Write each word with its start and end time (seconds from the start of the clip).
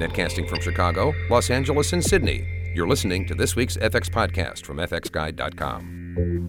Netcasting 0.00 0.48
from 0.48 0.60
Chicago, 0.60 1.12
Los 1.28 1.50
Angeles, 1.50 1.92
and 1.92 2.02
Sydney. 2.02 2.72
You're 2.74 2.88
listening 2.88 3.26
to 3.26 3.34
this 3.34 3.54
week's 3.54 3.76
FX 3.76 4.08
podcast 4.08 4.64
from 4.64 4.78
FXGuide.com. 4.78 6.48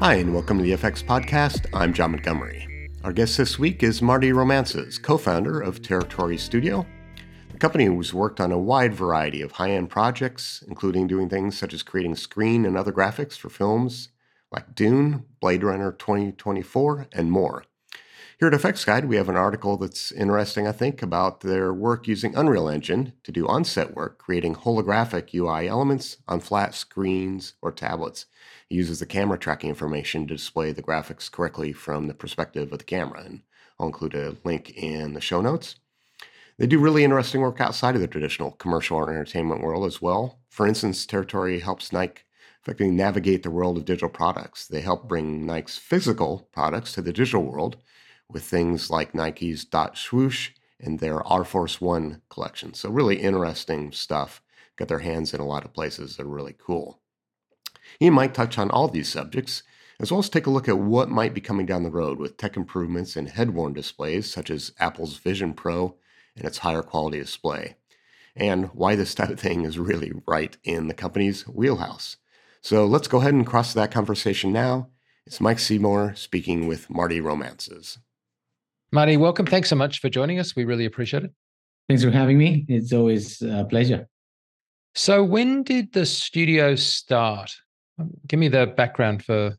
Hi, 0.00 0.14
and 0.14 0.32
welcome 0.32 0.56
to 0.56 0.64
the 0.64 0.72
FX 0.72 1.04
Podcast. 1.04 1.66
I'm 1.74 1.92
John 1.92 2.12
Montgomery. 2.12 2.88
Our 3.04 3.12
guest 3.12 3.36
this 3.36 3.58
week 3.58 3.82
is 3.82 4.00
Marti 4.00 4.32
Romances, 4.32 4.98
co 4.98 5.18
founder 5.18 5.60
of 5.60 5.82
Territory 5.82 6.38
Studio. 6.38 6.86
The 7.52 7.58
company 7.58 7.84
has 7.84 8.14
worked 8.14 8.40
on 8.40 8.50
a 8.50 8.58
wide 8.58 8.94
variety 8.94 9.42
of 9.42 9.52
high 9.52 9.72
end 9.72 9.90
projects, 9.90 10.64
including 10.66 11.08
doing 11.08 11.28
things 11.28 11.58
such 11.58 11.74
as 11.74 11.82
creating 11.82 12.14
screen 12.14 12.64
and 12.64 12.76
other 12.76 12.92
graphics 12.92 13.36
for 13.36 13.50
films 13.50 14.08
like 14.50 14.74
Dune, 14.74 15.24
Blade 15.40 15.62
Runner 15.62 15.92
2024, 15.92 17.08
and 17.12 17.30
more. 17.30 17.64
Here 18.38 18.46
at 18.46 18.54
FX 18.54 18.86
Guide, 18.86 19.06
we 19.06 19.16
have 19.16 19.28
an 19.28 19.34
article 19.34 19.76
that's 19.76 20.12
interesting, 20.12 20.68
I 20.68 20.70
think, 20.70 21.02
about 21.02 21.40
their 21.40 21.74
work 21.74 22.06
using 22.06 22.36
Unreal 22.36 22.68
Engine 22.68 23.14
to 23.24 23.32
do 23.32 23.48
on 23.48 23.64
set 23.64 23.96
work, 23.96 24.18
creating 24.18 24.54
holographic 24.54 25.34
UI 25.34 25.66
elements 25.66 26.18
on 26.28 26.38
flat 26.38 26.76
screens 26.76 27.54
or 27.60 27.72
tablets. 27.72 28.26
It 28.70 28.76
uses 28.76 29.00
the 29.00 29.06
camera 29.06 29.38
tracking 29.38 29.70
information 29.70 30.28
to 30.28 30.34
display 30.34 30.70
the 30.70 30.84
graphics 30.84 31.28
correctly 31.28 31.72
from 31.72 32.06
the 32.06 32.14
perspective 32.14 32.72
of 32.72 32.78
the 32.78 32.84
camera. 32.84 33.24
And 33.24 33.42
I'll 33.76 33.88
include 33.88 34.14
a 34.14 34.36
link 34.44 34.70
in 34.70 35.14
the 35.14 35.20
show 35.20 35.40
notes. 35.40 35.74
They 36.58 36.68
do 36.68 36.78
really 36.78 37.02
interesting 37.02 37.40
work 37.40 37.60
outside 37.60 37.96
of 37.96 38.00
the 38.00 38.06
traditional 38.06 38.52
commercial 38.52 38.98
or 38.98 39.10
entertainment 39.10 39.62
world 39.62 39.84
as 39.84 40.00
well. 40.00 40.38
For 40.48 40.64
instance, 40.64 41.06
Territory 41.06 41.58
helps 41.58 41.92
Nike 41.92 42.22
effectively 42.62 42.92
navigate 42.92 43.42
the 43.42 43.50
world 43.50 43.78
of 43.78 43.84
digital 43.84 44.08
products. 44.08 44.68
They 44.68 44.80
help 44.80 45.08
bring 45.08 45.44
Nike's 45.44 45.76
physical 45.76 46.48
products 46.52 46.92
to 46.92 47.02
the 47.02 47.12
digital 47.12 47.42
world 47.42 47.78
with 48.30 48.44
things 48.44 48.90
like 48.90 49.14
Nike's 49.14 49.64
Dot 49.64 49.96
Swoosh 49.96 50.50
and 50.80 51.00
their 51.00 51.22
Air 51.30 51.44
Force 51.44 51.80
One 51.80 52.22
collection. 52.28 52.74
So, 52.74 52.90
really 52.90 53.16
interesting 53.16 53.92
stuff. 53.92 54.42
Got 54.76 54.88
their 54.88 55.00
hands 55.00 55.34
in 55.34 55.40
a 55.40 55.46
lot 55.46 55.64
of 55.64 55.72
places 55.72 56.16
that 56.16 56.26
are 56.26 56.28
really 56.28 56.54
cool. 56.56 57.00
He 57.98 58.10
might 58.10 58.34
touch 58.34 58.58
on 58.58 58.70
all 58.70 58.88
these 58.88 59.08
subjects, 59.08 59.62
as 59.98 60.12
well 60.12 60.20
as 60.20 60.28
take 60.28 60.46
a 60.46 60.50
look 60.50 60.68
at 60.68 60.78
what 60.78 61.08
might 61.08 61.34
be 61.34 61.40
coming 61.40 61.66
down 61.66 61.82
the 61.82 61.90
road 61.90 62.18
with 62.18 62.36
tech 62.36 62.56
improvements 62.56 63.16
in 63.16 63.26
head 63.26 63.50
worn 63.50 63.72
displays, 63.72 64.30
such 64.30 64.50
as 64.50 64.72
Apple's 64.78 65.16
Vision 65.16 65.52
Pro 65.54 65.96
and 66.36 66.44
its 66.46 66.58
higher 66.58 66.82
quality 66.82 67.18
display, 67.18 67.76
and 68.36 68.66
why 68.66 68.94
this 68.94 69.14
type 69.14 69.30
of 69.30 69.40
thing 69.40 69.64
is 69.64 69.78
really 69.78 70.12
right 70.26 70.56
in 70.62 70.86
the 70.86 70.94
company's 70.94 71.48
wheelhouse. 71.48 72.18
So, 72.60 72.84
let's 72.86 73.08
go 73.08 73.18
ahead 73.18 73.34
and 73.34 73.46
cross 73.46 73.72
that 73.72 73.90
conversation 73.90 74.52
now. 74.52 74.90
It's 75.26 75.40
Mike 75.40 75.58
Seymour 75.58 76.14
speaking 76.14 76.66
with 76.68 76.88
Marti 76.88 77.20
Romances. 77.20 77.98
Marti, 78.90 79.18
welcome. 79.18 79.44
Thanks 79.44 79.68
so 79.68 79.76
much 79.76 80.00
for 80.00 80.08
joining 80.08 80.38
us. 80.38 80.56
We 80.56 80.64
really 80.64 80.86
appreciate 80.86 81.24
it. 81.24 81.32
Thanks 81.88 82.02
for 82.02 82.10
having 82.10 82.38
me. 82.38 82.64
It's 82.68 82.92
always 82.92 83.42
a 83.42 83.66
pleasure. 83.68 84.08
So, 84.94 85.22
when 85.22 85.62
did 85.62 85.92
the 85.92 86.06
studio 86.06 86.74
start? 86.74 87.54
Give 88.26 88.40
me 88.40 88.48
the 88.48 88.66
background 88.66 89.24
for 89.24 89.56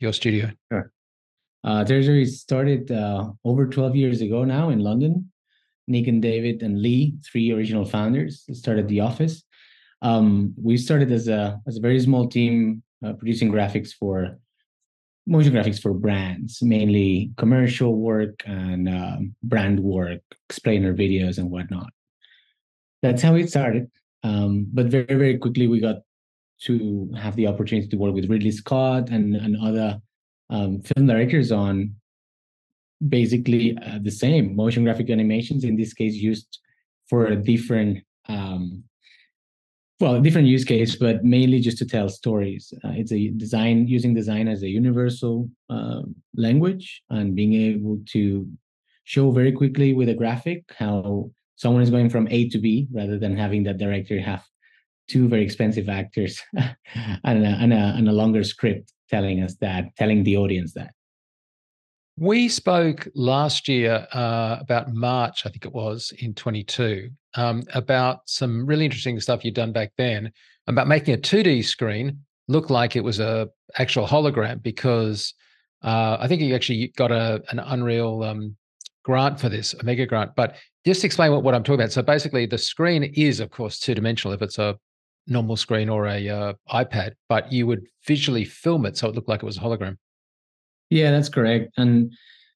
your 0.00 0.12
studio. 0.12 0.50
Sure. 0.72 0.92
Uh, 1.62 1.84
Territory 1.84 2.26
started 2.26 2.90
uh, 2.90 3.30
over 3.44 3.66
12 3.68 3.94
years 3.94 4.20
ago 4.20 4.44
now 4.44 4.70
in 4.70 4.80
London. 4.80 5.30
Nick 5.86 6.08
and 6.08 6.20
David 6.20 6.62
and 6.62 6.80
Lee, 6.80 7.14
three 7.24 7.52
original 7.52 7.84
founders, 7.84 8.44
started 8.52 8.88
the 8.88 9.00
office. 9.00 9.44
Um, 10.00 10.54
we 10.60 10.76
started 10.76 11.12
as 11.12 11.28
a 11.28 11.60
as 11.66 11.76
a 11.76 11.80
very 11.80 12.00
small 12.00 12.26
team 12.28 12.82
uh, 13.04 13.12
producing 13.12 13.52
graphics 13.52 13.92
for 13.92 14.38
motion 15.26 15.52
graphics 15.52 15.80
for 15.80 15.94
brands, 15.94 16.62
mainly 16.62 17.30
commercial 17.36 17.94
work 17.94 18.42
and 18.44 18.88
um, 18.88 19.34
brand 19.42 19.80
work, 19.80 20.20
explainer 20.48 20.94
videos 20.94 21.38
and 21.38 21.50
whatnot. 21.50 21.90
That's 23.02 23.22
how 23.22 23.34
it 23.34 23.48
started. 23.48 23.90
Um, 24.24 24.66
but 24.72 24.86
very, 24.86 25.04
very 25.04 25.38
quickly, 25.38 25.66
we 25.66 25.80
got 25.80 26.02
to 26.62 27.12
have 27.16 27.36
the 27.36 27.46
opportunity 27.46 27.88
to 27.88 27.96
work 27.96 28.14
with 28.14 28.30
Ridley 28.30 28.52
Scott 28.52 29.10
and, 29.10 29.34
and 29.34 29.56
other 29.60 30.00
um, 30.50 30.80
film 30.82 31.06
directors 31.06 31.50
on 31.50 31.96
basically 33.08 33.76
uh, 33.78 33.98
the 34.00 34.10
same 34.10 34.54
motion 34.54 34.84
graphic 34.84 35.10
animations, 35.10 35.64
in 35.64 35.76
this 35.76 35.92
case, 35.92 36.14
used 36.14 36.60
for 37.08 37.26
a 37.26 37.36
different 37.36 38.04
um, 38.28 38.84
well, 40.02 40.16
a 40.16 40.20
different 40.20 40.48
use 40.48 40.64
case, 40.64 40.96
but 40.96 41.22
mainly 41.22 41.60
just 41.60 41.78
to 41.78 41.86
tell 41.86 42.08
stories. 42.08 42.74
Uh, 42.84 42.90
it's 42.96 43.12
a 43.12 43.28
design 43.28 43.86
using 43.86 44.12
design 44.12 44.48
as 44.48 44.64
a 44.64 44.68
universal 44.68 45.48
uh, 45.70 46.02
language 46.34 47.04
and 47.10 47.36
being 47.36 47.54
able 47.54 48.00
to 48.06 48.44
show 49.04 49.30
very 49.30 49.52
quickly 49.52 49.94
with 49.94 50.08
a 50.08 50.14
graphic 50.14 50.64
how 50.76 51.30
someone 51.54 51.82
is 51.82 51.90
going 51.90 52.10
from 52.10 52.26
A 52.32 52.48
to 52.48 52.58
B 52.58 52.88
rather 52.92 53.16
than 53.16 53.36
having 53.36 53.62
that 53.62 53.78
director 53.78 54.20
have 54.20 54.44
two 55.06 55.28
very 55.28 55.44
expensive 55.44 55.88
actors 55.88 56.42
and, 56.56 57.44
a, 57.46 57.56
and, 57.62 57.72
a, 57.72 57.94
and 57.96 58.08
a 58.08 58.12
longer 58.12 58.42
script 58.42 58.92
telling 59.08 59.40
us 59.40 59.54
that, 59.60 59.94
telling 59.96 60.24
the 60.24 60.36
audience 60.36 60.74
that. 60.74 60.94
We 62.16 62.48
spoke 62.48 63.06
last 63.14 63.68
year 63.68 64.08
uh, 64.12 64.56
about 64.60 64.92
March, 64.92 65.46
I 65.46 65.50
think 65.50 65.64
it 65.64 65.72
was 65.72 66.12
in 66.18 66.34
22, 66.34 67.08
um, 67.34 67.62
about 67.74 68.20
some 68.26 68.66
really 68.66 68.84
interesting 68.84 69.18
stuff 69.20 69.44
you'd 69.44 69.54
done 69.54 69.72
back 69.72 69.92
then 69.96 70.32
about 70.66 70.88
making 70.88 71.14
a 71.14 71.18
2D 71.18 71.64
screen 71.64 72.18
look 72.48 72.70
like 72.70 72.96
it 72.96 73.04
was 73.04 73.20
a 73.20 73.48
actual 73.78 74.06
hologram 74.06 74.62
because 74.62 75.34
uh, 75.82 76.16
I 76.20 76.28
think 76.28 76.40
you 76.42 76.54
actually 76.54 76.92
got 76.96 77.10
a 77.10 77.42
an 77.50 77.58
Unreal 77.58 78.22
um, 78.22 78.56
grant 79.02 79.40
for 79.40 79.48
this, 79.48 79.74
a 79.74 79.84
mega 79.84 80.06
grant. 80.06 80.32
But 80.36 80.56
just 80.84 81.04
explain 81.04 81.32
what, 81.32 81.42
what 81.42 81.54
I'm 81.54 81.62
talking 81.62 81.80
about. 81.80 81.92
So 81.92 82.02
basically, 82.02 82.46
the 82.46 82.58
screen 82.58 83.04
is, 83.04 83.40
of 83.40 83.50
course, 83.50 83.78
two 83.78 83.94
dimensional 83.94 84.34
if 84.34 84.42
it's 84.42 84.58
a 84.58 84.76
normal 85.26 85.56
screen 85.56 85.88
or 85.88 86.06
a 86.06 86.28
uh, 86.28 86.52
iPad, 86.70 87.12
but 87.28 87.52
you 87.52 87.66
would 87.66 87.86
visually 88.06 88.44
film 88.44 88.86
it 88.86 88.96
so 88.96 89.08
it 89.08 89.14
looked 89.14 89.28
like 89.28 89.42
it 89.42 89.46
was 89.46 89.56
a 89.56 89.60
hologram. 89.60 89.96
Yeah, 90.90 91.10
that's 91.10 91.28
correct. 91.28 91.72
And 91.76 92.12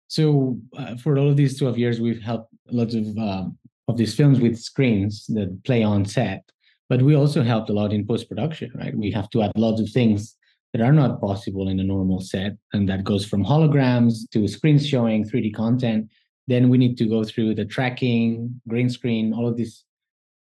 so 0.08 0.58
uh, 0.76 0.96
for 0.96 1.18
all 1.18 1.28
of 1.28 1.36
these 1.36 1.58
12 1.58 1.78
years, 1.78 2.00
we've 2.00 2.20
helped 2.20 2.52
lots 2.70 2.94
of 2.94 3.06
uh, 3.18 3.44
of 3.88 3.96
these 3.96 4.14
films 4.14 4.40
with 4.40 4.58
screens 4.58 5.26
that 5.28 5.62
play 5.64 5.82
on 5.82 6.04
set, 6.04 6.42
but 6.88 7.02
we 7.02 7.14
also 7.14 7.42
helped 7.42 7.70
a 7.70 7.72
lot 7.72 7.92
in 7.92 8.06
post 8.06 8.28
production. 8.28 8.70
Right, 8.74 8.96
we 8.96 9.10
have 9.12 9.30
to 9.30 9.42
add 9.42 9.52
lots 9.56 9.80
of 9.80 9.90
things 9.90 10.36
that 10.72 10.82
are 10.82 10.92
not 10.92 11.20
possible 11.20 11.68
in 11.68 11.80
a 11.80 11.84
normal 11.84 12.20
set, 12.20 12.56
and 12.72 12.88
that 12.88 13.04
goes 13.04 13.24
from 13.24 13.44
holograms 13.44 14.28
to 14.32 14.46
screens 14.48 14.86
showing 14.86 15.24
3D 15.24 15.54
content. 15.54 16.10
Then 16.48 16.68
we 16.68 16.78
need 16.78 16.96
to 16.98 17.06
go 17.06 17.24
through 17.24 17.54
the 17.54 17.64
tracking, 17.64 18.60
green 18.68 18.88
screen, 18.90 19.32
all 19.32 19.48
of 19.48 19.56
these 19.56 19.84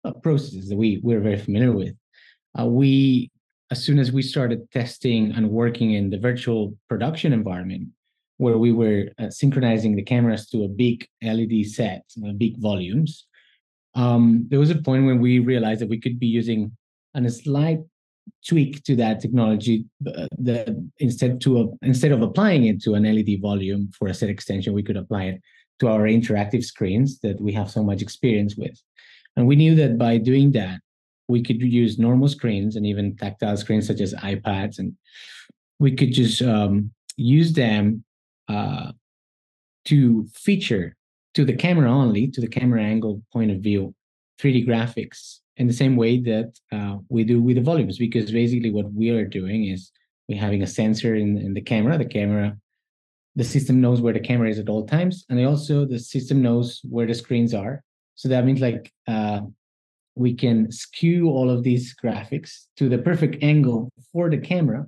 uh, 0.03 0.11
processes 0.11 0.69
that 0.69 0.77
we 0.77 0.99
we're 1.03 1.21
very 1.21 1.37
familiar 1.37 1.71
with. 1.71 1.95
Uh, 2.59 2.65
we 2.65 3.31
as 3.71 3.83
soon 3.83 3.97
as 3.97 4.11
we 4.11 4.21
started 4.21 4.69
testing 4.71 5.31
and 5.31 5.49
working 5.49 5.93
in 5.93 6.09
the 6.09 6.19
virtual 6.19 6.77
production 6.87 7.33
environment, 7.33 7.89
where 8.37 8.57
we 8.57 8.71
were 8.71 9.09
uh, 9.17 9.29
synchronizing 9.29 9.95
the 9.95 10.03
cameras 10.03 10.47
to 10.47 10.63
a 10.63 10.67
big 10.67 11.07
LED 11.23 11.65
set, 11.65 12.03
uh, 12.25 12.31
big 12.33 12.57
volumes, 12.57 13.25
um, 13.95 14.45
there 14.49 14.59
was 14.59 14.69
a 14.69 14.75
point 14.75 15.05
when 15.05 15.19
we 15.19 15.39
realized 15.39 15.81
that 15.81 15.89
we 15.89 15.99
could 15.99 16.19
be 16.19 16.27
using 16.27 16.71
a 17.13 17.29
slight 17.29 17.79
tweak 18.47 18.83
to 18.83 18.95
that 18.95 19.19
technology 19.19 19.85
uh, 20.07 20.27
that 20.37 20.69
instead 20.99 21.39
to 21.41 21.61
a, 21.61 21.85
instead 21.85 22.11
of 22.11 22.21
applying 22.21 22.65
it 22.65 22.81
to 22.81 22.95
an 22.95 23.03
LED 23.03 23.41
volume 23.41 23.89
for 23.97 24.07
a 24.07 24.13
set 24.13 24.29
extension, 24.29 24.73
we 24.73 24.83
could 24.83 24.97
apply 24.97 25.23
it 25.23 25.41
to 25.79 25.87
our 25.87 26.01
interactive 26.01 26.63
screens 26.63 27.19
that 27.19 27.39
we 27.39 27.53
have 27.53 27.69
so 27.69 27.83
much 27.83 28.01
experience 28.01 28.55
with. 28.55 28.79
And 29.35 29.47
we 29.47 29.55
knew 29.55 29.75
that 29.75 29.97
by 29.97 30.17
doing 30.17 30.51
that, 30.53 30.79
we 31.27 31.41
could 31.41 31.61
use 31.61 31.97
normal 31.97 32.27
screens 32.27 32.75
and 32.75 32.85
even 32.85 33.15
tactile 33.15 33.57
screens 33.57 33.87
such 33.87 33.99
as 34.01 34.13
iPads, 34.13 34.77
and 34.77 34.93
we 35.79 35.91
could 35.91 36.13
just 36.13 36.41
um, 36.41 36.91
use 37.17 37.53
them 37.53 38.03
uh, 38.47 38.91
to 39.85 40.27
feature 40.33 40.95
to 41.35 41.45
the 41.45 41.53
camera 41.53 41.91
only, 41.91 42.27
to 42.27 42.41
the 42.41 42.47
camera 42.47 42.81
angle 42.81 43.21
point 43.31 43.51
of 43.51 43.59
view, 43.59 43.93
3D 44.41 44.67
graphics 44.67 45.39
in 45.57 45.67
the 45.67 45.73
same 45.73 45.95
way 45.95 46.19
that 46.19 46.53
uh, 46.71 46.97
we 47.09 47.23
do 47.23 47.41
with 47.41 47.55
the 47.55 47.61
volumes. 47.61 47.97
Because 47.97 48.31
basically, 48.31 48.71
what 48.71 48.91
we 48.91 49.09
are 49.11 49.25
doing 49.25 49.65
is 49.65 49.91
we're 50.27 50.41
having 50.41 50.63
a 50.63 50.67
sensor 50.67 51.15
in, 51.15 51.37
in 51.37 51.53
the 51.53 51.61
camera. 51.61 51.97
The 51.97 52.05
camera, 52.05 52.57
the 53.35 53.43
system 53.43 53.81
knows 53.81 54.01
where 54.01 54.13
the 54.13 54.19
camera 54.19 54.49
is 54.49 54.59
at 54.59 54.69
all 54.69 54.85
times, 54.85 55.25
and 55.29 55.45
also 55.45 55.85
the 55.85 55.99
system 55.99 56.41
knows 56.41 56.81
where 56.89 57.05
the 57.05 57.13
screens 57.13 57.53
are. 57.53 57.83
So 58.15 58.29
that 58.29 58.45
means 58.45 58.61
like 58.61 58.91
uh, 59.07 59.41
we 60.15 60.33
can 60.33 60.71
skew 60.71 61.29
all 61.29 61.49
of 61.49 61.63
these 61.63 61.93
graphics 62.01 62.67
to 62.77 62.87
the 62.87 62.97
perfect 62.97 63.43
angle 63.43 63.91
for 64.11 64.29
the 64.29 64.37
camera 64.37 64.85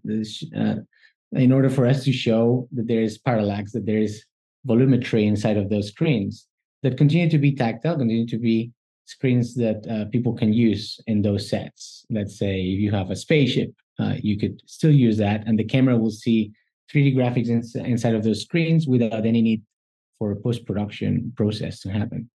uh, 0.57 0.75
in 1.33 1.51
order 1.51 1.69
for 1.69 1.85
us 1.85 2.05
to 2.05 2.13
show 2.13 2.69
that 2.71 2.87
there 2.87 3.01
is 3.01 3.17
parallax, 3.17 3.73
that 3.73 3.85
there 3.85 3.97
is 3.99 4.23
volumetry 4.67 5.25
inside 5.25 5.57
of 5.57 5.69
those 5.69 5.87
screens 5.87 6.47
that 6.83 6.97
continue 6.97 7.29
to 7.29 7.37
be 7.37 7.53
tactile, 7.53 7.97
continue 7.97 8.27
to 8.27 8.37
be 8.37 8.71
screens 9.05 9.55
that 9.55 9.87
uh, 9.89 10.05
people 10.11 10.33
can 10.33 10.53
use 10.53 10.99
in 11.07 11.21
those 11.21 11.49
sets. 11.49 12.05
Let's 12.09 12.37
say 12.37 12.61
if 12.61 12.79
you 12.79 12.91
have 12.91 13.09
a 13.09 13.15
spaceship, 13.15 13.73
uh, 13.99 14.15
you 14.21 14.37
could 14.37 14.61
still 14.65 14.91
use 14.91 15.17
that, 15.17 15.47
and 15.47 15.57
the 15.57 15.63
camera 15.63 15.97
will 15.97 16.11
see 16.11 16.51
3D 16.93 17.15
graphics 17.15 17.49
in, 17.49 17.85
inside 17.85 18.15
of 18.15 18.23
those 18.23 18.41
screens 18.41 18.87
without 18.87 19.25
any 19.25 19.41
need 19.41 19.63
for 20.19 20.31
a 20.31 20.35
post 20.35 20.65
production 20.65 21.33
process 21.35 21.79
to 21.81 21.89
happen. 21.89 22.29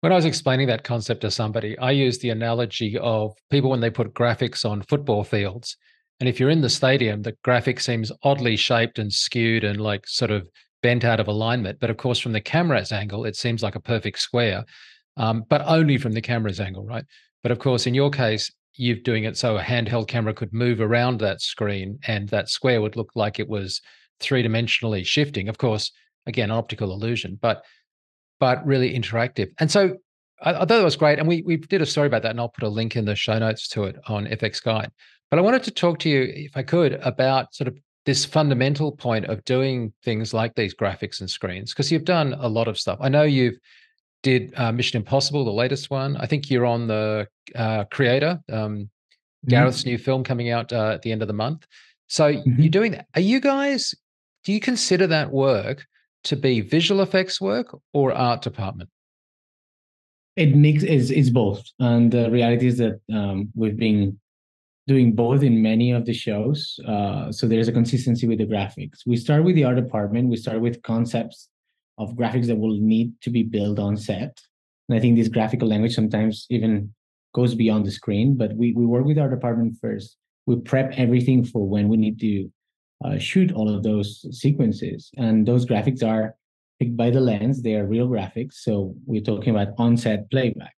When 0.00 0.12
I 0.12 0.16
was 0.16 0.24
explaining 0.24 0.66
that 0.68 0.84
concept 0.84 1.20
to 1.22 1.30
somebody, 1.30 1.78
I 1.78 1.90
used 1.90 2.22
the 2.22 2.30
analogy 2.30 2.96
of 2.98 3.34
people 3.50 3.70
when 3.70 3.80
they 3.80 3.90
put 3.90 4.14
graphics 4.14 4.64
on 4.68 4.82
football 4.82 5.24
fields. 5.24 5.76
And 6.20 6.28
if 6.28 6.40
you're 6.40 6.50
in 6.50 6.62
the 6.62 6.70
stadium, 6.70 7.22
the 7.22 7.36
graphic 7.44 7.80
seems 7.80 8.10
oddly 8.22 8.56
shaped 8.56 8.98
and 8.98 9.12
skewed 9.12 9.64
and 9.64 9.80
like 9.80 10.06
sort 10.06 10.30
of 10.30 10.48
bent 10.82 11.04
out 11.04 11.20
of 11.20 11.28
alignment. 11.28 11.78
But 11.80 11.90
of 11.90 11.96
course, 11.96 12.18
from 12.18 12.32
the 12.32 12.40
camera's 12.40 12.92
angle, 12.92 13.24
it 13.24 13.36
seems 13.36 13.62
like 13.62 13.74
a 13.74 13.80
perfect 13.80 14.18
square, 14.18 14.64
um, 15.16 15.44
but 15.48 15.62
only 15.66 15.98
from 15.98 16.12
the 16.12 16.20
camera's 16.20 16.60
angle, 16.60 16.84
right? 16.84 17.04
But 17.42 17.52
of 17.52 17.58
course, 17.58 17.86
in 17.86 17.94
your 17.94 18.10
case, 18.10 18.50
you're 18.74 18.96
doing 18.96 19.24
it 19.24 19.36
so 19.36 19.58
a 19.58 19.62
handheld 19.62 20.08
camera 20.08 20.32
could 20.32 20.52
move 20.52 20.80
around 20.80 21.20
that 21.20 21.40
screen 21.40 21.98
and 22.06 22.28
that 22.28 22.48
square 22.48 22.80
would 22.80 22.96
look 22.96 23.10
like 23.14 23.38
it 23.38 23.48
was 23.48 23.80
three 24.20 24.42
dimensionally 24.42 25.04
shifting. 25.04 25.48
Of 25.48 25.58
course, 25.58 25.90
again, 26.26 26.50
optical 26.50 26.92
illusion, 26.92 27.38
but 27.40 27.64
but 28.38 28.64
really 28.64 28.98
interactive. 28.98 29.50
And 29.58 29.70
so 29.70 29.98
I, 30.40 30.52
I 30.52 30.58
thought 30.60 30.68
that 30.68 30.84
was 30.84 30.96
great. 30.96 31.18
And 31.18 31.28
we 31.28 31.42
we 31.42 31.56
did 31.56 31.82
a 31.82 31.86
story 31.86 32.06
about 32.06 32.22
that, 32.22 32.30
and 32.30 32.40
I'll 32.40 32.48
put 32.48 32.64
a 32.64 32.68
link 32.68 32.96
in 32.96 33.04
the 33.04 33.16
show 33.16 33.38
notes 33.38 33.68
to 33.68 33.84
it 33.84 33.96
on 34.06 34.26
FX 34.26 34.62
Guide. 34.62 34.90
But 35.30 35.38
I 35.38 35.42
wanted 35.42 35.62
to 35.64 35.70
talk 35.70 35.98
to 36.00 36.08
you, 36.08 36.22
if 36.34 36.56
I 36.56 36.62
could, 36.62 36.94
about 36.94 37.54
sort 37.54 37.68
of 37.68 37.76
this 38.06 38.24
fundamental 38.24 38.92
point 38.92 39.26
of 39.26 39.44
doing 39.44 39.92
things 40.02 40.32
like 40.32 40.54
these 40.54 40.74
graphics 40.74 41.20
and 41.20 41.28
screens, 41.28 41.72
because 41.72 41.92
you've 41.92 42.04
done 42.04 42.34
a 42.38 42.48
lot 42.48 42.68
of 42.68 42.78
stuff. 42.78 42.98
I 43.00 43.08
know 43.08 43.22
you've 43.22 43.58
did 44.22 44.52
uh, 44.56 44.72
Mission 44.72 44.98
Impossible, 44.98 45.44
the 45.44 45.50
latest 45.50 45.90
one. 45.90 46.16
I 46.16 46.26
think 46.26 46.50
you're 46.50 46.66
on 46.66 46.86
the 46.86 47.26
uh, 47.54 47.84
Creator, 47.84 48.40
um, 48.50 48.56
mm-hmm. 48.58 49.50
Gareth's 49.50 49.84
new 49.84 49.98
film 49.98 50.24
coming 50.24 50.50
out 50.50 50.72
uh, 50.72 50.90
at 50.90 51.02
the 51.02 51.12
end 51.12 51.22
of 51.22 51.28
the 51.28 51.34
month. 51.34 51.66
So 52.08 52.32
mm-hmm. 52.32 52.60
you're 52.60 52.70
doing 52.70 52.92
that. 52.92 53.06
Are 53.14 53.20
you 53.20 53.40
guys? 53.40 53.94
Do 54.44 54.52
you 54.52 54.60
consider 54.60 55.06
that 55.06 55.30
work 55.30 55.86
to 56.24 56.36
be 56.36 56.60
visual 56.60 57.02
effects 57.02 57.40
work 57.40 57.76
or 57.92 58.12
art 58.12 58.42
department? 58.42 58.90
It 60.36 60.54
makes 60.54 60.82
is 60.82 61.10
is 61.10 61.30
both, 61.30 61.62
and 61.78 62.10
the 62.10 62.30
reality 62.30 62.66
is 62.66 62.78
that 62.78 63.00
um, 63.12 63.50
we've 63.54 63.76
been 63.76 64.18
doing 64.86 65.14
both 65.14 65.42
in 65.42 65.62
many 65.62 65.92
of 65.92 66.04
the 66.04 66.12
shows. 66.12 66.78
Uh, 66.86 67.30
so 67.30 67.46
there's 67.46 67.68
a 67.68 67.72
consistency 67.72 68.26
with 68.26 68.38
the 68.38 68.46
graphics. 68.46 69.06
We 69.06 69.16
start 69.16 69.44
with 69.44 69.54
the 69.54 69.64
art 69.64 69.76
department. 69.76 70.30
We 70.30 70.36
start 70.36 70.60
with 70.60 70.82
concepts 70.82 71.48
of 71.98 72.14
graphics 72.14 72.46
that 72.46 72.56
will 72.56 72.78
need 72.80 73.12
to 73.22 73.30
be 73.30 73.42
built 73.42 73.78
on 73.78 73.96
set. 73.96 74.40
And 74.88 74.96
I 74.96 75.00
think 75.00 75.16
this 75.16 75.28
graphical 75.28 75.68
language 75.68 75.94
sometimes 75.94 76.46
even 76.50 76.92
goes 77.34 77.54
beyond 77.54 77.86
the 77.86 77.90
screen, 77.90 78.36
but 78.36 78.54
we, 78.56 78.72
we 78.72 78.86
work 78.86 79.04
with 79.04 79.18
our 79.18 79.28
department 79.28 79.76
first. 79.80 80.16
We 80.46 80.56
prep 80.56 80.94
everything 80.96 81.44
for 81.44 81.68
when 81.68 81.88
we 81.88 81.96
need 81.96 82.18
to 82.20 82.50
uh, 83.04 83.18
shoot 83.18 83.52
all 83.52 83.72
of 83.72 83.82
those 83.82 84.26
sequences. 84.36 85.10
And 85.16 85.46
those 85.46 85.64
graphics 85.66 86.02
are 86.02 86.34
picked 86.80 86.96
by 86.96 87.10
the 87.10 87.20
lens, 87.20 87.62
they 87.62 87.74
are 87.74 87.86
real 87.86 88.08
graphics. 88.08 88.54
So 88.54 88.94
we're 89.06 89.20
talking 89.20 89.54
about 89.54 89.74
on 89.78 89.96
set 89.96 90.30
playback. 90.30 90.74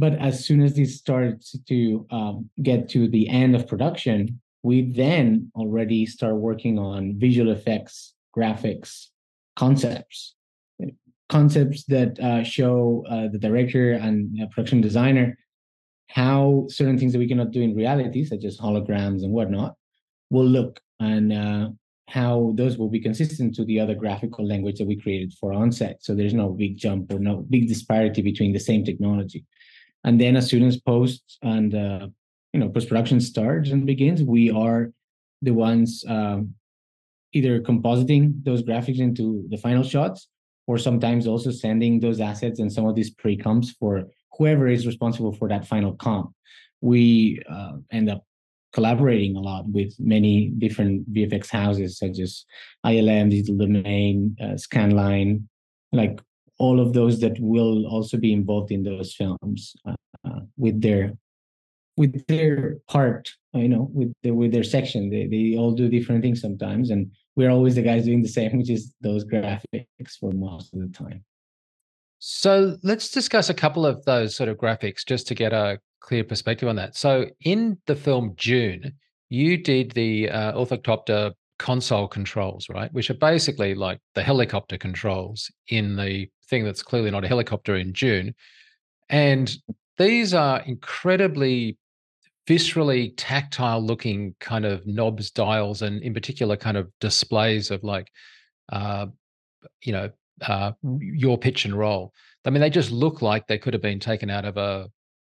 But 0.00 0.14
as 0.14 0.44
soon 0.46 0.60
as 0.62 0.72
this 0.74 0.96
starts 0.96 1.56
to 1.68 2.06
um, 2.10 2.50
get 2.62 2.88
to 2.90 3.08
the 3.08 3.28
end 3.28 3.54
of 3.54 3.68
production, 3.68 4.40
we 4.62 4.92
then 5.04 5.50
already 5.54 6.06
start 6.06 6.36
working 6.36 6.78
on 6.78 7.18
visual 7.18 7.50
effects, 7.50 8.14
graphics, 8.36 9.06
concepts 9.56 10.34
concepts 11.30 11.84
that 11.84 12.18
uh, 12.20 12.42
show 12.42 13.04
uh, 13.08 13.28
the 13.28 13.38
director 13.38 13.92
and 13.92 14.42
uh, 14.42 14.46
production 14.46 14.80
designer 14.80 15.38
how 16.08 16.66
certain 16.68 16.98
things 16.98 17.12
that 17.12 17.20
we 17.20 17.28
cannot 17.28 17.52
do 17.52 17.62
in 17.62 17.74
reality, 17.74 18.24
such 18.24 18.44
as 18.44 18.58
holograms 18.58 19.22
and 19.22 19.32
whatnot, 19.32 19.76
will 20.28 20.44
look, 20.44 20.80
and 20.98 21.32
uh, 21.32 21.68
how 22.08 22.52
those 22.56 22.76
will 22.76 22.88
be 22.88 22.98
consistent 22.98 23.54
to 23.54 23.64
the 23.64 23.78
other 23.78 23.94
graphical 23.94 24.44
language 24.44 24.78
that 24.78 24.88
we 24.88 25.00
created 25.00 25.32
for 25.34 25.52
onset. 25.52 25.98
So 26.00 26.16
there's 26.16 26.34
no 26.34 26.48
big 26.48 26.76
jump 26.76 27.12
or 27.12 27.20
no 27.20 27.46
big 27.48 27.68
disparity 27.68 28.22
between 28.22 28.52
the 28.52 28.58
same 28.58 28.84
technology. 28.84 29.44
And 30.04 30.20
then 30.20 30.36
as 30.36 30.48
soon 30.48 30.62
as 30.64 30.78
post 30.78 31.38
and 31.42 31.74
uh, 31.74 32.08
you 32.52 32.60
know 32.60 32.68
post 32.68 32.88
production 32.88 33.20
starts 33.20 33.70
and 33.70 33.86
begins, 33.86 34.22
we 34.22 34.50
are 34.50 34.92
the 35.42 35.52
ones 35.52 36.04
um, 36.08 36.54
either 37.32 37.60
compositing 37.60 38.44
those 38.44 38.62
graphics 38.62 38.98
into 38.98 39.44
the 39.48 39.56
final 39.56 39.82
shots 39.82 40.28
or 40.66 40.78
sometimes 40.78 41.26
also 41.26 41.50
sending 41.50 42.00
those 42.00 42.20
assets 42.20 42.60
and 42.60 42.72
some 42.72 42.86
of 42.86 42.94
these 42.94 43.10
pre-comps 43.10 43.72
for 43.72 44.04
whoever 44.36 44.68
is 44.68 44.86
responsible 44.86 45.32
for 45.32 45.48
that 45.48 45.66
final 45.66 45.94
comp. 45.94 46.32
We 46.80 47.42
uh, 47.50 47.78
end 47.90 48.08
up 48.08 48.24
collaborating 48.72 49.36
a 49.36 49.40
lot 49.40 49.66
with 49.68 49.94
many 49.98 50.48
different 50.48 51.12
VFX 51.12 51.50
houses 51.50 51.98
such 51.98 52.18
as 52.20 52.44
ILM, 52.86 53.30
Digital 53.30 53.56
Domain, 53.56 54.36
uh, 54.40 54.54
Scanline, 54.54 55.44
like 55.92 56.20
all 56.60 56.78
of 56.78 56.92
those 56.92 57.20
that 57.20 57.36
will 57.40 57.86
also 57.86 58.16
be 58.16 58.32
involved 58.32 58.70
in 58.70 58.82
those 58.84 59.14
films 59.14 59.74
uh, 59.88 59.94
uh 60.26 60.40
with 60.56 60.80
their 60.80 61.12
with 61.96 62.26
their 62.28 62.76
part, 62.88 63.30
you 63.52 63.68
know, 63.68 63.90
with 63.92 64.12
the, 64.22 64.30
with 64.30 64.52
their 64.52 64.64
section. 64.64 65.10
They 65.10 65.26
they 65.26 65.56
all 65.58 65.72
do 65.72 65.88
different 65.88 66.22
things 66.22 66.40
sometimes, 66.40 66.90
and 66.90 67.10
we're 67.36 67.50
always 67.50 67.74
the 67.74 67.82
guys 67.82 68.04
doing 68.04 68.22
the 68.22 68.36
same, 68.38 68.56
which 68.58 68.70
is 68.70 68.94
those 69.00 69.24
graphics 69.24 70.12
for 70.18 70.32
most 70.32 70.72
of 70.72 70.80
the 70.80 70.88
time. 70.88 71.24
So 72.18 72.76
let's 72.82 73.10
discuss 73.10 73.48
a 73.48 73.54
couple 73.54 73.86
of 73.86 74.04
those 74.04 74.36
sort 74.36 74.50
of 74.50 74.58
graphics 74.58 75.06
just 75.06 75.26
to 75.28 75.34
get 75.34 75.52
a 75.52 75.78
clear 76.00 76.22
perspective 76.22 76.68
on 76.68 76.76
that. 76.76 76.94
So 76.96 77.26
in 77.40 77.78
the 77.86 77.96
film 77.96 78.34
Dune, 78.36 78.92
you 79.30 79.56
did 79.56 79.92
the 79.92 80.28
uh, 80.28 80.52
ornithopter 80.52 81.32
console 81.58 82.08
controls, 82.08 82.66
right? 82.68 82.92
Which 82.92 83.10
are 83.10 83.14
basically 83.14 83.74
like 83.74 84.00
the 84.14 84.22
helicopter 84.22 84.76
controls 84.76 85.50
in 85.68 85.96
the 85.96 86.28
thing 86.50 86.64
that's 86.64 86.82
clearly 86.82 87.10
not 87.10 87.24
a 87.24 87.28
helicopter 87.28 87.76
in 87.76 87.92
Dune. 87.92 88.34
And 89.08 89.50
these 89.96 90.34
are 90.34 90.60
incredibly 90.60 91.78
viscerally 92.48 93.14
tactile 93.16 93.80
looking 93.80 94.34
kind 94.40 94.64
of 94.64 94.86
knobs, 94.86 95.30
dials, 95.30 95.82
and 95.82 96.02
in 96.02 96.12
particular, 96.12 96.56
kind 96.56 96.76
of 96.76 96.90
displays 97.00 97.70
of 97.70 97.84
like, 97.84 98.08
uh, 98.72 99.06
you 99.82 99.92
know, 99.92 100.10
uh, 100.46 100.72
your 101.00 101.38
pitch 101.38 101.64
and 101.64 101.78
roll. 101.78 102.12
I 102.44 102.50
mean, 102.50 102.60
they 102.60 102.70
just 102.70 102.90
look 102.90 103.22
like 103.22 103.46
they 103.46 103.58
could 103.58 103.74
have 103.74 103.82
been 103.82 104.00
taken 104.00 104.30
out 104.30 104.44
of 104.44 104.56
a 104.56 104.88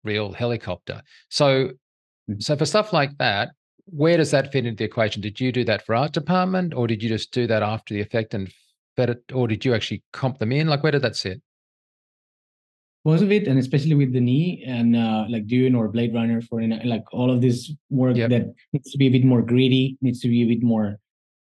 real 0.04 0.32
helicopter. 0.32 1.02
So, 1.30 1.66
mm-hmm. 1.66 2.40
so 2.40 2.56
for 2.56 2.66
stuff 2.66 2.94
like 2.94 3.18
that, 3.18 3.52
where 3.86 4.18
does 4.18 4.32
that 4.32 4.52
fit 4.52 4.66
into 4.66 4.78
the 4.78 4.86
equation? 4.86 5.22
Did 5.22 5.40
you 5.40 5.52
do 5.52 5.66
that 5.66 5.86
for 5.86 5.94
art 5.96 6.14
department, 6.14 6.74
or 6.74 6.88
did 6.88 7.04
you 7.04 7.10
just 7.10 7.34
do 7.34 7.48
that 7.48 7.64
after 7.64 7.94
the 7.94 8.02
effect 8.02 8.34
and 8.34 8.52
fed 8.96 9.10
it, 9.10 9.24
or 9.34 9.48
did 9.48 9.66
you 9.66 9.74
actually 9.74 10.04
comp 10.12 10.40
them 10.40 10.52
in? 10.52 10.68
Like, 10.68 10.84
where 10.84 10.92
did 10.92 11.02
that 11.02 11.16
sit? 11.16 11.42
most 13.06 13.22
of 13.22 13.32
it, 13.32 13.48
and 13.48 13.60
especially 13.60 13.96
with 13.96 14.14
the 14.14 14.22
knee 14.22 14.64
and 14.66 14.96
uh, 14.96 15.26
like 15.30 15.48
Dune 15.48 15.76
or 15.76 15.90
Blade 15.90 16.14
Runner 16.14 16.42
for 16.42 16.62
like 16.62 17.04
all 17.14 17.30
of 17.30 17.42
this 17.42 17.72
work 17.90 18.16
yep. 18.16 18.30
that 18.30 18.54
needs 18.72 18.92
to 18.92 18.98
be 18.98 19.08
a 19.08 19.10
bit 19.10 19.26
more 19.26 19.42
gritty, 19.42 19.98
needs 20.02 20.22
to 20.22 20.30
be 20.30 20.44
a 20.44 20.48
bit 20.48 20.64
more 20.64 21.00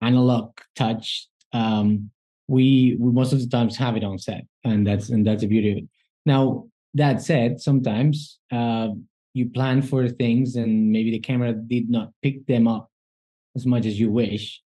analog 0.02 0.58
touch. 0.76 1.28
Um, 1.54 2.10
we 2.48 2.98
we 3.00 3.12
most 3.12 3.34
of 3.34 3.40
the 3.40 3.48
times 3.48 3.78
have 3.78 3.96
it 3.96 4.04
on 4.04 4.18
set, 4.18 4.46
and 4.64 4.86
that's 4.86 5.10
and 5.10 5.26
that's 5.26 5.42
the 5.42 5.48
beauty 5.48 5.72
of 5.72 5.78
it. 5.78 5.86
Now 6.26 6.66
that 6.96 7.22
said, 7.22 7.62
sometimes 7.62 8.40
uh, 8.52 8.90
you 9.34 9.50
plan 9.50 9.82
for 9.84 10.08
things, 10.10 10.56
and 10.56 10.92
maybe 10.92 11.12
the 11.12 11.20
camera 11.20 11.54
did 11.54 11.90
not 11.90 12.10
pick 12.24 12.46
them 12.48 12.68
up 12.68 12.90
as 13.56 13.66
much 13.68 13.86
as 13.86 14.00
you 14.00 14.12
wish, 14.12 14.62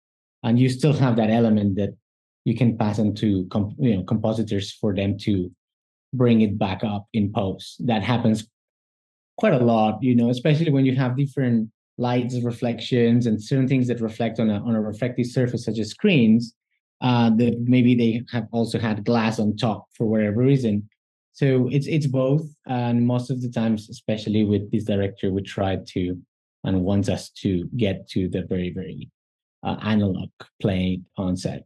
and 0.44 0.60
you 0.60 0.68
still 0.68 0.92
have 0.92 1.16
that 1.16 1.30
element 1.30 1.76
that 1.76 1.96
you 2.44 2.56
can 2.56 2.76
pass 2.78 2.98
on 2.98 3.14
to 3.14 3.48
you 3.78 3.96
know 3.96 4.02
compositors 4.04 4.72
for 4.72 4.94
them 4.94 5.18
to 5.18 5.50
bring 6.12 6.40
it 6.40 6.58
back 6.58 6.84
up 6.84 7.06
in 7.12 7.32
post. 7.32 7.86
That 7.86 8.02
happens 8.02 8.48
quite 9.36 9.54
a 9.54 9.64
lot, 9.64 10.02
you 10.02 10.14
know, 10.14 10.30
especially 10.30 10.70
when 10.70 10.86
you 10.86 10.96
have 10.96 11.16
different 11.16 11.70
lights, 11.96 12.40
reflections, 12.42 13.26
and 13.26 13.42
certain 13.42 13.68
things 13.68 13.88
that 13.88 14.00
reflect 14.00 14.40
on 14.40 14.50
a 14.50 14.60
on 14.60 14.74
a 14.74 14.80
reflective 14.80 15.26
surface, 15.26 15.64
such 15.64 15.78
as 15.78 15.90
screens. 15.90 16.54
Uh, 17.00 17.30
that 17.30 17.56
maybe 17.60 17.94
they 17.94 18.24
have 18.32 18.48
also 18.50 18.76
had 18.76 19.04
glass 19.04 19.38
on 19.38 19.56
top 19.56 19.86
for 19.96 20.08
whatever 20.08 20.42
reason. 20.42 20.88
So 21.32 21.68
it's 21.70 21.86
it's 21.86 22.08
both, 22.08 22.44
and 22.66 23.06
most 23.06 23.30
of 23.30 23.40
the 23.40 23.48
times, 23.48 23.88
especially 23.88 24.44
with 24.44 24.72
this 24.72 24.84
director, 24.84 25.30
we 25.30 25.42
try 25.42 25.76
to 25.76 26.20
and 26.64 26.82
wants 26.82 27.08
us 27.08 27.30
to 27.42 27.68
get 27.76 28.08
to 28.10 28.28
the 28.28 28.42
very 28.42 28.72
very 28.72 29.08
uh, 29.62 29.76
analog 29.82 30.30
play 30.60 31.00
on 31.16 31.36
set. 31.36 31.64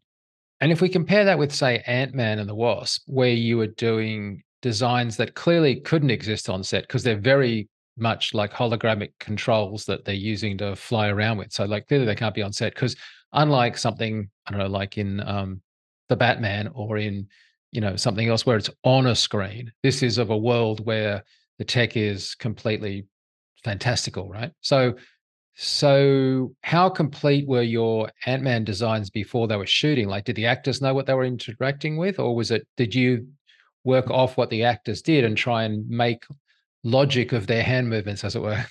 And 0.62 0.70
if 0.70 0.80
we 0.80 0.88
compare 0.88 1.24
that 1.24 1.40
with, 1.40 1.52
say, 1.52 1.82
Ant 1.88 2.14
Man 2.14 2.38
and 2.38 2.48
the 2.48 2.54
Wasp, 2.54 3.02
where 3.06 3.30
you 3.30 3.56
were 3.56 3.66
doing 3.66 4.44
designs 4.62 5.16
that 5.16 5.34
clearly 5.34 5.80
couldn't 5.80 6.10
exist 6.10 6.48
on 6.48 6.62
set 6.62 6.84
because 6.84 7.02
they're 7.02 7.18
very 7.18 7.68
much 7.96 8.32
like 8.32 8.52
hologramic 8.52 9.10
controls 9.18 9.84
that 9.86 10.04
they're 10.04 10.14
using 10.14 10.56
to 10.58 10.76
fly 10.76 11.08
around 11.08 11.38
with. 11.38 11.52
So, 11.52 11.64
like, 11.64 11.88
clearly 11.88 12.06
they 12.06 12.14
can't 12.14 12.32
be 12.32 12.42
on 12.42 12.52
set 12.52 12.76
because, 12.76 12.94
unlike 13.32 13.76
something, 13.76 14.30
I 14.46 14.52
don't 14.52 14.60
know, 14.60 14.68
like 14.68 14.98
in 14.98 15.18
um, 15.26 15.60
the 16.08 16.14
Batman 16.14 16.70
or 16.76 16.96
in, 16.96 17.26
you 17.72 17.80
know, 17.80 17.96
something 17.96 18.28
else 18.28 18.46
where 18.46 18.56
it's 18.56 18.70
on 18.84 19.08
a 19.08 19.16
screen, 19.16 19.72
this 19.82 20.00
is 20.00 20.16
of 20.16 20.30
a 20.30 20.38
world 20.38 20.86
where 20.86 21.24
the 21.58 21.64
tech 21.64 21.96
is 21.96 22.36
completely 22.36 23.08
fantastical, 23.64 24.28
right? 24.28 24.52
So, 24.60 24.94
so, 25.54 26.54
how 26.62 26.88
complete 26.88 27.46
were 27.46 27.62
your 27.62 28.10
Ant 28.26 28.42
Man 28.42 28.64
designs 28.64 29.10
before 29.10 29.46
they 29.48 29.56
were 29.56 29.66
shooting? 29.66 30.08
Like, 30.08 30.24
did 30.24 30.36
the 30.36 30.46
actors 30.46 30.80
know 30.80 30.94
what 30.94 31.06
they 31.06 31.14
were 31.14 31.24
interacting 31.24 31.96
with, 31.96 32.18
or 32.18 32.34
was 32.34 32.50
it? 32.50 32.66
Did 32.76 32.94
you 32.94 33.26
work 33.84 34.10
off 34.10 34.36
what 34.36 34.50
the 34.50 34.64
actors 34.64 35.02
did 35.02 35.24
and 35.24 35.36
try 35.36 35.64
and 35.64 35.88
make 35.88 36.24
logic 36.84 37.32
of 37.32 37.46
their 37.46 37.62
hand 37.62 37.88
movements, 37.88 38.24
as 38.24 38.36
it 38.36 38.42
were. 38.42 38.64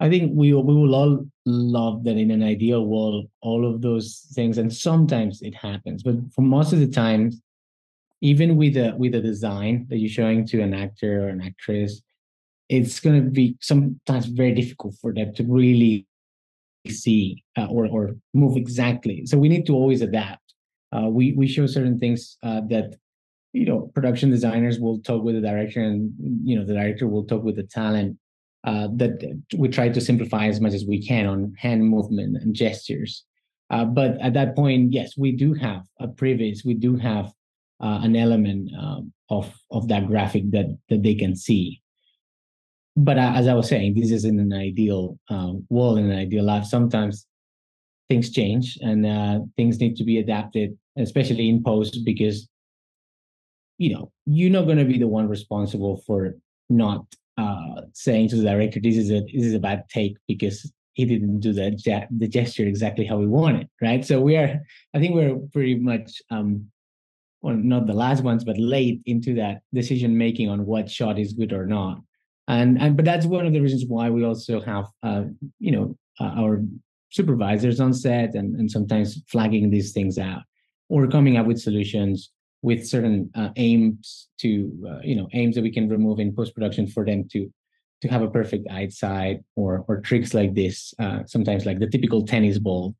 I 0.00 0.08
think 0.08 0.32
we 0.34 0.54
we 0.54 0.74
will 0.74 0.94
all 0.94 1.26
love 1.44 2.04
that 2.04 2.16
in 2.16 2.30
an 2.30 2.42
ideal 2.42 2.86
world, 2.86 3.26
all 3.42 3.66
of 3.66 3.82
those 3.82 4.26
things, 4.32 4.56
and 4.56 4.72
sometimes 4.72 5.42
it 5.42 5.54
happens, 5.54 6.02
but 6.02 6.14
for 6.34 6.40
most 6.40 6.72
of 6.72 6.78
the 6.78 6.88
time, 6.88 7.30
even 8.22 8.56
with 8.56 8.76
a 8.76 8.94
with 8.96 9.14
a 9.14 9.20
design 9.20 9.86
that 9.90 9.98
you're 9.98 10.08
showing 10.08 10.46
to 10.46 10.62
an 10.62 10.72
actor 10.72 11.24
or 11.24 11.28
an 11.28 11.42
actress, 11.42 12.00
it's 12.70 13.00
going 13.00 13.22
to 13.22 13.30
be 13.30 13.56
sometimes 13.60 14.26
very 14.26 14.54
difficult 14.54 14.94
for 15.02 15.12
them 15.12 15.34
to 15.34 15.42
really 15.44 16.06
see 16.88 17.42
uh, 17.58 17.66
or 17.66 17.86
or 17.86 18.16
move 18.32 18.56
exactly. 18.56 19.26
So 19.26 19.36
we 19.36 19.48
need 19.48 19.66
to 19.66 19.74
always 19.74 20.00
adapt. 20.00 20.54
Uh, 20.92 21.08
we 21.08 21.32
we 21.32 21.46
show 21.48 21.66
certain 21.66 21.98
things 21.98 22.38
uh, 22.42 22.62
that 22.68 22.94
you 23.52 23.66
know 23.66 23.90
production 23.94 24.30
designers 24.30 24.78
will 24.78 25.00
talk 25.00 25.22
with 25.22 25.34
the 25.34 25.40
director, 25.40 25.80
and 25.80 26.12
you 26.44 26.56
know 26.56 26.64
the 26.64 26.74
director 26.74 27.08
will 27.08 27.24
talk 27.24 27.42
with 27.42 27.56
the 27.56 27.64
talent 27.64 28.16
uh, 28.64 28.88
that 28.94 29.40
we 29.58 29.68
try 29.68 29.88
to 29.88 30.00
simplify 30.00 30.46
as 30.46 30.60
much 30.60 30.72
as 30.72 30.84
we 30.86 31.04
can 31.04 31.26
on 31.26 31.52
hand 31.58 31.84
movement 31.84 32.36
and 32.36 32.54
gestures. 32.54 33.24
Uh, 33.70 33.84
but 33.84 34.20
at 34.20 34.34
that 34.34 34.56
point, 34.56 34.92
yes, 34.92 35.16
we 35.16 35.32
do 35.32 35.54
have 35.54 35.82
a 36.00 36.08
previous, 36.08 36.64
we 36.64 36.74
do 36.74 36.96
have 36.96 37.26
uh, 37.80 38.00
an 38.02 38.14
element 38.14 38.70
um, 38.78 39.12
of 39.28 39.52
of 39.72 39.88
that 39.88 40.06
graphic 40.06 40.50
that 40.52 40.66
that 40.88 41.02
they 41.02 41.16
can 41.16 41.34
see. 41.34 41.82
But 42.96 43.18
as 43.18 43.46
I 43.46 43.54
was 43.54 43.68
saying, 43.68 43.94
this 43.94 44.10
is 44.10 44.24
in 44.24 44.38
an 44.38 44.52
ideal 44.52 45.18
um, 45.28 45.66
world, 45.70 45.98
in 45.98 46.10
an 46.10 46.18
ideal 46.18 46.44
life. 46.44 46.64
Sometimes 46.64 47.26
things 48.08 48.30
change 48.30 48.76
and 48.82 49.06
uh, 49.06 49.40
things 49.56 49.78
need 49.78 49.96
to 49.96 50.04
be 50.04 50.18
adapted, 50.18 50.76
especially 50.98 51.48
in 51.48 51.62
post, 51.62 51.98
because 52.04 52.48
you 53.78 53.94
know 53.94 54.12
you're 54.26 54.50
not 54.50 54.66
going 54.66 54.78
to 54.78 54.84
be 54.84 54.98
the 54.98 55.08
one 55.08 55.28
responsible 55.28 56.02
for 56.06 56.34
not 56.68 57.06
uh, 57.38 57.82
saying 57.94 58.28
to 58.28 58.36
the 58.36 58.42
director, 58.42 58.80
"This 58.80 58.96
is 58.96 59.10
a 59.10 59.20
this 59.20 59.44
is 59.44 59.54
a 59.54 59.60
bad 59.60 59.84
take 59.88 60.16
because 60.26 60.70
he 60.94 61.04
didn't 61.04 61.40
do 61.40 61.52
the 61.52 62.06
the 62.10 62.28
gesture 62.28 62.66
exactly 62.66 63.06
how 63.06 63.16
we 63.16 63.26
wanted." 63.26 63.68
Right. 63.80 64.04
So 64.04 64.20
we 64.20 64.36
are, 64.36 64.60
I 64.94 64.98
think 64.98 65.14
we're 65.14 65.36
pretty 65.52 65.76
much, 65.76 66.20
um, 66.30 66.66
well, 67.40 67.54
not 67.54 67.86
the 67.86 67.94
last 67.94 68.24
ones, 68.24 68.44
but 68.44 68.58
late 68.58 69.00
into 69.06 69.34
that 69.36 69.62
decision 69.72 70.18
making 70.18 70.48
on 70.50 70.66
what 70.66 70.90
shot 70.90 71.18
is 71.18 71.32
good 71.32 71.52
or 71.52 71.66
not. 71.66 72.00
And 72.50 72.82
and 72.82 72.96
but 72.96 73.04
that's 73.04 73.26
one 73.26 73.46
of 73.46 73.52
the 73.52 73.60
reasons 73.60 73.84
why 73.86 74.10
we 74.10 74.24
also 74.24 74.60
have, 74.60 74.86
uh, 75.02 75.24
you 75.58 75.70
know, 75.70 75.96
uh, 76.20 76.32
our 76.42 76.62
supervisors 77.10 77.80
on 77.80 77.92
set 77.94 78.34
and 78.34 78.56
and 78.58 78.70
sometimes 78.70 79.22
flagging 79.28 79.70
these 79.70 79.92
things 79.92 80.18
out 80.18 80.42
or 80.88 81.06
coming 81.06 81.36
up 81.36 81.46
with 81.46 81.60
solutions 81.60 82.30
with 82.62 82.86
certain 82.86 83.30
uh, 83.34 83.50
aims 83.56 84.28
to 84.38 84.50
uh, 84.90 85.00
you 85.02 85.14
know 85.14 85.28
aims 85.32 85.54
that 85.54 85.62
we 85.62 85.70
can 85.70 85.88
remove 85.88 86.18
in 86.18 86.34
post 86.34 86.54
production 86.54 86.86
for 86.86 87.04
them 87.04 87.26
to 87.32 87.50
to 88.02 88.08
have 88.08 88.22
a 88.22 88.30
perfect 88.30 88.66
eyesight 88.68 89.40
or 89.56 89.84
or 89.88 90.00
tricks 90.00 90.34
like 90.34 90.54
this 90.54 90.92
uh, 90.98 91.20
sometimes 91.26 91.66
like 91.66 91.78
the 91.78 91.88
typical 91.94 92.26
tennis 92.26 92.58
ball 92.58 92.94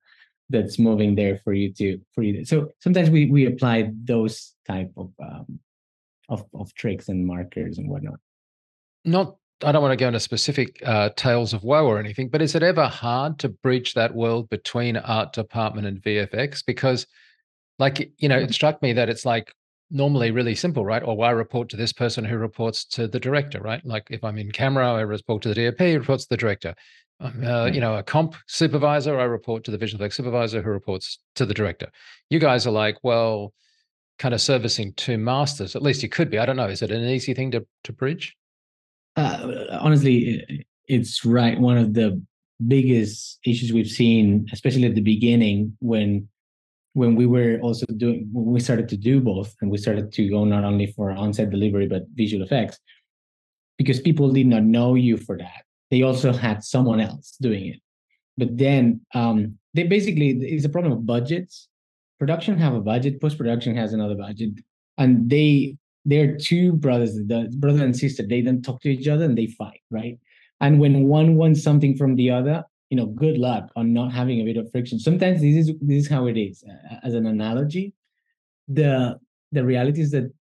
that's 0.48 0.78
moving 0.78 1.14
there 1.14 1.40
for 1.44 1.52
you 1.52 1.72
to 1.72 1.98
for 2.14 2.22
you 2.22 2.32
to, 2.38 2.44
so 2.44 2.68
sometimes 2.80 3.10
we 3.10 3.26
we 3.26 3.46
apply 3.46 3.90
those 4.04 4.54
type 4.66 4.90
of 4.96 5.10
um, 5.22 5.58
of 6.28 6.44
of 6.54 6.72
tricks 6.74 7.08
and 7.08 7.26
markers 7.26 7.78
and 7.78 7.88
whatnot. 7.88 8.20
Not 9.04 9.36
I 9.62 9.72
don't 9.72 9.82
want 9.82 9.92
to 9.92 9.96
go 9.96 10.08
into 10.08 10.20
specific 10.20 10.82
uh, 10.84 11.10
tales 11.16 11.52
of 11.52 11.62
woe 11.64 11.86
or 11.86 11.98
anything, 11.98 12.28
but 12.28 12.42
is 12.42 12.54
it 12.54 12.62
ever 12.62 12.86
hard 12.86 13.38
to 13.40 13.48
bridge 13.48 13.94
that 13.94 14.14
world 14.14 14.48
between 14.48 14.96
art 14.96 15.32
department 15.32 15.86
and 15.86 16.02
VFX? 16.02 16.64
Because 16.64 17.06
like, 17.78 18.12
you 18.18 18.28
know, 18.28 18.38
it 18.38 18.52
struck 18.54 18.80
me 18.82 18.92
that 18.94 19.08
it's 19.08 19.24
like 19.24 19.52
normally 19.90 20.30
really 20.30 20.54
simple, 20.54 20.84
right? 20.84 21.02
Or 21.02 21.24
I 21.24 21.30
report 21.30 21.68
to 21.70 21.76
this 21.76 21.92
person 21.92 22.24
who 22.24 22.36
reports 22.36 22.84
to 22.86 23.08
the 23.08 23.20
director, 23.20 23.60
right? 23.60 23.84
Like 23.84 24.06
if 24.10 24.22
I'm 24.22 24.38
in 24.38 24.50
camera, 24.50 24.92
I 24.92 25.00
report 25.00 25.42
to 25.42 25.52
the 25.52 25.70
DOP, 25.70 25.78
who 25.78 25.98
reports 25.98 26.24
to 26.24 26.30
the 26.30 26.36
director. 26.36 26.74
I'm, 27.20 27.44
uh, 27.44 27.66
you 27.66 27.80
know, 27.80 27.96
a 27.96 28.02
comp 28.02 28.34
supervisor, 28.46 29.18
I 29.18 29.24
report 29.24 29.64
to 29.64 29.70
the 29.70 29.78
visual 29.78 30.00
effects 30.00 30.16
supervisor 30.16 30.62
who 30.62 30.70
reports 30.70 31.18
to 31.34 31.44
the 31.44 31.52
director. 31.52 31.90
You 32.30 32.38
guys 32.38 32.66
are 32.66 32.70
like, 32.70 32.96
well, 33.02 33.52
kind 34.18 34.34
of 34.34 34.40
servicing 34.40 34.92
two 34.94 35.18
masters. 35.18 35.74
At 35.74 35.82
least 35.82 36.02
you 36.02 36.08
could 36.08 36.30
be. 36.30 36.38
I 36.38 36.46
don't 36.46 36.56
know. 36.56 36.68
Is 36.68 36.82
it 36.82 36.90
an 36.90 37.04
easy 37.04 37.34
thing 37.34 37.50
to 37.52 37.66
to 37.84 37.92
bridge? 37.92 38.36
Uh, 39.16 39.64
honestly, 39.80 40.66
it's 40.88 41.24
right. 41.24 41.58
One 41.58 41.76
of 41.78 41.94
the 41.94 42.22
biggest 42.66 43.38
issues 43.44 43.72
we've 43.72 43.88
seen, 43.88 44.46
especially 44.52 44.84
at 44.84 44.94
the 44.94 45.00
beginning, 45.00 45.76
when 45.80 46.28
when 46.94 47.14
we 47.14 47.26
were 47.26 47.58
also 47.60 47.86
doing 47.96 48.28
we 48.32 48.60
started 48.60 48.88
to 48.88 48.96
do 48.96 49.20
both 49.20 49.54
and 49.60 49.70
we 49.70 49.78
started 49.78 50.12
to 50.12 50.28
go 50.28 50.44
not 50.44 50.64
only 50.64 50.86
for 50.88 51.10
on-set 51.12 51.50
delivery 51.50 51.86
but 51.86 52.02
visual 52.14 52.42
effects 52.44 52.78
because 53.78 54.00
people 54.00 54.30
did 54.32 54.46
not 54.46 54.64
know 54.64 54.94
you 54.94 55.16
for 55.16 55.38
that 55.38 55.62
they 55.90 56.02
also 56.02 56.32
had 56.32 56.64
someone 56.64 57.00
else 57.00 57.36
doing 57.40 57.66
it 57.66 57.80
but 58.36 58.56
then 58.56 59.00
um, 59.14 59.56
they 59.74 59.84
basically 59.84 60.30
it's 60.30 60.64
a 60.64 60.68
problem 60.68 60.92
of 60.92 61.06
budgets 61.06 61.68
production 62.18 62.58
have 62.58 62.74
a 62.74 62.80
budget 62.80 63.20
post-production 63.20 63.76
has 63.76 63.92
another 63.92 64.16
budget 64.16 64.50
and 64.98 65.30
they 65.30 65.76
they're 66.04 66.36
two 66.36 66.72
brothers 66.72 67.14
the 67.14 67.52
brother 67.56 67.84
and 67.84 67.96
sister. 67.96 68.22
They 68.26 68.40
don't 68.40 68.62
talk 68.62 68.80
to 68.82 68.90
each 68.90 69.08
other 69.08 69.24
and 69.24 69.36
they 69.36 69.46
fight 69.46 69.80
right? 69.90 70.18
And 70.60 70.78
when 70.78 71.04
one 71.04 71.36
wants 71.36 71.62
something 71.62 71.96
from 71.96 72.16
the 72.16 72.30
other 72.30 72.64
you 72.90 72.96
know 72.96 73.06
good 73.06 73.38
luck 73.38 73.70
on 73.76 73.92
not 73.92 74.12
having 74.12 74.40
a 74.40 74.44
bit 74.44 74.56
of 74.56 74.70
friction. 74.70 74.98
Sometimes 74.98 75.40
this 75.40 75.68
is 75.68 75.72
this 75.80 76.04
is 76.04 76.08
how 76.08 76.26
it 76.26 76.36
is 76.36 76.64
uh, 76.68 76.96
as 77.04 77.14
an 77.14 77.26
analogy 77.26 77.94
the 78.70 79.18
the 79.52 79.64
reality 79.64 80.00
is 80.00 80.10
that 80.12 80.32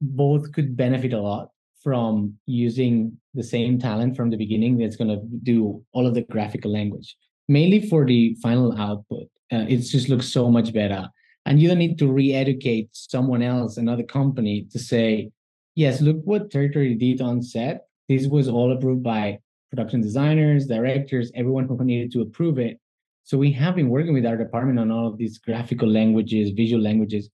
both 0.00 0.52
could 0.52 0.76
benefit 0.76 1.12
a 1.12 1.20
lot 1.20 1.50
from 1.82 2.34
using 2.46 3.16
the 3.34 3.42
same 3.42 3.78
talent 3.78 4.16
from 4.16 4.30
the 4.30 4.36
beginning 4.36 4.76
that's 4.76 4.96
going 4.96 5.08
to 5.08 5.24
do 5.42 5.82
all 5.92 6.06
of 6.06 6.14
the 6.14 6.22
graphical 6.22 6.72
language. 6.72 7.16
Mainly 7.48 7.88
for 7.88 8.04
the 8.04 8.36
final 8.42 8.76
output 8.78 9.28
uh, 9.52 9.64
it 9.68 9.78
just 9.78 10.08
looks 10.08 10.28
so 10.28 10.50
much 10.50 10.72
better 10.72 11.08
and 11.48 11.60
you 11.60 11.66
don't 11.68 11.78
need 11.78 11.98
to 11.98 12.12
re-educate 12.12 12.88
someone 12.92 13.42
else 13.42 13.76
another 13.76 14.04
company 14.04 14.66
to 14.70 14.78
say 14.78 15.30
yes 15.74 16.00
look 16.00 16.18
what 16.24 16.50
territory 16.50 16.94
did 16.94 17.20
on 17.20 17.42
set 17.42 17.88
this 18.08 18.26
was 18.26 18.48
all 18.48 18.72
approved 18.72 19.02
by 19.02 19.38
production 19.70 20.00
designers, 20.00 20.66
directors, 20.66 21.30
everyone 21.34 21.66
who 21.66 21.84
needed 21.84 22.12
to 22.12 22.22
approve 22.22 22.58
it. 22.58 22.78
So 23.24 23.36
we 23.36 23.52
have 23.52 23.76
been 23.76 23.90
working 23.90 24.14
with 24.14 24.24
our 24.24 24.36
department 24.36 24.78
on 24.78 24.90
all 24.90 25.06
of 25.06 25.18
these 25.18 25.38
graphical 25.38 25.88
languages, 25.88 26.50
visual 26.50 26.82
languages. 26.82 27.28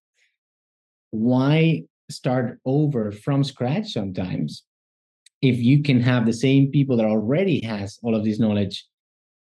Why 1.10 1.84
start 2.10 2.58
over 2.64 3.12
from 3.12 3.44
scratch 3.44 3.92
sometimes 3.92 4.64
if 5.40 5.58
you 5.58 5.82
can 5.82 6.00
have 6.00 6.26
the 6.26 6.32
same 6.32 6.70
people 6.70 6.96
that 6.96 7.06
already 7.06 7.60
has 7.60 7.98
all 8.02 8.14
of 8.14 8.24
this 8.24 8.38
knowledge 8.38 8.86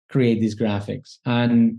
create 0.08 0.40
these 0.40 0.58
graphics 0.58 1.18
and 1.26 1.78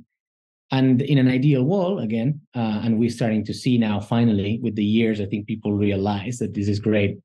and 0.71 1.01
in 1.01 1.17
an 1.17 1.27
ideal 1.27 1.63
world 1.63 2.01
again 2.01 2.41
uh, 2.55 2.81
and 2.83 2.97
we're 2.97 3.09
starting 3.09 3.43
to 3.45 3.53
see 3.53 3.77
now 3.77 3.99
finally 3.99 4.59
with 4.63 4.75
the 4.75 4.83
years 4.83 5.21
i 5.21 5.25
think 5.25 5.45
people 5.45 5.73
realize 5.73 6.37
that 6.37 6.53
this 6.53 6.67
is 6.67 6.79
great 6.79 7.17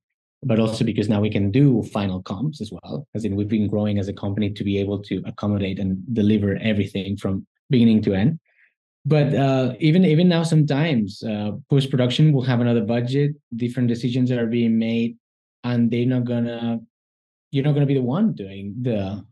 but 0.42 0.58
also 0.58 0.84
because 0.84 1.08
now 1.08 1.20
we 1.20 1.30
can 1.30 1.50
do 1.50 1.82
final 1.92 2.22
comps 2.22 2.60
as 2.60 2.72
well. 2.72 3.06
As 3.14 3.24
in, 3.24 3.36
we've 3.36 3.48
been 3.48 3.68
growing 3.68 3.98
as 3.98 4.08
a 4.08 4.12
company 4.12 4.50
to 4.50 4.64
be 4.64 4.78
able 4.78 4.98
to 5.02 5.22
accommodate 5.26 5.78
and 5.78 6.02
deliver 6.14 6.56
everything 6.56 7.16
from 7.16 7.46
beginning 7.68 8.02
to 8.02 8.14
end. 8.14 8.38
But 9.04 9.34
uh, 9.34 9.74
even 9.80 10.04
even 10.04 10.28
now, 10.28 10.42
sometimes 10.42 11.22
uh, 11.22 11.52
post 11.70 11.90
production 11.90 12.32
will 12.32 12.42
have 12.42 12.60
another 12.60 12.82
budget. 12.82 13.32
Different 13.56 13.88
decisions 13.88 14.30
are 14.30 14.46
being 14.46 14.78
made, 14.78 15.16
and 15.64 15.90
they're 15.90 16.06
not 16.06 16.24
gonna. 16.24 16.80
You're 17.50 17.64
not 17.64 17.72
gonna 17.72 17.86
be 17.86 17.94
the 17.94 18.02
one 18.02 18.34
doing 18.34 18.74
the 18.80 19.24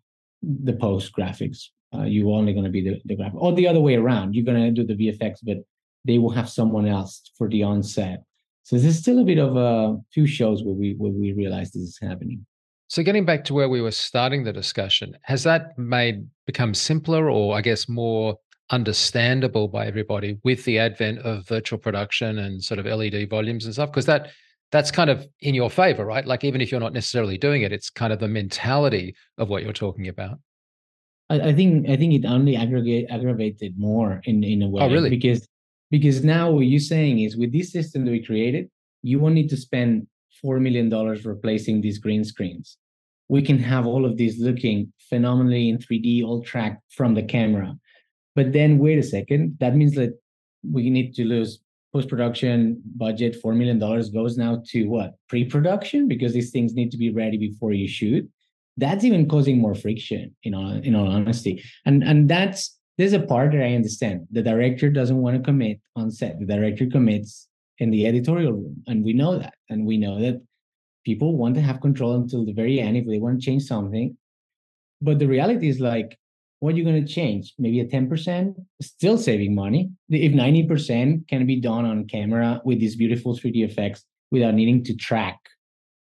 the 0.42 0.72
post 0.72 1.12
graphics. 1.12 1.68
Uh, 1.94 2.02
you're 2.02 2.30
only 2.30 2.52
gonna 2.52 2.68
be 2.68 2.82
the 2.82 3.00
the 3.06 3.16
graphic, 3.16 3.40
or 3.40 3.52
the 3.54 3.66
other 3.66 3.80
way 3.80 3.96
around. 3.96 4.34
You're 4.34 4.44
gonna 4.44 4.70
do 4.70 4.84
the 4.84 4.94
VFX, 4.94 5.38
but 5.42 5.58
they 6.04 6.18
will 6.18 6.30
have 6.30 6.48
someone 6.48 6.86
else 6.86 7.30
for 7.36 7.48
the 7.48 7.62
onset 7.62 8.22
so 8.68 8.76
there's 8.76 8.98
still 8.98 9.18
a 9.20 9.24
bit 9.24 9.38
of 9.38 9.56
a 9.56 9.96
few 10.12 10.26
shows 10.26 10.62
where 10.62 10.74
we 10.74 10.92
where 10.98 11.10
we 11.10 11.32
realize 11.32 11.70
this 11.70 11.84
is 11.84 11.98
happening. 12.02 12.44
So 12.88 13.02
getting 13.02 13.24
back 13.24 13.42
to 13.44 13.54
where 13.54 13.70
we 13.70 13.80
were 13.80 13.90
starting 13.90 14.44
the 14.44 14.52
discussion, 14.52 15.16
has 15.22 15.42
that 15.44 15.78
made 15.78 16.26
become 16.44 16.74
simpler 16.74 17.30
or 17.30 17.56
I 17.56 17.62
guess 17.62 17.88
more 17.88 18.36
understandable 18.68 19.68
by 19.68 19.86
everybody 19.86 20.36
with 20.44 20.66
the 20.66 20.78
advent 20.78 21.20
of 21.20 21.48
virtual 21.48 21.78
production 21.78 22.40
and 22.40 22.62
sort 22.62 22.78
of 22.78 22.84
LED 22.84 23.30
volumes 23.30 23.64
and 23.64 23.72
stuff? 23.72 23.90
Because 23.90 24.04
that 24.04 24.32
that's 24.70 24.90
kind 24.90 25.08
of 25.08 25.26
in 25.40 25.54
your 25.54 25.70
favor, 25.70 26.04
right? 26.04 26.26
Like 26.26 26.44
even 26.44 26.60
if 26.60 26.70
you're 26.70 26.78
not 26.78 26.92
necessarily 26.92 27.38
doing 27.38 27.62
it, 27.62 27.72
it's 27.72 27.88
kind 27.88 28.12
of 28.12 28.18
the 28.18 28.28
mentality 28.28 29.14
of 29.38 29.48
what 29.48 29.62
you're 29.62 29.72
talking 29.72 30.08
about. 30.08 30.38
I, 31.30 31.40
I 31.40 31.54
think 31.54 31.88
I 31.88 31.96
think 31.96 32.14
it 32.14 32.26
only 32.26 32.56
aggregate 32.56 33.06
aggravated 33.10 33.78
more 33.78 34.20
in 34.24 34.42
in 34.44 34.62
a 34.62 34.66
oh, 34.66 34.70
way. 34.70 34.82
Oh, 34.82 34.90
really? 34.90 35.10
Because 35.10 35.46
because 35.90 36.22
now 36.24 36.50
what 36.50 36.66
you're 36.66 36.80
saying 36.80 37.20
is 37.20 37.36
with 37.36 37.52
this 37.52 37.72
system 37.72 38.04
that 38.04 38.10
we 38.10 38.24
created, 38.24 38.70
you 39.02 39.18
won't 39.18 39.34
need 39.34 39.48
to 39.50 39.56
spend 39.56 40.06
$4 40.44 40.60
million 40.60 40.90
replacing 41.24 41.80
these 41.80 41.98
green 41.98 42.24
screens. 42.24 42.76
We 43.28 43.42
can 43.42 43.58
have 43.58 43.86
all 43.86 44.04
of 44.04 44.16
these 44.16 44.38
looking 44.40 44.92
phenomenally 45.08 45.68
in 45.68 45.78
3D, 45.78 46.24
all 46.24 46.42
tracked 46.42 46.82
from 46.90 47.14
the 47.14 47.22
camera. 47.22 47.74
But 48.34 48.52
then 48.52 48.78
wait 48.78 48.98
a 48.98 49.02
second, 49.02 49.56
that 49.60 49.76
means 49.76 49.94
that 49.94 50.18
we 50.62 50.90
need 50.90 51.14
to 51.14 51.24
lose 51.24 51.60
post 51.92 52.08
production 52.08 52.82
budget, 52.96 53.42
$4 53.42 53.56
million, 53.56 53.78
goes 53.78 54.36
now 54.36 54.62
to 54.68 54.84
what? 54.84 55.14
Pre 55.28 55.44
production 55.44 56.06
because 56.06 56.32
these 56.32 56.50
things 56.50 56.74
need 56.74 56.90
to 56.90 56.98
be 56.98 57.10
ready 57.10 57.38
before 57.38 57.72
you 57.72 57.88
shoot. 57.88 58.28
That's 58.78 59.04
even 59.04 59.28
causing 59.28 59.60
more 59.60 59.74
friction, 59.74 60.34
in 60.44 60.54
all, 60.54 60.72
in 60.72 60.94
all 60.94 61.08
honesty. 61.08 61.62
And, 61.84 62.02
and 62.02 62.28
that's 62.28 62.78
there's 62.96 63.12
a 63.12 63.20
part 63.20 63.52
that 63.52 63.62
I 63.62 63.74
understand. 63.74 64.26
The 64.32 64.42
director 64.42 64.90
doesn't 64.90 65.16
want 65.16 65.36
to 65.36 65.42
commit 65.42 65.80
on 65.94 66.10
set. 66.10 66.38
The 66.40 66.46
director 66.46 66.86
commits 66.86 67.48
in 67.78 67.90
the 67.90 68.06
editorial 68.06 68.52
room, 68.52 68.82
and 68.88 69.04
we 69.04 69.12
know 69.12 69.38
that. 69.38 69.54
And 69.70 69.86
we 69.86 69.98
know 69.98 70.20
that 70.20 70.42
people 71.04 71.36
want 71.36 71.54
to 71.54 71.60
have 71.60 71.80
control 71.80 72.16
until 72.16 72.44
the 72.44 72.52
very 72.52 72.80
end 72.80 72.96
if 72.96 73.06
they 73.06 73.18
want 73.18 73.40
to 73.40 73.44
change 73.44 73.62
something. 73.62 74.16
But 75.00 75.20
the 75.20 75.28
reality 75.28 75.68
is 75.68 75.78
like, 75.78 76.18
what 76.58 76.74
are 76.74 76.76
you 76.76 76.82
going 76.82 77.04
to 77.04 77.12
change? 77.12 77.54
Maybe 77.56 77.78
a 77.78 77.84
10%, 77.84 78.54
still 78.82 79.16
saving 79.16 79.54
money. 79.54 79.90
If 80.08 80.32
90% 80.32 81.28
can 81.28 81.46
be 81.46 81.60
done 81.60 81.84
on 81.84 82.08
camera 82.08 82.60
with 82.64 82.80
these 82.80 82.96
beautiful 82.96 83.36
3D 83.36 83.64
effects 83.64 84.04
without 84.32 84.54
needing 84.54 84.82
to 84.84 84.96
track 84.96 85.38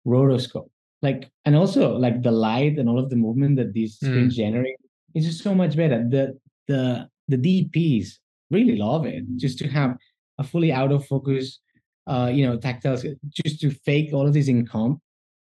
rotoscope. 0.05 0.69
Like, 1.03 1.29
and 1.43 1.53
also 1.55 1.97
like 1.97 2.23
the 2.23 2.31
light 2.31 2.79
and 2.79 2.87
all 2.87 2.97
of 2.97 3.09
the 3.09 3.17
movement 3.17 3.57
that 3.57 3.73
these 3.73 3.99
mm. 3.99 4.07
screens 4.07 4.37
generate 4.37 4.77
is 5.13 5.25
just 5.25 5.43
so 5.43 5.53
much 5.53 5.75
better. 5.75 6.03
The 6.09 6.39
the 6.67 7.09
the 7.27 7.37
DPs 7.37 8.13
really 8.49 8.77
love 8.77 9.05
it. 9.05 9.25
Just 9.35 9.59
to 9.59 9.67
have 9.67 9.97
a 10.39 10.43
fully 10.45 10.71
out 10.71 10.93
of 10.93 11.05
focus, 11.05 11.59
uh, 12.07 12.31
you 12.33 12.45
know, 12.45 12.57
tactile, 12.57 12.97
just 13.29 13.59
to 13.59 13.69
fake 13.69 14.13
all 14.13 14.25
of 14.25 14.33
this 14.33 14.47
in 14.47 14.65
comp, 14.65 15.01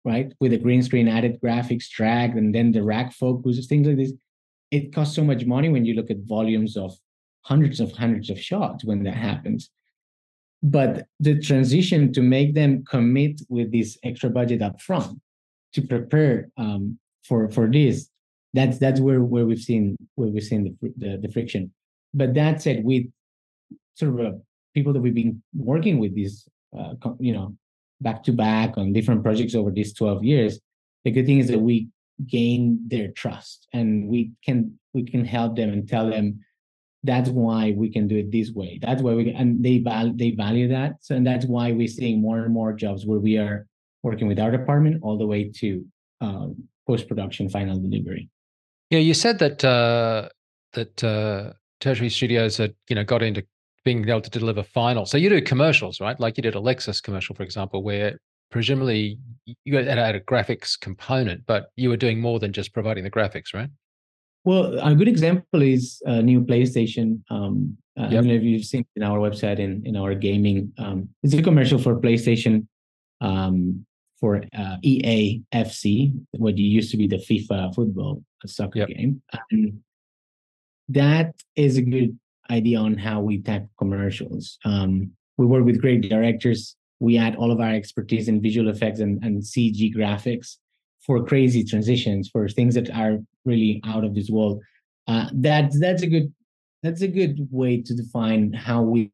right? 0.05 0.31
With 0.41 0.53
a 0.53 0.59
green 0.59 0.83
screen, 0.83 1.09
added 1.09 1.41
graphics, 1.43 1.89
drag, 1.89 2.37
and 2.37 2.55
then 2.55 2.71
the 2.71 2.83
rack 2.83 3.15
focus, 3.15 3.67
things 3.67 3.87
like 3.87 3.97
this. 3.97 4.13
It 4.71 4.93
costs 4.93 5.17
so 5.17 5.25
much 5.25 5.47
money 5.47 5.71
when 5.71 5.87
you 5.87 5.95
look 5.95 6.11
at 6.11 6.19
volumes 6.25 6.77
of 6.77 6.93
hundreds 7.43 7.81
of 7.81 7.93
hundreds 7.93 8.29
of 8.29 8.39
shots 8.39 8.85
when 8.85 9.05
that 9.05 9.15
happens. 9.15 9.71
But 10.63 11.07
the 11.19 11.41
transition 11.41 12.13
to 12.13 12.21
make 12.21 12.55
them 12.55 12.85
commit 12.85 13.41
with 13.49 13.73
this 13.73 13.97
extra 14.03 14.29
budget 14.29 14.61
up 14.61 14.83
front 14.83 15.19
to 15.77 15.83
prepare 15.83 16.49
um, 16.57 16.99
for 17.29 17.49
for 17.51 17.69
this. 17.69 18.09
That's 18.55 18.79
that's 18.79 19.01
where 19.01 19.23
where 19.23 19.47
we've 19.47 19.61
seen 19.61 19.97
where 20.17 20.29
we've 20.29 20.43
seen 20.43 20.65
the 20.65 20.93
the, 20.97 21.19
the 21.23 21.29
friction. 21.29 21.73
But 22.15 22.35
that 22.35 22.63
said, 22.63 22.83
with 22.83 23.05
sort 23.95 24.19
of 24.19 24.27
uh, 24.27 24.37
people 24.75 24.93
that 24.95 25.01
we've 25.01 25.15
been 25.15 25.43
working 25.55 25.99
with 25.99 26.15
these, 26.15 26.49
uh, 26.77 26.95
you 27.21 27.33
know, 27.33 27.55
back 28.01 28.25
to 28.25 28.33
back 28.33 28.79
on 28.79 28.93
different 28.95 29.23
projects 29.23 29.55
over 29.55 29.71
these 29.71 29.93
twelve 29.93 30.25
years, 30.25 30.59
the 31.05 31.11
good 31.11 31.27
thing 31.27 31.39
is 31.39 31.49
that 31.49 31.61
we 31.61 31.89
gain 32.27 32.81
their 32.89 33.09
trust 33.09 33.69
and 33.75 34.09
we 34.09 34.33
can 34.43 34.79
we 34.95 35.05
can 35.05 35.25
help 35.27 35.57
them 35.57 35.71
and 35.71 35.87
tell 35.87 36.09
them 36.09 36.41
that's 37.05 37.29
why 37.29 37.75
we 37.77 37.91
can 37.91 38.09
do 38.09 38.17
it 38.17 38.33
this 38.33 38.51
way. 38.53 38.79
That's 38.81 39.03
why 39.03 39.13
we 39.13 39.25
can, 39.25 39.37
and 39.37 39.63
they 39.63 39.79
value 39.79 40.15
they 40.17 40.31
value 40.31 40.69
that. 40.69 40.95
So 41.03 41.15
and 41.15 41.27
that's 41.27 41.45
why 41.45 41.73
we're 41.73 41.87
seeing 41.89 42.23
more 42.23 42.41
and 42.41 42.55
more 42.55 42.73
jobs 42.73 43.05
where 43.05 43.21
we 43.21 43.37
are 43.37 43.67
working 44.09 44.29
with 44.31 44.39
our 44.39 44.53
department 44.59 44.95
all 45.03 45.17
the 45.19 45.29
way 45.33 45.43
to 45.61 45.69
um, 46.21 46.49
post 46.87 47.05
production 47.09 47.45
final 47.57 47.77
delivery 47.87 48.25
yeah, 48.91 49.01
you 49.01 49.15
said 49.15 49.39
that 49.41 49.65
uh, 49.65 50.29
that 50.75 51.03
uh, 51.03 51.53
Territory 51.81 52.11
Studios 52.11 52.57
had 52.57 52.75
you 52.89 52.95
know 52.95 53.05
got 53.05 53.23
into 53.23 53.45
being 53.85 54.09
able 54.09 54.21
to 54.21 54.31
deliver 54.31 54.63
final. 54.63 55.07
So 55.07 55.17
you 55.17 55.29
do 55.29 55.41
commercials, 55.41 56.01
right? 56.01 56.19
Like 56.19 56.37
you 56.37 56.43
did 56.43 56.55
a 56.55 56.61
Lexus 56.61 57.03
commercial, 57.03 57.35
for 57.35 57.43
example, 57.43 57.83
where 57.83 58.19
presumably 58.51 59.19
you 59.65 59.77
had 59.77 59.87
a 59.99 60.21
graphics 60.21 60.79
component, 60.79 61.47
but 61.47 61.71
you 61.77 61.89
were 61.89 61.97
doing 61.97 62.21
more 62.21 62.39
than 62.39 62.53
just 62.53 62.73
providing 62.73 63.05
the 63.05 63.11
graphics, 63.11 63.55
right? 63.55 63.71
Well, 64.45 64.79
a 64.79 64.95
good 64.95 65.09
example 65.09 65.63
is 65.63 66.01
a 66.05 66.23
new 66.23 66.41
PlayStation. 66.41 67.23
Um, 67.31 67.77
yep. 67.97 68.07
I 68.07 68.15
don't 68.15 68.27
know 68.27 68.35
if 68.35 68.43
you've 68.43 68.65
seen 68.65 68.87
in 68.95 69.03
our 69.03 69.19
website 69.19 69.59
in 69.59 69.83
in 69.85 69.97
our 69.97 70.15
gaming. 70.15 70.73
Um, 70.79 71.09
it's 71.23 71.35
a 71.35 71.43
commercial 71.43 71.79
for 71.79 72.01
PlayStation 72.01 72.67
um, 73.21 73.86
for 74.21 74.43
uh, 74.57 74.77
EA 74.83 75.43
FC, 75.53 76.13
what 76.33 76.57
used 76.57 76.91
to 76.91 76.97
be 76.97 77.07
the 77.07 77.17
FIFA 77.17 77.75
football 77.75 78.23
soccer 78.47 78.81
yep. 78.81 78.89
game. 78.89 79.23
And 79.51 79.81
that 80.89 81.35
is 81.57 81.77
a 81.77 81.83
good 81.83 82.19
idea 82.51 82.79
on 82.79 82.97
how 82.97 83.21
we 83.21 83.43
type 83.43 83.67
commercials. 83.79 84.59
Um, 84.65 85.11
we 85.37 85.47
work 85.47 85.65
with 85.65 85.81
great 85.81 86.09
directors. 86.09 86.77
We 87.01 87.19
add 87.19 87.37
all 87.37 87.51
of 87.51 87.61
our 87.61 87.75
expertise 87.75 88.29
in 88.29 88.41
visual 88.41 88.71
effects 88.71 89.01
and, 89.01 89.23
and 89.23 89.43
CG 89.43 89.95
graphics 89.95 90.57
for 91.05 91.25
crazy 91.25 91.63
transitions, 91.63 92.29
for 92.29 92.49
things 92.49 92.75
that 92.75 92.91
are 92.91 93.19
really 93.45 93.81
out 93.85 94.05
of 94.05 94.15
this 94.15 94.31
world. 94.31 94.63
Uh, 95.07 95.29
that's 95.35 95.79
that's 95.79 96.03
a 96.03 96.07
good 96.07 96.33
that's 96.83 97.03
a 97.03 97.09
good 97.09 97.49
way 97.51 97.83
to 97.83 97.95
define 97.95 98.53
how 98.53 98.83
we 98.83 99.11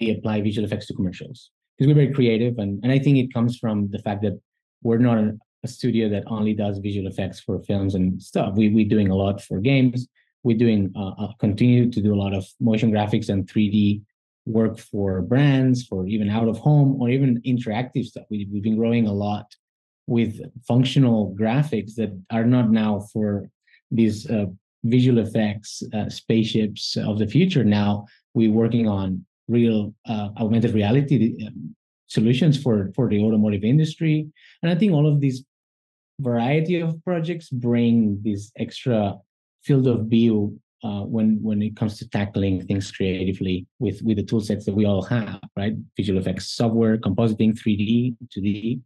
apply 0.00 0.40
visual 0.40 0.64
effects 0.64 0.86
to 0.86 0.94
commercials 0.94 1.50
because 1.76 1.88
we're 1.88 2.02
very 2.02 2.12
creative 2.12 2.58
and, 2.58 2.82
and 2.82 2.92
i 2.92 2.98
think 2.98 3.16
it 3.18 3.32
comes 3.32 3.58
from 3.58 3.90
the 3.90 3.98
fact 4.00 4.22
that 4.22 4.38
we're 4.84 4.98
not 4.98 5.18
a, 5.18 5.36
a 5.64 5.68
studio 5.68 6.08
that 6.10 6.22
only 6.28 6.54
does 6.54 6.78
visual 6.78 7.08
effects 7.08 7.40
for 7.40 7.58
films 7.62 7.96
and 7.96 8.22
stuff. 8.22 8.54
We, 8.54 8.68
we're 8.68 8.88
doing 8.88 9.10
a 9.10 9.16
lot 9.16 9.42
for 9.42 9.58
games. 9.58 10.06
We're 10.44 10.58
doing 10.58 10.92
uh, 10.94 11.12
uh, 11.18 11.32
continue 11.40 11.90
to 11.90 12.00
do 12.00 12.14
a 12.14 12.20
lot 12.24 12.34
of 12.34 12.46
motion 12.60 12.92
graphics 12.92 13.30
and 13.30 13.50
3d 13.50 14.02
work 14.46 14.78
for 14.78 15.22
brands 15.22 15.86
for 15.86 16.06
even 16.06 16.28
out 16.28 16.48
of 16.48 16.58
home 16.58 17.00
or 17.00 17.08
even 17.08 17.40
interactive 17.42 18.04
stuff. 18.04 18.24
We, 18.30 18.46
we've 18.52 18.62
been 18.62 18.76
growing 18.76 19.06
a 19.06 19.12
lot 19.12 19.46
with 20.06 20.38
functional 20.68 21.34
graphics 21.34 21.94
that 21.94 22.10
are 22.30 22.44
not 22.44 22.70
now 22.70 23.06
for 23.10 23.48
these 23.90 24.28
uh, 24.28 24.46
visual 24.84 25.18
effects 25.18 25.82
uh, 25.94 26.10
spaceships 26.10 26.98
of 26.98 27.18
the 27.18 27.26
future. 27.26 27.64
Now 27.64 28.04
we're 28.34 28.52
working 28.52 28.86
on 28.86 29.24
real 29.48 29.94
uh, 30.06 30.28
augmented 30.38 30.72
reality 30.74 31.46
um, 31.46 31.74
solutions 32.06 32.60
for 32.60 32.92
for 32.94 33.08
the 33.08 33.20
automotive 33.20 33.64
industry. 33.64 34.26
And 34.62 34.70
i 34.70 34.74
think 34.74 34.92
all 34.92 35.06
of 35.06 35.20
these 35.20 35.44
variety 36.20 36.80
of 36.80 37.02
projects 37.04 37.50
bring 37.50 38.20
this 38.22 38.52
extra 38.58 39.16
field 39.64 39.86
of 39.86 40.06
view 40.06 40.58
uh, 40.84 41.00
when 41.00 41.38
when 41.42 41.62
it 41.62 41.76
comes 41.76 41.98
to 41.98 42.08
tackling 42.08 42.64
things 42.66 42.92
creatively 42.92 43.66
with 43.78 44.00
with 44.02 44.16
the 44.16 44.22
tool 44.22 44.40
sets 44.40 44.64
that 44.66 44.74
we 44.74 44.84
all 44.84 45.02
have 45.02 45.40
right? 45.56 45.74
Visual 45.96 46.20
effects 46.20 46.52
software 46.52 46.98
compositing 46.98 47.58
3d 47.58 48.16
2d 48.36 48.80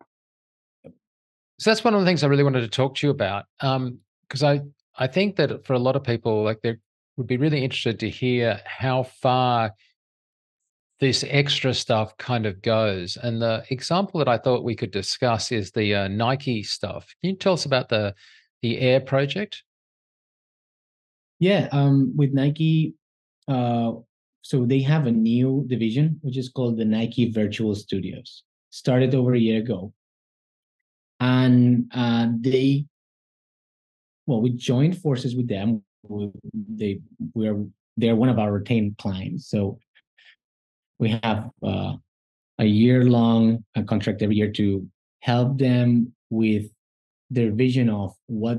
so 1.58 1.70
that's 1.70 1.82
one 1.82 1.92
of 1.92 2.00
the 2.00 2.06
things 2.06 2.22
i 2.22 2.28
really 2.28 2.44
wanted 2.44 2.60
to 2.60 2.68
talk 2.68 2.94
to 2.94 3.06
you 3.06 3.10
about 3.10 3.46
because 3.60 4.42
um, 4.42 4.48
i 4.48 4.60
i 4.96 5.06
think 5.06 5.36
that 5.36 5.66
for 5.66 5.72
a 5.72 5.78
lot 5.78 5.96
of 5.96 6.04
people 6.04 6.44
like 6.44 6.60
they 6.62 6.76
would 7.16 7.26
be 7.26 7.36
really 7.36 7.64
interested 7.64 7.98
to 7.98 8.08
hear 8.08 8.60
how 8.64 9.02
far 9.02 9.72
this 11.00 11.24
extra 11.28 11.72
stuff 11.72 12.16
kind 12.16 12.46
of 12.46 12.60
goes. 12.62 13.16
And 13.16 13.40
the 13.40 13.64
example 13.70 14.18
that 14.18 14.28
I 14.28 14.38
thought 14.38 14.64
we 14.64 14.74
could 14.74 14.90
discuss 14.90 15.52
is 15.52 15.70
the 15.70 15.94
uh, 15.94 16.08
Nike 16.08 16.62
stuff. 16.62 17.06
Can 17.20 17.30
you 17.30 17.36
tell 17.36 17.52
us 17.52 17.66
about 17.66 17.88
the 17.88 18.14
the 18.62 18.78
Air 18.80 19.00
project? 19.00 19.62
Yeah, 21.38 21.68
um, 21.70 22.12
with 22.16 22.32
Nike, 22.32 22.94
uh, 23.46 23.92
so 24.42 24.66
they 24.66 24.80
have 24.80 25.06
a 25.06 25.12
new 25.12 25.64
division 25.68 26.18
which 26.22 26.36
is 26.36 26.48
called 26.48 26.76
the 26.76 26.84
Nike 26.84 27.30
Virtual 27.30 27.76
Studios. 27.76 28.42
Started 28.70 29.14
over 29.14 29.34
a 29.34 29.38
year 29.38 29.60
ago, 29.60 29.92
and 31.20 31.90
uh, 31.94 32.28
they, 32.40 32.86
well, 34.26 34.40
we 34.40 34.50
joined 34.50 34.98
forces 34.98 35.36
with 35.36 35.48
them. 35.48 35.84
We, 36.02 36.30
they 36.52 37.00
we 37.34 37.48
are 37.48 37.64
they're 37.96 38.16
one 38.16 38.28
of 38.28 38.38
our 38.38 38.52
retained 38.52 38.98
clients. 38.98 39.48
So 39.48 39.78
we 40.98 41.18
have 41.22 41.50
uh, 41.62 41.94
a 42.58 42.64
year 42.64 43.04
long 43.04 43.64
contract 43.86 44.22
every 44.22 44.36
year 44.36 44.50
to 44.52 44.86
help 45.20 45.58
them 45.58 46.12
with 46.30 46.66
their 47.30 47.52
vision 47.52 47.88
of 47.88 48.14
what 48.26 48.58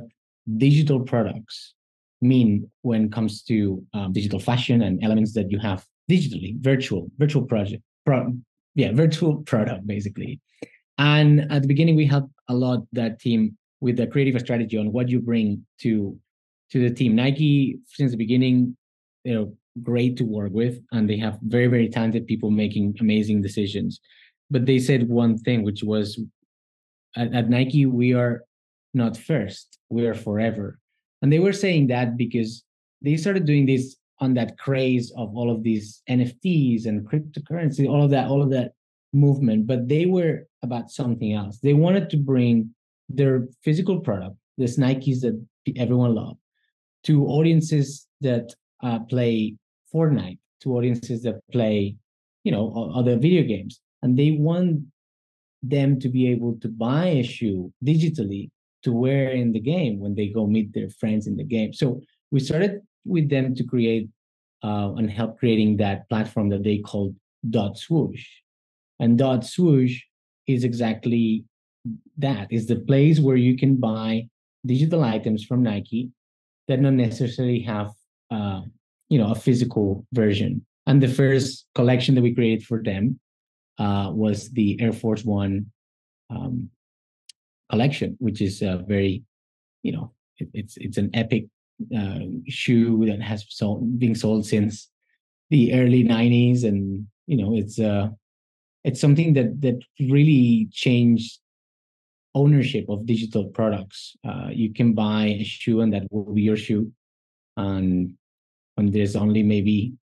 digital 0.57 0.99
products 0.99 1.73
mean 2.21 2.69
when 2.81 3.05
it 3.05 3.11
comes 3.11 3.43
to 3.43 3.83
um, 3.93 4.11
digital 4.11 4.39
fashion 4.39 4.81
and 4.81 5.03
elements 5.03 5.33
that 5.33 5.51
you 5.51 5.59
have 5.59 5.85
digitally 6.09 6.59
virtual 6.59 7.09
virtual 7.17 7.43
project 7.43 7.83
pro, 8.05 8.33
yeah 8.75 8.91
virtual 8.93 9.37
product 9.51 9.85
basically. 9.87 10.39
And 10.97 11.51
at 11.51 11.61
the 11.61 11.67
beginning 11.67 11.95
we 11.95 12.05
helped 12.05 12.33
a 12.49 12.53
lot 12.53 12.79
that 12.93 13.19
team 13.19 13.57
with 13.81 13.95
the 13.95 14.07
creative 14.07 14.39
strategy 14.41 14.77
on 14.77 14.91
what 14.91 15.07
you 15.07 15.21
bring 15.21 15.65
to 15.81 16.17
to 16.71 16.79
the 16.79 16.93
team. 16.93 17.15
Nike 17.15 17.79
since 17.87 18.11
the 18.11 18.17
beginning 18.17 18.75
you 19.23 19.33
know 19.33 19.53
great 19.83 20.17
to 20.17 20.23
work 20.23 20.51
with 20.51 20.79
and 20.91 21.09
they 21.09 21.17
have 21.17 21.37
very 21.41 21.67
very 21.67 21.89
talented 21.89 22.27
people 22.27 22.51
making 22.51 22.95
amazing 22.99 23.41
decisions. 23.41 23.99
But 24.51 24.65
they 24.65 24.79
said 24.79 25.09
one 25.09 25.37
thing 25.37 25.63
which 25.63 25.83
was 25.83 26.19
at, 27.15 27.33
at 27.33 27.49
nike 27.49 27.85
we 27.85 28.13
are 28.13 28.43
not 28.93 29.17
first 29.17 29.79
we 29.89 30.05
are 30.05 30.15
forever. 30.15 30.79
And 31.21 31.31
they 31.33 31.39
were 31.39 31.53
saying 31.53 31.87
that 31.87 32.17
because 32.17 32.63
they 33.01 33.17
started 33.17 33.45
doing 33.45 33.65
this 33.65 33.97
on 34.19 34.33
that 34.33 34.57
craze 34.57 35.11
of 35.15 35.35
all 35.35 35.49
of 35.49 35.63
these 35.63 36.01
nfts 36.09 36.85
and 36.85 37.07
cryptocurrency 37.07 37.87
all 37.87 38.03
of 38.03 38.11
that 38.11 38.27
all 38.27 38.41
of 38.41 38.49
that 38.49 38.73
movement 39.13 39.65
but 39.65 39.87
they 39.87 40.05
were 40.05 40.45
about 40.61 40.91
something 40.91 41.33
else. 41.33 41.59
They 41.59 41.73
wanted 41.73 42.09
to 42.11 42.17
bring 42.17 42.73
their 43.07 43.47
physical 43.63 43.99
product 43.99 44.35
this 44.57 44.77
nikes 44.77 45.21
that 45.21 45.39
everyone 45.77 46.13
loved 46.13 46.39
to 47.05 47.25
audiences 47.27 48.07
that 48.21 48.53
uh, 48.83 48.99
play 48.99 49.55
Fortnite 49.93 50.39
to 50.61 50.75
audiences 50.77 51.23
that 51.23 51.41
play 51.51 51.95
you 52.43 52.51
know 52.51 52.91
other 52.95 53.17
video 53.17 53.43
games 53.43 53.81
and 54.01 54.17
they 54.17 54.31
want 54.31 54.81
them 55.61 55.99
to 55.99 56.09
be 56.09 56.27
able 56.29 56.57
to 56.61 56.69
buy 56.69 57.05
a 57.07 57.23
shoe 57.23 57.71
digitally 57.83 58.49
to 58.83 58.93
wear 58.93 59.31
in 59.31 59.51
the 59.51 59.59
game 59.59 59.99
when 59.99 60.15
they 60.15 60.27
go 60.27 60.47
meet 60.47 60.73
their 60.73 60.89
friends 60.89 61.27
in 61.27 61.35
the 61.35 61.43
game. 61.43 61.73
So 61.73 62.01
we 62.31 62.39
started 62.39 62.79
with 63.05 63.29
them 63.29 63.53
to 63.55 63.63
create 63.63 64.07
uh, 64.63 64.93
and 64.93 65.09
help 65.11 65.37
creating 65.37 65.77
that 65.77 66.07
platform 66.09 66.49
that 66.49 66.63
they 66.63 66.77
called 66.77 67.15
dot 67.49 67.77
swoosh. 67.77 68.25
And 68.99 69.17
dot 69.17 69.45
swoosh 69.45 70.01
is 70.47 70.63
exactly 70.63 71.45
that. 72.17 72.51
Is 72.51 72.67
the 72.67 72.77
place 72.77 73.19
where 73.19 73.37
you 73.37 73.57
can 73.57 73.77
buy 73.77 74.27
digital 74.65 75.03
items 75.03 75.45
from 75.45 75.63
nike 75.63 76.09
that 76.67 76.81
not 76.81 76.93
necessarily 76.93 77.61
have 77.61 77.91
uh, 78.29 78.61
you 79.09 79.19
know 79.19 79.31
a 79.31 79.35
physical 79.35 80.05
version. 80.13 80.65
And 80.87 81.03
the 81.03 81.07
first 81.07 81.65
collection 81.75 82.15
that 82.15 82.21
we 82.21 82.33
created 82.33 82.65
for 82.65 82.81
them 82.81 83.19
uh, 83.77 84.11
was 84.13 84.49
the 84.51 84.79
air 84.81 84.93
force 84.93 85.23
one 85.23 85.67
um, 86.29 86.69
collection 87.69 88.15
which 88.19 88.41
is 88.41 88.61
a 88.61 88.83
very 88.87 89.23
you 89.83 89.91
know 89.91 90.11
it, 90.37 90.49
it's 90.53 90.77
it's 90.77 90.97
an 90.97 91.09
epic 91.13 91.45
uh, 91.95 92.19
shoe 92.47 93.05
that 93.05 93.21
has 93.21 93.45
sold, 93.49 93.99
being 93.99 94.15
sold 94.15 94.45
since 94.45 94.89
the 95.49 95.73
early 95.73 96.03
90s 96.03 96.63
and 96.63 97.07
you 97.25 97.37
know 97.37 97.55
it's 97.55 97.79
uh 97.79 98.09
it's 98.83 98.99
something 98.99 99.33
that 99.33 99.61
that 99.61 99.79
really 99.99 100.67
changed 100.71 101.39
ownership 102.35 102.85
of 102.89 103.05
digital 103.05 103.45
products. 103.45 104.15
Uh, 104.27 104.49
you 104.51 104.73
can 104.73 104.93
buy 104.93 105.37
a 105.39 105.43
shoe 105.43 105.81
and 105.81 105.93
that 105.93 106.03
will 106.11 106.33
be 106.33 106.41
your 106.41 106.57
shoe. 106.57 106.91
And 107.57 108.15
there's 108.87 109.15
only 109.15 109.43
maybe 109.43 109.93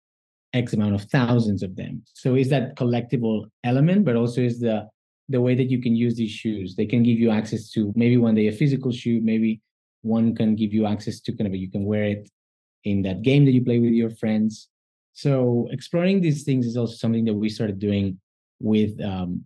x 0.52 0.72
amount 0.72 0.94
of 0.94 1.02
thousands 1.04 1.62
of 1.62 1.76
them. 1.76 2.02
So 2.14 2.34
is 2.34 2.48
that 2.50 2.76
collectible 2.76 3.50
element 3.64 4.04
but 4.04 4.16
also 4.16 4.40
is 4.40 4.60
the 4.60 4.88
the 5.28 5.40
way 5.40 5.56
that 5.56 5.70
you 5.70 5.82
can 5.82 5.96
use 5.96 6.14
these 6.14 6.30
shoes. 6.30 6.76
They 6.76 6.86
can 6.86 7.02
give 7.02 7.18
you 7.18 7.30
access 7.30 7.68
to 7.70 7.92
maybe 7.96 8.16
one 8.16 8.34
day 8.34 8.46
a 8.48 8.52
physical 8.52 8.92
shoe 8.92 9.20
maybe 9.22 9.60
one 10.02 10.34
can 10.36 10.54
give 10.54 10.72
you 10.72 10.86
access 10.86 11.20
to 11.20 11.32
kind 11.32 11.48
of 11.48 11.54
you 11.54 11.70
can 11.70 11.84
wear 11.84 12.04
it 12.04 12.30
in 12.84 13.02
that 13.02 13.22
game 13.22 13.44
that 13.44 13.52
you 13.52 13.64
play 13.64 13.80
with 13.80 13.92
your 13.92 14.10
friends. 14.10 14.68
So 15.14 15.68
exploring 15.72 16.20
these 16.20 16.44
things 16.44 16.66
is 16.66 16.76
also 16.76 16.94
something 16.94 17.24
that 17.24 17.34
we 17.34 17.48
started 17.48 17.78
doing 17.78 18.20
with 18.60 19.00
um, 19.02 19.44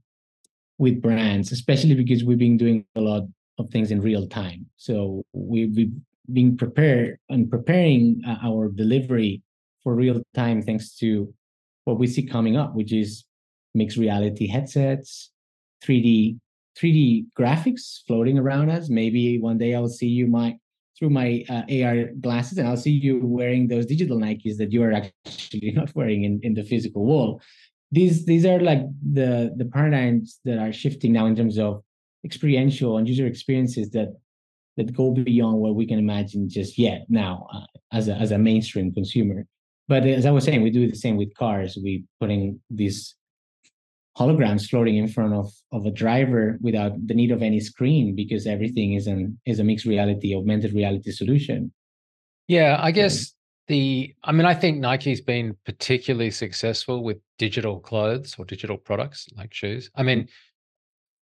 with 0.78 1.02
brands 1.02 1.52
especially 1.52 1.94
because 1.94 2.24
we've 2.24 2.38
been 2.38 2.56
doing 2.56 2.84
a 2.96 3.00
lot 3.00 3.24
of 3.60 3.70
things 3.70 3.90
in 3.90 4.00
real 4.00 4.26
time. 4.26 4.66
So 4.76 5.22
we, 5.32 5.66
we've 5.66 5.92
been 6.32 6.56
prepared 6.56 7.18
and 7.28 7.50
preparing 7.50 8.22
uh, 8.26 8.36
our 8.42 8.68
delivery 8.68 9.42
for 9.82 9.94
real 9.94 10.22
time 10.34 10.62
thanks 10.62 10.96
to 10.96 11.32
what 11.84 11.98
we 11.98 12.06
see 12.06 12.22
coming 12.22 12.56
up 12.56 12.74
which 12.74 12.92
is 12.92 13.24
mixed 13.74 13.96
reality 13.96 14.46
headsets 14.46 15.30
3d 15.84 16.38
3D 16.80 17.26
graphics 17.38 18.00
floating 18.06 18.38
around 18.38 18.70
us. 18.70 18.88
Maybe 18.88 19.38
one 19.38 19.58
day 19.58 19.74
I'll 19.74 19.88
see 19.88 20.08
you 20.08 20.26
my 20.26 20.56
through 20.98 21.10
my 21.10 21.44
uh, 21.48 21.62
AR 21.72 22.10
glasses, 22.20 22.58
and 22.58 22.68
I'll 22.68 22.76
see 22.76 22.90
you 22.90 23.20
wearing 23.24 23.68
those 23.68 23.86
digital 23.86 24.18
Nikes 24.18 24.56
that 24.58 24.72
you 24.72 24.82
are 24.82 24.92
actually 24.92 25.72
not 25.74 25.94
wearing 25.94 26.24
in, 26.24 26.40
in 26.42 26.54
the 26.54 26.64
physical 26.64 27.04
world. 27.04 27.42
These 27.90 28.24
these 28.24 28.46
are 28.46 28.60
like 28.60 28.82
the 29.12 29.52
the 29.56 29.64
paradigms 29.64 30.38
that 30.44 30.58
are 30.58 30.72
shifting 30.72 31.12
now 31.12 31.26
in 31.26 31.36
terms 31.36 31.58
of 31.58 31.82
experiential 32.24 32.98
and 32.98 33.08
user 33.08 33.26
experiences 33.26 33.90
that 33.90 34.14
that 34.76 34.94
go 34.94 35.10
beyond 35.12 35.58
what 35.58 35.74
we 35.74 35.86
can 35.86 35.98
imagine 35.98 36.48
just 36.48 36.78
yet 36.78 37.06
now 37.08 37.46
uh, 37.52 37.66
as 37.92 38.08
a 38.08 38.14
as 38.14 38.30
a 38.30 38.38
mainstream 38.38 38.92
consumer. 38.92 39.46
But 39.88 40.06
as 40.06 40.24
I 40.24 40.30
was 40.30 40.44
saying, 40.44 40.62
we 40.62 40.70
do 40.70 40.88
the 40.88 40.96
same 40.96 41.16
with 41.16 41.34
cars. 41.34 41.76
We 41.82 42.04
putting 42.20 42.60
these 42.70 43.16
holograms 44.18 44.68
floating 44.68 44.96
in 44.96 45.08
front 45.08 45.34
of 45.34 45.52
of 45.72 45.86
a 45.86 45.90
driver 45.90 46.58
without 46.60 46.92
the 47.06 47.14
need 47.14 47.30
of 47.30 47.42
any 47.42 47.60
screen 47.60 48.14
because 48.14 48.46
everything 48.46 48.94
is 48.94 49.06
an 49.06 49.38
is 49.46 49.60
a 49.60 49.64
mixed 49.64 49.86
reality 49.86 50.34
augmented 50.34 50.72
reality 50.74 51.10
solution 51.10 51.72
yeah 52.48 52.76
i 52.80 52.90
guess 52.90 53.32
the 53.68 54.12
i 54.24 54.32
mean 54.32 54.46
i 54.46 54.54
think 54.54 54.78
nike's 54.78 55.20
been 55.20 55.56
particularly 55.64 56.30
successful 56.30 57.04
with 57.04 57.18
digital 57.38 57.78
clothes 57.78 58.34
or 58.36 58.44
digital 58.44 58.76
products 58.76 59.28
like 59.36 59.54
shoes 59.54 59.90
i 59.94 60.02
mean 60.02 60.28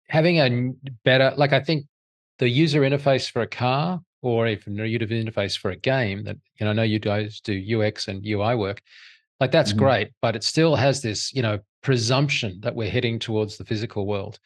having 0.08 0.40
a 0.40 0.72
better 1.04 1.32
like 1.37 1.52
i 1.52 1.61
think 1.61 1.84
the 2.38 2.48
user 2.48 2.83
interface 2.83 3.31
for 3.31 3.42
a 3.42 3.46
car 3.46 4.01
or 4.22 4.46
even 4.46 4.79
a 4.81 4.85
user 4.85 5.07
interface 5.07 5.57
for 5.57 5.70
a 5.70 5.77
game 5.77 6.24
that 6.24 6.37
you 6.59 6.64
know 6.64 6.70
i 6.70 6.74
know 6.74 6.83
you 6.83 6.98
guys 6.98 7.40
do 7.40 7.81
ux 7.81 8.09
and 8.09 8.27
ui 8.27 8.55
work 8.55 8.81
like 9.40 9.53
that's 9.53 9.70
mm-hmm. 9.70 9.81
great 9.81 10.11
but 10.22 10.37
it 10.37 10.42
still 10.42 10.77
has 10.77 11.03
this 11.03 11.33
you 11.33 11.42
know 11.42 11.59
presumption 11.83 12.59
that 12.61 12.74
we're 12.74 12.90
heading 12.90 13.18
towards 13.18 13.57
the 13.57 13.64
physical 13.64 14.07
world. 14.07 14.38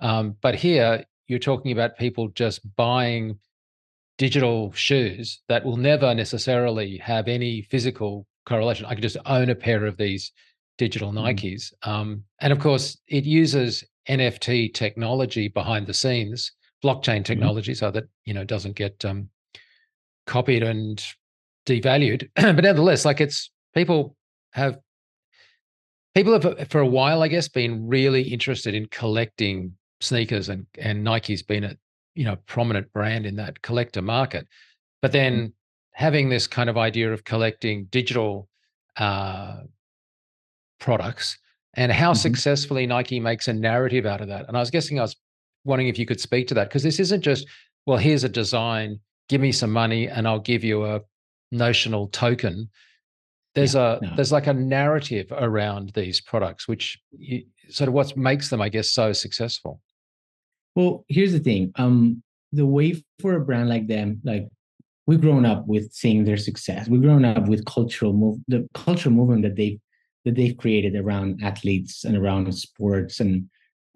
Um, 0.00 0.36
but 0.40 0.54
here, 0.54 1.04
you're 1.28 1.38
talking 1.38 1.72
about 1.72 1.98
people 1.98 2.28
just 2.28 2.60
buying 2.76 3.38
digital 4.18 4.72
shoes 4.72 5.40
that 5.48 5.64
will 5.64 5.76
never 5.76 6.14
necessarily 6.14 6.98
have 6.98 7.28
any 7.28 7.62
physical 7.62 8.26
correlation. 8.46 8.86
I 8.86 8.94
could 8.94 9.02
just 9.02 9.16
own 9.26 9.50
a 9.50 9.54
pair 9.54 9.86
of 9.86 9.96
these 9.96 10.32
digital 10.78 11.12
mm. 11.12 11.18
Nikes. 11.18 11.72
Um, 11.82 12.24
and 12.40 12.52
of 12.52 12.58
course, 12.58 12.98
it 13.06 13.24
uses 13.24 13.84
NFT 14.08 14.74
technology 14.74 15.48
behind 15.48 15.86
the 15.86 15.94
scenes, 15.94 16.52
blockchain 16.84 17.16
mm-hmm. 17.16 17.22
technology, 17.24 17.72
mm-hmm. 17.72 17.86
so 17.86 17.90
that 17.90 18.04
you 18.24 18.34
know 18.34 18.44
doesn't 18.44 18.76
get 18.76 19.04
um, 19.04 19.28
copied 20.26 20.62
and 20.62 21.04
devalued. 21.66 22.28
but 22.34 22.62
nevertheless, 22.62 23.04
like 23.04 23.20
it's 23.20 23.50
people 23.74 24.16
have 24.52 24.78
people 26.14 26.32
have 26.32 26.46
uh, 26.46 26.64
for 26.66 26.80
a 26.80 26.86
while, 26.86 27.22
I 27.22 27.28
guess, 27.28 27.48
been 27.48 27.86
really 27.86 28.22
interested 28.22 28.74
in 28.74 28.86
collecting 28.86 29.74
sneakers, 30.00 30.48
and 30.48 30.66
and 30.78 31.04
Nike's 31.04 31.42
been 31.42 31.64
a 31.64 31.76
you 32.14 32.24
know 32.24 32.36
prominent 32.46 32.92
brand 32.92 33.26
in 33.26 33.36
that 33.36 33.62
collector 33.62 34.02
market. 34.02 34.46
But 35.02 35.12
then 35.12 35.48
mm. 35.48 35.52
having 35.92 36.28
this 36.28 36.46
kind 36.46 36.68
of 36.68 36.76
idea 36.76 37.12
of 37.12 37.24
collecting 37.24 37.86
digital 37.86 38.48
uh, 38.96 39.60
products 40.78 41.38
and 41.74 41.92
how 41.92 42.12
mm-hmm. 42.12 42.18
successfully 42.18 42.86
Nike 42.86 43.20
makes 43.20 43.48
a 43.48 43.52
narrative 43.52 44.06
out 44.06 44.20
of 44.20 44.28
that. 44.28 44.48
And 44.48 44.56
I 44.56 44.60
was 44.60 44.70
guessing 44.70 44.98
I 44.98 45.02
was 45.02 45.16
wondering 45.64 45.88
if 45.88 45.98
you 45.98 46.06
could 46.06 46.20
speak 46.20 46.48
to 46.48 46.54
that 46.54 46.68
because 46.68 46.82
this 46.82 47.00
isn't 47.00 47.22
just 47.22 47.46
well, 47.86 47.98
here's 47.98 48.24
a 48.24 48.28
design, 48.28 49.00
give 49.28 49.40
me 49.40 49.52
some 49.52 49.70
money, 49.70 50.06
and 50.06 50.28
I'll 50.28 50.38
give 50.38 50.62
you 50.62 50.84
a 50.84 51.00
notional 51.50 52.08
token. 52.08 52.68
There's 53.54 53.74
yeah, 53.74 53.98
a 53.98 54.04
no. 54.04 54.16
there's 54.16 54.32
like 54.32 54.46
a 54.46 54.54
narrative 54.54 55.26
around 55.32 55.92
these 55.94 56.20
products 56.20 56.68
which 56.68 56.98
you, 57.10 57.44
sort 57.68 57.88
of 57.88 57.94
what 57.94 58.16
makes 58.16 58.48
them 58.48 58.60
i 58.60 58.68
guess 58.68 58.90
so 58.90 59.12
successful. 59.12 59.80
Well 60.76 61.04
here's 61.08 61.32
the 61.32 61.40
thing 61.40 61.72
um 61.76 62.22
the 62.52 62.66
way 62.66 63.02
for 63.20 63.34
a 63.34 63.40
brand 63.40 63.68
like 63.68 63.86
them 63.88 64.20
like 64.24 64.48
we've 65.06 65.20
grown 65.20 65.44
up 65.44 65.66
with 65.66 65.92
seeing 65.92 66.24
their 66.24 66.36
success. 66.36 66.88
We've 66.88 67.02
grown 67.02 67.24
up 67.24 67.48
with 67.48 67.64
cultural 67.64 68.12
move 68.12 68.38
the 68.46 68.68
cultural 68.74 69.14
movement 69.14 69.42
that 69.42 69.56
they 69.56 69.80
that 70.24 70.36
they've 70.36 70.56
created 70.56 70.94
around 70.94 71.42
athletes 71.42 72.04
and 72.04 72.16
around 72.16 72.52
sports 72.54 73.18
and 73.18 73.48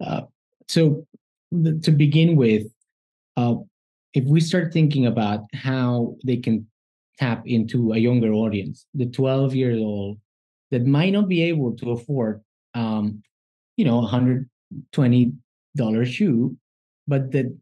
uh, 0.05 0.23
so 0.67 1.05
to 1.51 1.91
begin 1.91 2.35
with 2.35 2.67
uh, 3.37 3.55
if 4.15 4.23
we 4.25 4.39
start 4.39 4.71
thinking 4.73 5.05
about 5.07 5.41
how 5.53 6.15
they 6.25 6.37
can 6.37 6.65
tap 7.19 7.43
into 7.45 7.93
a 7.93 7.97
younger 7.97 8.31
audience, 8.33 8.85
the 8.93 9.05
12 9.05 9.53
year 9.53 9.75
old 9.77 10.17
that 10.71 10.85
might 10.85 11.11
not 11.11 11.27
be 11.27 11.43
able 11.43 11.75
to 11.75 11.91
afford, 11.91 12.41
um, 12.73 13.21
you 13.77 13.85
know, 13.85 14.01
$120 14.01 14.45
shoe, 16.05 16.57
but 17.07 17.31
that 17.31 17.55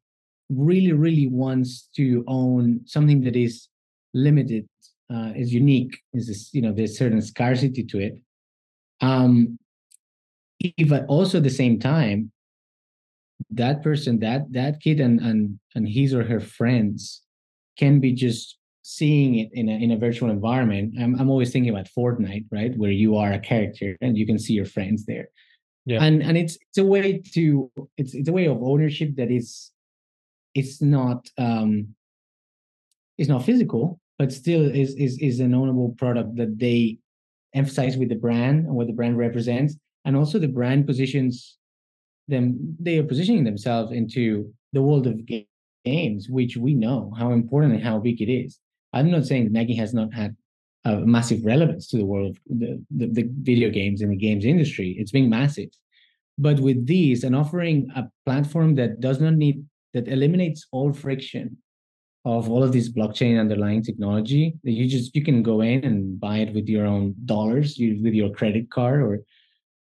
really, 0.50 0.94
really 0.94 1.28
wants 1.28 1.90
to 1.96 2.24
own 2.28 2.82
something 2.86 3.22
that 3.22 3.36
is 3.36 3.68
limited, 4.14 4.68
uh, 5.14 5.32
is 5.36 5.54
unique, 5.54 6.00
is 6.14 6.28
this, 6.28 6.54
you 6.54 6.62
know, 6.62 6.72
there's 6.72 6.98
certain 6.98 7.22
scarcity 7.22 7.84
to 7.84 8.00
it. 8.00 8.20
Um, 9.02 9.58
if 10.60 10.92
also 11.10 11.40
at 11.40 11.44
the 11.44 11.50
same 11.50 11.80
time, 11.80 12.32
that 13.52 13.84
person, 13.84 14.20
that 14.20 14.52
that 14.54 14.82
kid 14.82 15.00
and 15.00 15.20
and 15.20 15.60
and 15.76 15.88
his 15.88 16.14
or 16.14 16.24
her 16.24 16.40
friends 16.40 17.22
can 17.78 18.00
be 18.00 18.14
just 18.14 18.58
seeing 18.84 19.36
it 19.36 19.50
in 19.54 19.70
a, 19.70 19.72
in 19.72 19.92
a 19.92 19.98
virtual 19.98 20.30
environment. 20.30 20.94
I'm, 21.00 21.20
I'm 21.20 21.30
always 21.30 21.52
thinking 21.52 21.72
about 21.72 21.88
fortnite 21.98 22.46
right? 22.52 22.76
Where 22.78 22.92
you 22.92 23.16
are 23.16 23.32
a 23.32 23.40
character 23.40 23.98
and 24.02 24.18
you 24.18 24.26
can 24.26 24.38
see 24.38 24.54
your 24.54 24.66
friends 24.66 25.06
there. 25.06 25.30
Yeah. 25.86 26.04
And 26.04 26.22
and 26.22 26.38
it's 26.38 26.56
it's 26.56 26.78
a 26.78 26.86
way 26.86 27.22
to 27.34 27.72
it's 27.98 28.14
it's 28.14 28.30
a 28.30 28.34
way 28.34 28.48
of 28.48 28.62
ownership 28.62 29.16
that 29.18 29.32
is 29.32 29.72
it's 30.54 30.82
not 30.82 31.30
um 31.38 31.90
it's 33.18 33.30
not 33.30 33.44
physical 33.44 34.00
but 34.18 34.32
still 34.32 34.64
is 34.64 34.96
is 34.96 35.18
is 35.20 35.40
an 35.40 35.52
ownable 35.52 35.98
product 35.98 36.36
that 36.38 36.58
they 36.58 36.98
emphasize 37.54 37.98
with 37.98 38.10
the 38.10 38.16
brand 38.16 38.66
and 38.66 38.76
what 38.76 38.88
the 38.88 38.94
brand 38.94 39.18
represents 39.18 39.76
and 40.06 40.16
also 40.16 40.40
the 40.40 40.48
brand 40.48 40.88
positions 40.88 41.58
them 42.28 42.76
they 42.80 42.98
are 42.98 43.04
positioning 43.04 43.44
themselves 43.44 43.92
into 43.92 44.52
the 44.72 44.82
world 44.82 45.08
of 45.08 45.22
games 45.86 46.30
which 46.30 46.56
we 46.58 46.74
know 46.74 47.14
how 47.18 47.32
important 47.32 47.74
and 47.74 47.84
how 47.84 48.00
big 48.00 48.22
it 48.22 48.32
is 48.32 48.60
I'm 48.94 49.10
not 49.10 49.26
saying 49.26 49.52
Nike 49.52 49.76
has 49.76 49.94
not 49.94 50.14
had 50.14 50.36
a 50.86 50.98
massive 50.98 51.44
relevance 51.44 51.88
to 51.88 51.98
the 51.98 52.06
world 52.06 52.38
of 52.50 52.60
the, 52.60 52.84
the, 52.96 53.08
the 53.08 53.30
video 53.42 53.70
games 53.70 54.02
and 54.02 54.12
the 54.12 54.16
games 54.16 54.46
industry. 54.46 54.96
It's 55.00 55.12
been 55.12 55.30
massive. 55.30 55.70
But 56.38 56.60
with 56.60 56.86
these 56.86 57.24
and 57.24 57.36
offering 57.36 57.90
a 57.96 58.10
platform 58.26 58.76
that 58.76 59.00
does 59.00 59.20
not 59.20 59.34
need 59.34 59.64
that 59.94 60.08
eliminates 60.08 60.68
all 60.72 60.92
friction 60.92 61.58
of 62.26 62.50
all 62.50 62.64
of 62.64 62.72
this 62.72 62.92
blockchain 62.92 63.40
underlying 63.40 63.84
technology 63.84 64.56
that 64.64 64.72
you 64.72 64.88
just 64.88 65.16
you 65.16 65.24
can 65.24 65.44
go 65.44 65.62
in 65.62 65.84
and 65.84 66.20
buy 66.20 66.38
it 66.38 66.54
with 66.54 66.68
your 66.68 66.86
own 66.86 67.14
dollars 67.26 67.78
you, 67.78 68.02
with 68.02 68.14
your 68.14 68.32
credit 68.32 68.70
card 68.72 69.02
or 69.02 69.20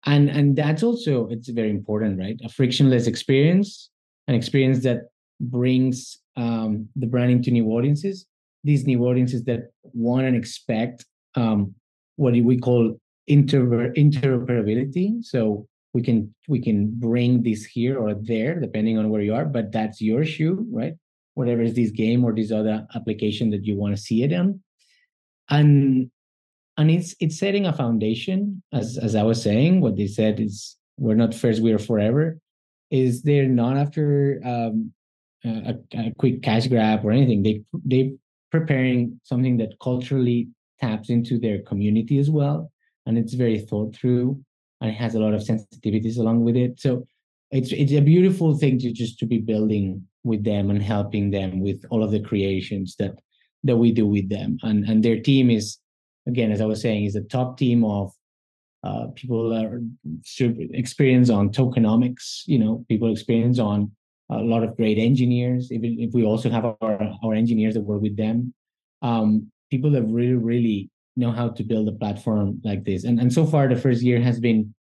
and 0.07 0.31
and 0.31 0.57
that's 0.57 0.83
also 0.83 1.29
it's 1.29 1.49
very 1.49 1.71
important 1.71 2.19
right? 2.19 2.38
A 2.45 2.49
frictionless 2.49 3.07
experience 3.07 3.90
an 4.29 4.35
experience 4.35 4.83
that 4.83 5.03
brings 5.40 6.19
um, 6.37 6.88
the 6.97 7.07
branding 7.07 7.42
to 7.42 7.51
new 7.51 7.66
audiences. 7.69 8.27
These 8.64 8.87
new 8.87 9.05
audiences 9.07 9.45
that 9.45 9.71
want 9.92 10.27
and 10.27 10.37
expect 10.37 11.05
um, 11.35 11.75
what 12.16 12.33
we 12.33 12.59
call 12.59 12.99
inter- 13.29 13.92
interoperability. 13.92 15.23
So 15.25 15.69
we 15.95 16.03
can 16.03 16.35
we 16.49 16.61
can 16.61 16.90
bring 16.99 17.42
this 17.42 17.64
here 17.64 17.99
or 17.99 18.14
there 18.14 18.61
depending 18.61 18.99
on 18.99 19.09
where 19.09 19.23
you 19.23 19.35
are 19.35 19.47
but 19.47 19.73
that's 19.73 20.01
your 20.01 20.25
shoe 20.25 20.66
right? 20.71 20.95
Whatever 21.35 21.62
is 21.62 21.75
this 21.75 21.90
game 21.90 22.25
or 22.25 22.35
this 22.35 22.53
other 22.53 22.87
application 22.95 23.51
that 23.51 23.64
you 23.64 23.77
want 23.77 23.97
to 23.97 24.03
see 24.03 24.23
it 24.23 24.31
in 24.31 24.61
and 25.49 26.11
and 26.78 26.90
it's 26.90 27.14
it's 27.20 27.38
setting 27.38 27.66
a 27.66 27.72
foundation 27.72 28.62
as 28.72 28.98
as 28.98 29.14
i 29.14 29.22
was 29.22 29.42
saying 29.42 29.80
what 29.80 29.96
they 29.96 30.06
said 30.06 30.38
is 30.40 30.76
we're 30.98 31.14
not 31.14 31.34
first 31.34 31.62
we 31.62 31.72
are 31.72 31.78
forever. 31.78 32.38
Is 32.90 33.22
they're 33.22 33.48
not 33.48 33.76
after 33.76 34.40
um, 34.44 34.92
a, 35.44 35.74
a, 35.92 36.12
quick 36.18 36.42
cash 36.42 36.68
grab 36.68 37.04
or 37.04 37.10
anything? 37.10 37.42
They 37.42 37.62
they 37.84 38.14
preparing 38.50 39.20
something 39.24 39.56
that 39.58 39.78
culturally 39.82 40.48
taps 40.80 41.10
into 41.10 41.38
their 41.38 41.62
community 41.62 42.18
as 42.18 42.30
well 42.30 42.70
and 43.06 43.18
it's 43.18 43.34
very 43.34 43.58
thought 43.58 43.94
through 43.94 44.38
and 44.80 44.90
it 44.90 44.94
has 44.94 45.14
a 45.14 45.18
lot 45.18 45.34
of 45.34 45.40
sensitivities 45.40 46.18
along 46.18 46.44
with 46.44 46.56
it. 46.56 46.78
So 46.78 47.06
it's 47.50 47.72
it's 47.72 47.92
a 47.92 48.00
beautiful 48.00 48.56
thing 48.56 48.78
to 48.80 48.92
just 48.92 49.18
to 49.18 49.26
be 49.26 49.38
building 49.38 50.06
with 50.24 50.44
them 50.44 50.70
and 50.70 50.82
helping 50.82 51.30
them 51.30 51.60
with 51.60 51.84
all 51.90 52.02
of 52.02 52.10
the 52.10 52.20
creations 52.20 52.94
that 52.98 53.18
that 53.64 53.76
we 53.76 53.90
do 53.90 54.06
with 54.06 54.28
them. 54.28 54.58
And 54.62 54.84
and 54.84 55.02
their 55.02 55.20
team 55.20 55.50
is 55.50 55.78
again 56.26 56.50
as 56.50 56.60
i 56.60 56.64
was 56.66 56.80
saying 56.80 57.04
is 57.04 57.16
a 57.16 57.22
top 57.22 57.58
team 57.58 57.84
of 57.84 58.12
uh, 58.84 59.06
people 59.16 59.48
that 59.50 59.64
are 59.64 59.80
experience 60.72 61.30
on 61.30 61.50
tokenomics 61.50 62.42
you 62.46 62.58
know 62.58 62.84
people 62.88 63.10
experience 63.10 63.58
on 63.58 63.90
a 64.30 64.38
lot 64.38 64.64
of 64.64 64.76
great 64.76 64.98
engineers. 64.98 65.70
Even 65.70 66.00
if 66.00 66.12
we 66.12 66.24
also 66.24 66.50
have 66.50 66.64
our, 66.64 67.12
our 67.22 67.34
engineers 67.34 67.74
that 67.74 67.82
work 67.82 68.02
with 68.02 68.16
them 68.16 68.52
um, 69.02 69.50
people 69.70 69.90
that 69.90 70.02
really 70.02 70.34
really 70.34 70.90
know 71.16 71.30
how 71.30 71.48
to 71.48 71.62
build 71.62 71.88
a 71.88 71.92
platform 71.92 72.60
like 72.64 72.84
this. 72.84 73.04
And 73.04 73.20
and 73.20 73.32
so 73.32 73.46
far 73.46 73.68
the 73.68 73.76
first 73.76 74.02
year 74.02 74.20
has 74.20 74.40
been 74.40 74.74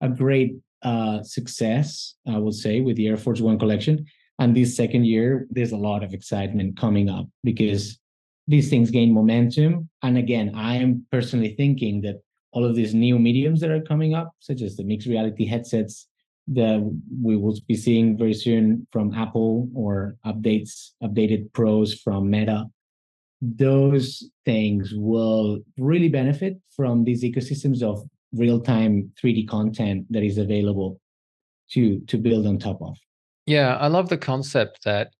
a 0.00 0.08
great 0.08 0.56
uh, 0.82 1.22
success 1.22 2.14
i 2.28 2.36
would 2.36 2.54
say 2.54 2.80
with 2.80 2.96
the 2.96 3.08
air 3.08 3.16
force 3.16 3.40
one 3.40 3.58
collection. 3.58 4.04
And 4.38 4.54
this 4.54 4.76
second 4.76 5.06
year, 5.06 5.46
there's 5.48 5.72
a 5.72 5.78
lot 5.78 6.04
of 6.04 6.12
excitement 6.12 6.78
coming 6.78 7.08
up 7.08 7.26
because 7.42 7.98
these 8.46 8.70
things 8.70 8.90
gain 8.90 9.12
momentum. 9.12 9.88
And 10.02 10.16
again, 10.18 10.52
I 10.54 10.76
am 10.76 11.04
personally 11.10 11.54
thinking 11.56 12.00
that 12.02 12.20
all 12.52 12.64
of 12.64 12.74
these 12.74 12.94
new 12.94 13.18
mediums 13.18 13.60
that 13.60 13.70
are 13.70 13.82
coming 13.82 14.14
up, 14.14 14.32
such 14.38 14.62
as 14.62 14.76
the 14.76 14.84
mixed 14.84 15.08
reality 15.08 15.46
headsets 15.46 16.08
that 16.48 16.80
we 17.22 17.36
will 17.36 17.58
be 17.66 17.74
seeing 17.74 18.16
very 18.16 18.34
soon 18.34 18.86
from 18.92 19.12
Apple 19.12 19.68
or 19.74 20.16
updates, 20.24 20.90
updated 21.02 21.52
pros 21.52 21.94
from 22.00 22.30
Meta, 22.30 22.66
those 23.42 24.30
things 24.44 24.92
will 24.94 25.58
really 25.76 26.08
benefit 26.08 26.56
from 26.74 27.04
these 27.04 27.24
ecosystems 27.24 27.82
of 27.82 28.02
real-time 28.32 29.10
3D 29.22 29.48
content 29.48 30.06
that 30.10 30.22
is 30.22 30.38
available 30.38 31.00
to 31.70 32.00
to 32.06 32.16
build 32.16 32.46
on 32.46 32.58
top 32.58 32.80
of. 32.80 32.96
Yeah, 33.46 33.76
I 33.76 33.88
love 33.88 34.08
the 34.08 34.18
concept 34.18 34.84
that 34.84 35.12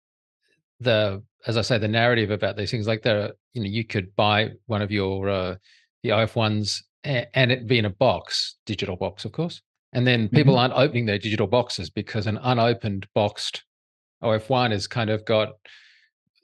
the, 0.81 1.23
as 1.47 1.57
I 1.57 1.63
say, 1.63 1.79
the 1.79 1.89
narrative 1.89 2.31
about 2.31 2.57
these 2.57 2.71
things, 2.71 2.87
like 2.87 3.03
the, 3.03 3.35
you 3.53 3.63
know, 3.63 3.69
you 3.69 3.85
could 3.85 4.15
buy 4.17 4.51
one 4.67 4.83
of 4.83 4.91
your 4.91 5.29
uh, 5.29 5.57
the 6.03 6.11
AF 6.11 6.37
ones 6.37 6.83
and 7.05 7.53
it 7.53 7.69
be 7.69 7.79
in 7.79 7.85
a 7.85 7.91
box, 7.91 8.57
digital 8.67 8.97
box, 8.97 9.25
of 9.25 9.33
course, 9.33 9.63
and 9.93 10.07
then 10.07 10.29
people 10.29 10.55
mm-hmm. 10.55 10.73
aren't 10.73 10.75
opening 10.75 11.07
their 11.07 11.19
digital 11.19 11.47
boxes 11.47 11.89
because 11.89 12.27
an 12.27 12.39
unopened 12.43 13.07
boxed 13.15 13.63
AF 14.23 14.51
one 14.51 14.73
has 14.73 14.87
kind 14.87 15.11
of 15.11 15.25
got 15.25 15.51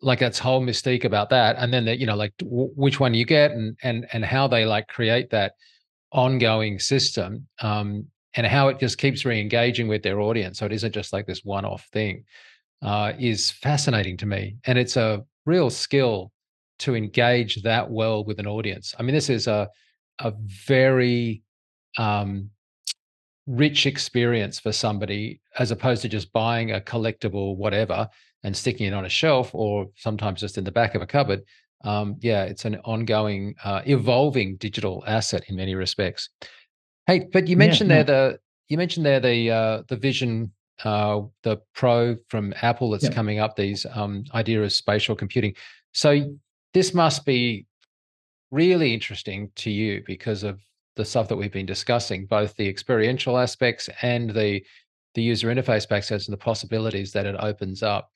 like 0.01 0.19
that's 0.19 0.39
whole 0.39 0.61
mystique 0.61 1.05
about 1.05 1.31
that, 1.31 1.57
and 1.59 1.73
then 1.73 1.85
that 1.87 1.99
you 1.99 2.07
know, 2.07 2.17
like 2.17 2.37
w- 2.39 2.73
which 2.75 3.01
one 3.01 3.15
you 3.15 3.25
get 3.25 3.51
and 3.51 3.77
and 3.83 4.07
and 4.13 4.25
how 4.25 4.47
they 4.47 4.65
like 4.65 4.87
create 4.89 5.31
that 5.31 5.55
ongoing 6.13 6.79
system 6.79 7.47
um, 7.61 8.07
and 8.35 8.47
how 8.47 8.69
it 8.69 8.79
just 8.79 8.99
keeps 8.99 9.25
re-engaging 9.25 9.89
with 9.89 10.03
their 10.03 10.21
audience 10.21 10.59
so 10.59 10.67
it 10.67 10.73
isn't 10.73 10.93
just 10.93 11.13
like 11.13 11.27
this 11.27 11.43
one-off 11.43 11.87
thing 11.93 12.25
uh, 12.83 13.13
is 13.19 13.51
fascinating 13.51 14.17
to 14.19 14.27
me 14.27 14.57
and 14.67 14.79
it's 14.79 14.97
a 14.97 15.25
real 15.47 15.71
skill 15.71 16.33
to 16.79 16.95
engage 16.95 17.63
that 17.63 17.91
well 17.91 18.25
with 18.25 18.39
an 18.39 18.47
audience. 18.47 18.95
I 18.99 19.03
mean 19.03 19.15
this 19.15 19.31
is 19.31 19.47
a 19.47 19.69
a 20.19 20.33
very 20.67 21.43
um, 21.99 22.51
rich 23.47 23.87
experience 23.87 24.59
for 24.59 24.73
somebody 24.73 25.41
as 25.59 25.71
opposed 25.71 26.03
to 26.03 26.09
just 26.09 26.33
buying 26.33 26.73
a 26.73 26.81
collectible 26.81 27.57
whatever 27.57 28.09
and 28.45 28.57
sticking 28.57 28.87
it 28.87 28.95
on 28.95 29.05
a 29.05 29.09
shelf 29.09 29.55
or 29.55 29.87
sometimes 29.97 30.41
just 30.41 30.59
in 30.59 30.65
the 30.65 30.73
back 30.73 30.95
of 30.95 31.03
a 31.03 31.07
cupboard. 31.07 31.43
Um, 31.85 32.17
yeah 32.21 32.45
it's 32.45 32.65
an 32.65 32.77
ongoing 32.85 33.55
uh, 33.65 33.83
evolving 33.87 34.57
digital 34.57 35.03
asset 35.07 35.45
in 35.49 35.57
many 35.57 35.75
respects. 35.75 36.29
Hey, 37.07 37.29
but 37.33 37.49
you 37.49 37.57
mentioned 37.57 37.91
yeah, 37.91 38.03
there 38.03 38.31
the 38.31 38.39
you 38.69 38.77
mentioned 38.77 39.05
there 39.05 39.21
the 39.21 39.51
uh, 39.51 39.83
the 39.89 39.97
Vision 39.97 40.53
uh, 40.85 41.23
the 41.43 41.59
Pro 41.75 42.17
from 42.29 42.55
Apple 42.63 42.91
that's 42.91 43.05
yep. 43.05 43.15
coming 43.15 43.39
up. 43.39 43.57
These 43.57 43.87
um, 43.95 44.25
idea 44.35 44.63
of 44.63 44.73
spatial 44.73 45.15
computing. 45.15 45.55
So 45.93 46.37
this 46.75 46.95
must 46.95 47.25
be 47.25 47.67
really 48.51 48.93
interesting 48.93 49.51
to 49.57 49.71
you 49.71 50.03
because 50.07 50.43
of 50.43 50.61
the 50.97 51.05
stuff 51.05 51.29
that 51.29 51.37
we've 51.37 51.53
been 51.53 51.67
discussing, 51.67 52.27
both 52.27 52.55
the 52.57 52.69
experiential 52.69 53.39
aspects 53.39 53.89
and 54.03 54.31
the 54.31 54.63
the 55.15 55.23
user 55.23 55.49
interface 55.49 55.91
access 55.93 56.27
and 56.27 56.33
the 56.33 56.39
possibilities 56.39 57.13
that 57.13 57.27
it 57.27 57.37
opens 57.39 57.83
up. 57.83 58.11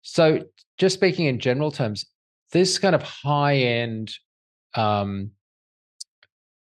So, 0.00 0.44
just 0.78 0.94
speaking 0.94 1.26
in 1.26 1.38
general 1.38 1.70
terms, 1.70 2.06
this 2.52 2.78
kind 2.78 2.94
of 2.94 3.02
high 3.02 3.56
end 3.56 4.14
um, 4.74 5.30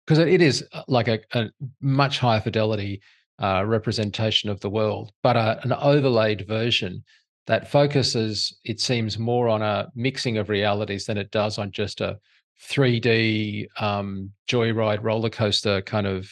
because 0.06 0.20
it 0.20 0.42
is 0.42 0.66
uh, 0.74 0.82
like 0.88 1.08
a, 1.08 1.20
a 1.34 1.50
much 1.82 2.18
higher 2.18 2.42
fidelity 2.42 3.00
uh, 3.42 3.64
representation 3.66 4.50
of 4.50 4.60
the 4.60 4.70
world, 4.70 5.12
but 5.24 5.36
a, 5.36 5.40
uh, 5.40 5.60
an 5.64 5.74
overlaid 5.74 6.48
version 6.48 7.04
that 7.48 7.70
focuses, 7.70 8.56
it 8.64 8.80
seems, 8.80 9.18
more 9.18 9.50
on 9.50 9.62
a 9.62 9.90
mixing 9.96 10.38
of 10.38 10.50
realities 10.50 11.06
than 11.06 11.18
it 11.18 11.32
does 11.32 11.58
on 11.58 11.72
just 11.72 12.02
a 12.02 12.20
3D 12.62 13.68
um, 13.82 14.32
joyride 14.48 15.04
roller 15.04 15.30
coaster 15.30 15.82
kind 15.82 16.06
of 16.06 16.30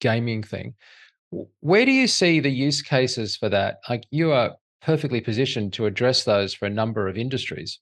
gaming 0.00 0.42
thing. 0.42 0.74
Where 1.60 1.84
do 1.84 1.90
you 1.90 2.06
see 2.06 2.40
the 2.40 2.50
use 2.50 2.80
cases 2.80 3.36
for 3.36 3.48
that? 3.48 3.78
Like 3.90 4.04
you 4.10 4.32
are 4.32 4.54
perfectly 4.80 5.20
positioned 5.20 5.72
to 5.72 5.86
address 5.86 6.24
those 6.24 6.54
for 6.54 6.66
a 6.66 6.70
number 6.70 7.08
of 7.08 7.18
industries. 7.18 7.78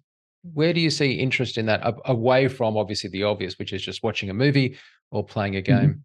Where 0.54 0.72
do 0.72 0.80
you 0.80 0.90
see 0.90 1.12
interest 1.12 1.58
in 1.58 1.66
that 1.66 1.82
away 2.06 2.48
from 2.48 2.76
obviously 2.76 3.10
the 3.10 3.24
obvious, 3.24 3.58
which 3.58 3.72
is 3.72 3.82
just 3.82 4.02
watching 4.02 4.30
a 4.30 4.34
movie 4.34 4.78
or 5.10 5.24
playing 5.24 5.56
a 5.56 5.62
mm-hmm. 5.62 5.80
game? 5.80 6.04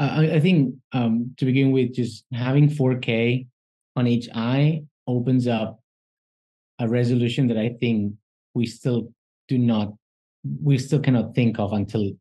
I, 0.00 0.36
I, 0.36 0.40
think 0.40 0.74
um, 0.92 1.34
to 1.36 1.44
begin 1.44 1.72
with, 1.72 1.94
just 1.94 2.24
having 2.32 2.68
4K 2.68 3.46
on 3.96 4.06
each 4.06 4.28
eye 4.34 4.84
opens 5.06 5.46
up 5.46 5.80
a 6.78 6.88
resolution 6.88 7.46
that 7.48 7.58
I 7.58 7.76
think 7.80 8.14
we 8.54 8.66
still 8.66 9.12
do 9.48 9.58
not, 9.58 9.92
we 10.62 10.78
still 10.78 11.00
cannot 11.00 11.34
think 11.34 11.58
of 11.58 11.74
until 11.74 12.12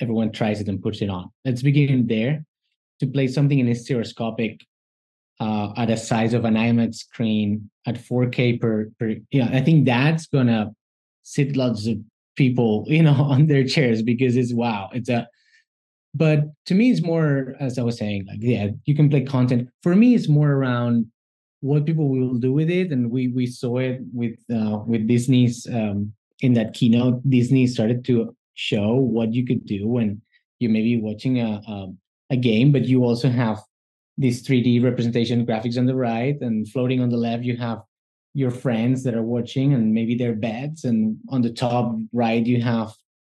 everyone 0.00 0.30
tries 0.30 0.60
it 0.60 0.68
and 0.68 0.80
puts 0.80 1.02
it 1.02 1.10
on. 1.10 1.30
Let's 1.44 1.62
begin 1.62 2.06
there. 2.06 2.44
To 3.00 3.08
play 3.08 3.26
something 3.26 3.58
in 3.58 3.68
a 3.68 3.74
stereoscopic 3.74 4.64
uh, 5.40 5.72
at 5.76 5.90
a 5.90 5.96
size 5.96 6.32
of 6.32 6.44
an 6.44 6.54
IMAX 6.54 6.94
screen 6.94 7.68
at 7.86 7.96
4K 7.96 8.60
per, 8.60 8.90
per 8.98 9.16
yeah, 9.32 9.48
I 9.52 9.60
think 9.60 9.84
that's 9.84 10.26
gonna 10.26 10.72
sit 11.24 11.56
lots 11.56 11.88
of 11.88 11.98
people 12.36 12.84
you 12.86 13.02
know 13.02 13.14
on 13.34 13.46
their 13.46 13.64
chairs 13.64 14.02
because 14.02 14.36
it's 14.36 14.52
wow 14.52 14.90
it's 14.92 15.08
a 15.08 15.26
but 16.14 16.44
to 16.66 16.74
me 16.74 16.90
it's 16.90 17.02
more 17.02 17.54
as 17.60 17.78
i 17.78 17.82
was 17.82 17.98
saying 17.98 18.24
like 18.26 18.38
yeah 18.40 18.68
you 18.84 18.94
can 18.94 19.10
play 19.10 19.22
content. 19.22 19.68
For 19.82 19.94
me 19.96 20.14
it's 20.14 20.28
more 20.28 20.52
around 20.52 21.06
what 21.60 21.86
people 21.86 22.10
will 22.10 22.34
do 22.34 22.52
with 22.52 22.68
it. 22.68 22.92
And 22.92 23.10
we 23.10 23.28
we 23.28 23.46
saw 23.46 23.78
it 23.78 24.00
with 24.12 24.36
uh, 24.54 24.78
with 24.86 25.08
disney's 25.08 25.66
um, 25.72 26.12
in 26.40 26.52
that 26.54 26.74
keynote 26.74 27.22
disney 27.30 27.66
started 27.66 28.04
to 28.04 28.36
show 28.54 28.94
what 28.94 29.32
you 29.32 29.46
could 29.46 29.64
do 29.66 29.88
when 29.88 30.20
you 30.60 30.68
may 30.68 30.82
be 30.82 31.00
watching 31.00 31.40
a, 31.40 31.60
a, 31.66 31.86
a 32.30 32.36
game 32.36 32.70
but 32.70 32.84
you 32.84 33.02
also 33.04 33.28
have 33.28 33.58
this 34.18 34.42
3d 34.42 34.82
representation 34.84 35.46
graphics 35.46 35.78
on 35.78 35.86
the 35.86 35.94
right 35.94 36.40
and 36.40 36.68
floating 36.70 37.00
on 37.00 37.08
the 37.08 37.16
left 37.16 37.44
you 37.44 37.56
have 37.56 37.82
your 38.34 38.50
friends 38.50 39.02
that 39.02 39.14
are 39.14 39.22
watching 39.22 39.74
and 39.74 39.92
maybe 39.92 40.14
their 40.14 40.34
beds 40.34 40.84
and 40.84 41.16
on 41.30 41.40
the 41.42 41.52
top 41.52 41.96
right 42.12 42.46
you 42.46 42.60
have 42.60 42.92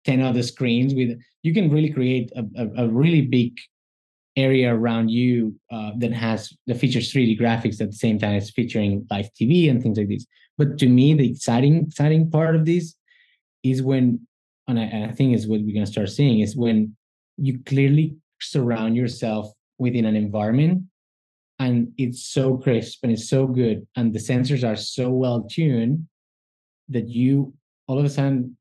10 0.05 0.21
other 0.21 0.43
screens 0.43 0.93
with 0.93 1.19
you 1.47 1.53
can 1.53 1.69
really 1.69 1.89
create 1.89 2.29
a, 2.35 2.43
a, 2.61 2.85
a 2.85 2.87
really 2.89 3.21
big 3.21 3.53
area 4.35 4.73
around 4.75 5.09
you 5.09 5.55
uh, 5.71 5.91
that 5.97 6.11
has 6.11 6.53
the 6.67 6.75
features 6.75 7.11
3D 7.11 7.39
graphics 7.39 7.79
at 7.81 7.89
the 7.89 8.01
same 8.05 8.19
time 8.19 8.35
as 8.35 8.51
featuring 8.51 9.07
live 9.09 9.29
TV 9.39 9.69
and 9.69 9.81
things 9.81 9.97
like 9.97 10.09
this. 10.09 10.25
But 10.57 10.77
to 10.79 10.87
me, 10.87 11.13
the 11.13 11.31
exciting 11.31 11.85
exciting 11.87 12.29
part 12.29 12.55
of 12.55 12.65
this 12.65 12.95
is 13.63 13.81
when, 13.81 14.27
and 14.67 14.77
I, 14.77 14.83
and 14.83 15.09
I 15.09 15.13
think 15.13 15.33
is 15.33 15.47
what 15.47 15.61
we're 15.61 15.73
gonna 15.73 15.85
start 15.85 16.09
seeing 16.09 16.41
is 16.41 16.55
when 16.55 16.95
you 17.37 17.59
clearly 17.65 18.17
surround 18.41 18.97
yourself 18.97 19.51
within 19.79 20.05
an 20.05 20.15
environment 20.15 20.83
and 21.59 21.91
it's 21.97 22.21
so 22.27 22.57
crisp 22.57 22.99
and 23.03 23.11
it's 23.11 23.29
so 23.29 23.47
good 23.47 23.87
and 23.95 24.13
the 24.13 24.19
sensors 24.19 24.67
are 24.67 24.75
so 24.75 25.09
well 25.09 25.47
tuned 25.49 26.07
that 26.89 27.07
you 27.07 27.53
all 27.87 27.97
of 27.97 28.05
a 28.05 28.09
sudden 28.09 28.57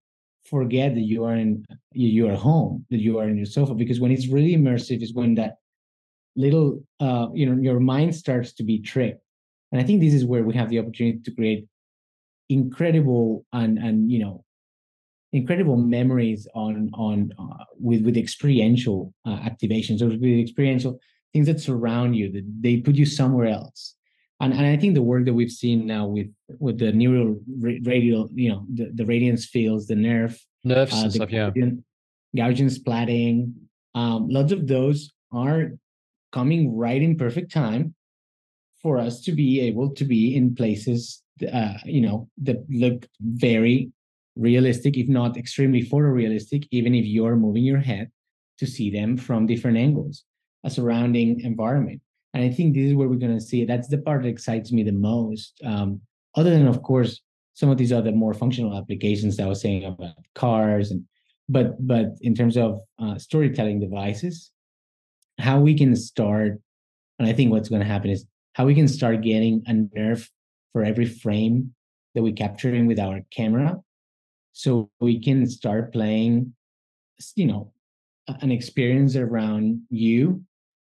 forget 0.48 0.94
that 0.94 1.02
you 1.02 1.24
are 1.24 1.36
in 1.36 1.64
you 1.92 2.28
are 2.28 2.34
home 2.34 2.84
that 2.90 2.98
you 2.98 3.18
are 3.18 3.28
in 3.28 3.36
your 3.36 3.46
sofa 3.46 3.74
because 3.74 4.00
when 4.00 4.10
it's 4.10 4.28
really 4.28 4.54
immersive 4.54 5.02
is 5.02 5.14
when 5.14 5.34
that 5.34 5.56
little 6.36 6.82
uh 7.00 7.28
you 7.34 7.46
know 7.46 7.60
your 7.60 7.80
mind 7.80 8.14
starts 8.14 8.52
to 8.52 8.62
be 8.62 8.80
tricked. 8.80 9.22
And 9.72 9.80
i 9.80 9.84
think 9.84 10.00
this 10.00 10.14
is 10.14 10.24
where 10.24 10.44
we 10.44 10.54
have 10.54 10.70
the 10.70 10.78
opportunity 10.78 11.20
to 11.24 11.30
create 11.34 11.66
incredible 12.48 13.44
and 13.52 13.78
and 13.78 14.10
you 14.10 14.20
know 14.20 14.44
incredible 15.32 15.76
memories 15.76 16.46
on 16.54 16.90
on 16.94 17.32
uh, 17.38 17.64
with 17.78 18.04
with 18.04 18.16
experiential 18.16 19.12
uh, 19.24 19.38
activations 19.38 20.00
or 20.00 20.08
with 20.08 20.22
experiential 20.22 20.98
things 21.32 21.46
that 21.46 21.60
surround 21.60 22.16
you 22.16 22.30
that 22.32 22.44
they 22.60 22.78
put 22.78 22.94
you 22.94 23.04
somewhere 23.04 23.46
else 23.46 23.96
and, 24.40 24.52
and 24.52 24.66
i 24.66 24.76
think 24.76 24.94
the 24.94 25.02
work 25.02 25.24
that 25.24 25.34
we've 25.34 25.50
seen 25.50 25.86
now 25.86 26.06
with 26.06 26.28
with 26.58 26.78
the 26.78 26.92
neural 26.92 27.38
radial 27.60 28.28
you 28.34 28.50
know 28.50 28.64
the, 28.74 28.90
the 28.94 29.06
radiance 29.06 29.46
fields 29.46 29.86
the 29.86 29.94
nerf 29.94 30.38
nerfs 30.64 30.94
uh, 30.94 31.04
the 31.04 31.10
stuff, 31.10 31.28
Gaussian, 31.28 31.82
yeah 32.32 32.46
Gaussian 32.48 32.70
splatting 32.70 33.52
um, 33.94 34.28
lots 34.28 34.52
of 34.52 34.66
those 34.66 35.12
are 35.32 35.72
coming 36.32 36.76
right 36.76 37.00
in 37.00 37.16
perfect 37.16 37.50
time 37.52 37.94
for 38.82 38.98
us 38.98 39.22
to 39.22 39.32
be 39.32 39.60
able 39.60 39.90
to 39.94 40.04
be 40.04 40.36
in 40.36 40.54
places 40.54 41.22
uh, 41.52 41.74
you 41.84 42.00
know 42.00 42.28
that 42.42 42.58
look 42.68 43.06
very 43.20 43.90
realistic 44.36 44.96
if 44.96 45.08
not 45.08 45.36
extremely 45.36 45.82
photorealistic 45.82 46.68
even 46.70 46.94
if 46.94 47.04
you're 47.04 47.36
moving 47.36 47.64
your 47.64 47.78
head 47.78 48.10
to 48.58 48.66
see 48.66 48.90
them 48.90 49.16
from 49.16 49.46
different 49.46 49.78
angles 49.78 50.24
a 50.64 50.70
surrounding 50.70 51.40
environment 51.40 52.00
and 52.36 52.44
i 52.44 52.50
think 52.50 52.74
this 52.74 52.84
is 52.84 52.94
where 52.94 53.08
we're 53.08 53.16
going 53.16 53.34
to 53.34 53.40
see 53.40 53.62
it 53.62 53.66
that's 53.66 53.88
the 53.88 53.98
part 53.98 54.22
that 54.22 54.28
excites 54.28 54.70
me 54.70 54.82
the 54.82 54.92
most 54.92 55.60
um, 55.64 56.00
other 56.36 56.50
than 56.50 56.66
of 56.66 56.82
course 56.82 57.22
some 57.54 57.70
of 57.70 57.78
these 57.78 57.92
other 57.92 58.12
more 58.12 58.34
functional 58.34 58.76
applications 58.76 59.36
that 59.36 59.46
i 59.46 59.48
was 59.48 59.60
saying 59.60 59.84
about 59.84 60.14
cars 60.34 60.90
and 60.90 61.02
but 61.48 61.74
but 61.86 62.06
in 62.20 62.34
terms 62.34 62.56
of 62.56 62.80
uh, 62.98 63.16
storytelling 63.16 63.80
devices 63.80 64.52
how 65.38 65.60
we 65.60 65.76
can 65.76 65.94
start, 65.96 66.60
and 67.18 67.28
I 67.28 67.32
think 67.32 67.50
what's 67.50 67.68
going 67.68 67.82
to 67.82 67.88
happen 67.88 68.10
is 68.10 68.26
how 68.54 68.66
we 68.66 68.74
can 68.74 68.88
start 68.88 69.20
getting 69.22 69.62
a 69.66 69.72
nerf 69.72 70.28
for 70.72 70.82
every 70.82 71.06
frame 71.06 71.74
that 72.14 72.22
we're 72.22 72.32
capturing 72.32 72.86
with 72.86 72.98
our 72.98 73.20
camera. 73.30 73.76
So 74.52 74.90
we 75.00 75.20
can 75.20 75.46
start 75.46 75.92
playing, 75.92 76.54
you 77.34 77.46
know, 77.46 77.72
an 78.28 78.50
experience 78.50 79.14
around 79.16 79.82
you 79.90 80.42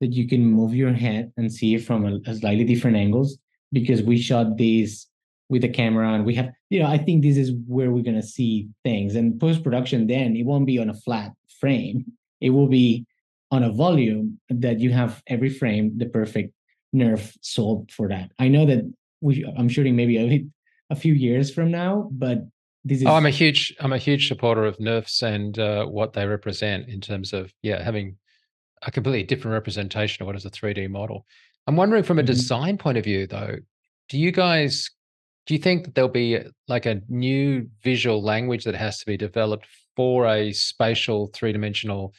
that 0.03 0.13
you 0.13 0.29
can 0.29 0.45
move 0.45 0.75
your 0.75 0.93
head 0.93 1.33
and 1.39 1.51
see 1.51 1.75
it 1.75 1.85
from 1.85 2.05
a, 2.05 2.21
a 2.31 2.35
slightly 2.35 2.65
different 2.65 2.99
angles 2.99 3.39
because 3.73 4.03
we 4.03 4.19
shot 4.19 4.59
these 4.59 5.09
with 5.49 5.63
the 5.63 5.69
camera 5.69 6.13
and 6.13 6.27
we 6.27 6.35
have 6.35 6.51
you 6.71 6.81
know 6.81 6.89
i 6.89 6.99
think 6.99 7.23
this 7.23 7.39
is 7.39 7.53
where 7.67 7.91
we're 7.91 8.03
going 8.03 8.21
to 8.21 8.31
see 8.39 8.69
things 8.85 9.15
and 9.15 9.41
post 9.41 9.63
production 9.63 10.07
then 10.07 10.37
it 10.37 10.45
won't 10.45 10.67
be 10.67 10.79
on 10.79 10.91
a 10.91 10.95
flat 10.95 11.33
frame 11.61 12.05
it 12.43 12.51
will 12.51 12.69
be 12.69 13.07
on 13.53 13.63
a 13.63 13.71
volume 13.71 14.41
that 14.51 14.81
you 14.81 14.91
have 14.91 15.23
every 15.27 15.51
frame 15.51 15.97
the 15.99 16.07
perfect 16.07 16.53
nerf 16.95 17.37
solved 17.43 17.93
for 17.93 18.09
that. 18.09 18.31
I 18.39 18.49
know 18.49 18.67
that 18.67 18.93
we 19.21 19.45
I'm 19.57 19.69
shooting 19.69 19.95
maybe 19.95 20.19
a, 20.19 20.45
a 20.91 20.97
few 20.97 21.15
years 21.15 21.53
from 21.53 21.71
now, 21.71 22.09
but 22.13 22.39
this 22.85 23.01
is. 23.01 23.07
Oh, 23.07 23.15
I'm 23.15 23.27
a 23.27 23.31
huge 23.31 23.75
I'm 23.81 23.93
a 23.93 23.99
huge 23.99 24.27
supporter 24.29 24.65
of 24.65 24.81
nerfs 24.81 25.23
and 25.23 25.59
uh, 25.59 25.87
what 25.87 26.15
they 26.15 26.27
represent 26.27 26.89
in 26.89 27.01
terms 27.01 27.33
of 27.33 27.53
yeah 27.63 27.83
having 27.83 28.17
a 28.83 28.91
completely 28.91 29.23
different 29.23 29.53
representation 29.53 30.23
of 30.23 30.27
what 30.27 30.37
is 30.37 30.45
a 30.45 30.51
3D 30.51 30.91
model. 30.91 31.27
I'm 31.67 31.77
wondering 31.77 32.03
from 32.03 32.19
a 32.19 32.23
mm-hmm. 32.23 32.27
design 32.27 32.79
point 32.79 32.99
of 32.99 33.05
view 33.05 33.27
though, 33.27 33.57
do 34.09 34.19
you 34.19 34.33
guys 34.33 34.91
do 35.47 35.55
you 35.55 35.61
think 35.61 35.85
that 35.85 35.95
there'll 35.95 36.11
be 36.11 36.39
like 36.69 36.87
a 36.87 37.01
new 37.09 37.69
visual 37.83 38.23
language 38.23 38.65
that 38.65 38.75
has 38.75 38.99
to 38.99 39.07
be 39.07 39.17
developed 39.17 39.67
for 39.97 40.27
a 40.27 40.53
spatial 40.53 41.31
three-dimensional 41.35 42.15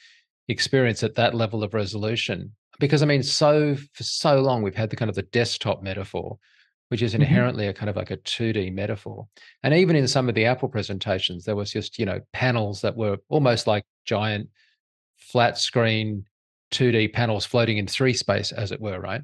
experience 0.50 1.04
at 1.04 1.16
that 1.16 1.34
level 1.34 1.64
of 1.64 1.74
resolution 1.74 2.52
because 2.80 3.02
i 3.02 3.06
mean 3.06 3.24
so 3.24 3.76
for 3.94 4.04
so 4.04 4.42
long 4.42 4.62
we've 4.62 4.76
had 4.76 4.90
the 4.90 4.96
kind 4.96 5.10
of 5.10 5.16
the 5.16 5.22
desktop 5.24 5.82
metaphor 5.82 6.38
which 6.90 7.02
is 7.02 7.14
mm-hmm. 7.14 7.22
inherently 7.22 7.64
mm-hmm. 7.64 7.72
a 7.72 7.74
kind 7.74 7.90
of 7.90 7.96
like 7.96 8.12
a 8.12 8.18
2d 8.18 8.74
metaphor 8.74 9.26
and 9.64 9.74
even 9.74 9.96
in 9.96 10.08
some 10.08 10.28
of 10.28 10.36
the 10.36 10.46
apple 10.46 10.68
presentations 10.68 11.46
there 11.46 11.56
was 11.56 11.72
just 11.72 11.98
you 11.98 12.06
know 12.06 12.20
panels 12.34 12.82
that 12.82 12.98
were 12.98 13.18
almost 13.30 13.68
like 13.68 13.86
giant 14.06 14.50
flat 15.18 15.58
screen 15.58 16.26
2d 16.74 17.14
panels 17.14 17.46
floating 17.46 17.78
in 17.78 17.88
three 17.88 18.14
space 18.14 18.52
as 18.52 18.72
it 18.72 18.82
were 18.82 19.00
right 19.00 19.22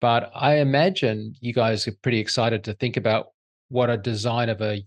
but 0.00 0.30
i 0.34 0.56
imagine 0.56 1.34
you 1.40 1.52
guys 1.52 1.86
are 1.86 1.96
pretty 2.02 2.18
excited 2.18 2.64
to 2.64 2.72
think 2.74 2.96
about 2.96 3.28
what 3.68 3.88
a 3.88 3.96
design 3.96 4.48
of 4.48 4.60
a, 4.60 4.84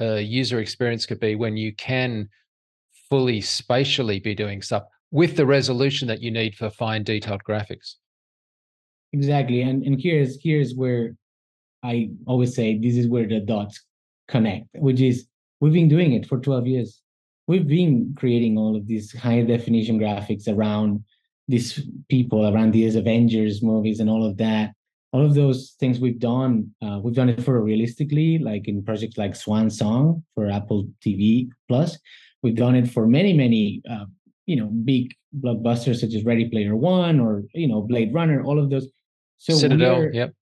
a 0.00 0.20
user 0.20 0.60
experience 0.60 1.04
could 1.06 1.20
be 1.20 1.34
when 1.34 1.56
you 1.56 1.74
can 1.74 2.28
fully 3.10 3.40
spatially 3.40 4.18
be 4.18 4.34
doing 4.34 4.62
stuff 4.62 4.84
with 5.10 5.36
the 5.36 5.46
resolution 5.46 6.08
that 6.08 6.20
you 6.20 6.30
need 6.30 6.54
for 6.54 6.70
fine 6.70 7.02
detailed 7.02 7.42
graphics. 7.44 7.94
Exactly. 9.12 9.62
And 9.62 9.84
and 9.84 10.00
here's 10.00 10.38
here's 10.42 10.74
where 10.74 11.16
I 11.82 12.10
always 12.26 12.54
say 12.54 12.78
this 12.78 12.96
is 12.96 13.08
where 13.08 13.26
the 13.26 13.40
dots 13.40 13.82
connect, 14.28 14.66
which 14.74 15.00
is 15.00 15.26
we've 15.60 15.72
been 15.72 15.88
doing 15.88 16.12
it 16.12 16.26
for 16.26 16.38
12 16.38 16.66
years. 16.66 17.02
We've 17.46 17.66
been 17.66 18.14
creating 18.18 18.58
all 18.58 18.76
of 18.76 18.86
these 18.86 19.16
high 19.16 19.42
definition 19.42 19.98
graphics 19.98 20.48
around 20.48 21.04
these 21.48 21.80
people, 22.08 22.52
around 22.52 22.72
these 22.72 22.96
Avengers 22.96 23.62
movies 23.62 24.00
and 24.00 24.10
all 24.10 24.26
of 24.26 24.36
that. 24.38 24.72
All 25.12 25.24
of 25.24 25.34
those 25.34 25.76
things 25.78 26.00
we've 26.00 26.18
done, 26.18 26.74
uh, 26.82 26.98
we've 27.02 27.14
done 27.14 27.28
it 27.28 27.42
for 27.42 27.62
realistically, 27.62 28.38
like 28.38 28.66
in 28.68 28.82
projects 28.82 29.16
like 29.16 29.36
Swan 29.36 29.70
Song 29.70 30.24
for 30.34 30.50
Apple 30.50 30.88
TV 31.04 31.48
Plus. 31.68 31.96
We've 32.42 32.56
done 32.56 32.74
it 32.74 32.90
for 32.90 33.06
many, 33.06 33.32
many, 33.32 33.82
uh, 33.88 34.06
you 34.46 34.56
know, 34.56 34.66
big 34.66 35.14
blockbusters 35.40 36.00
such 36.00 36.14
as 36.14 36.24
Ready 36.24 36.48
Player 36.48 36.74
One 36.76 37.20
or 37.20 37.44
you 37.54 37.68
know 37.68 37.82
Blade 37.82 38.12
Runner, 38.12 38.42
all 38.42 38.58
of 38.58 38.70
those. 38.70 38.88
So 39.38 39.54
Citadel, 39.54 40.10
yep. 40.12 40.32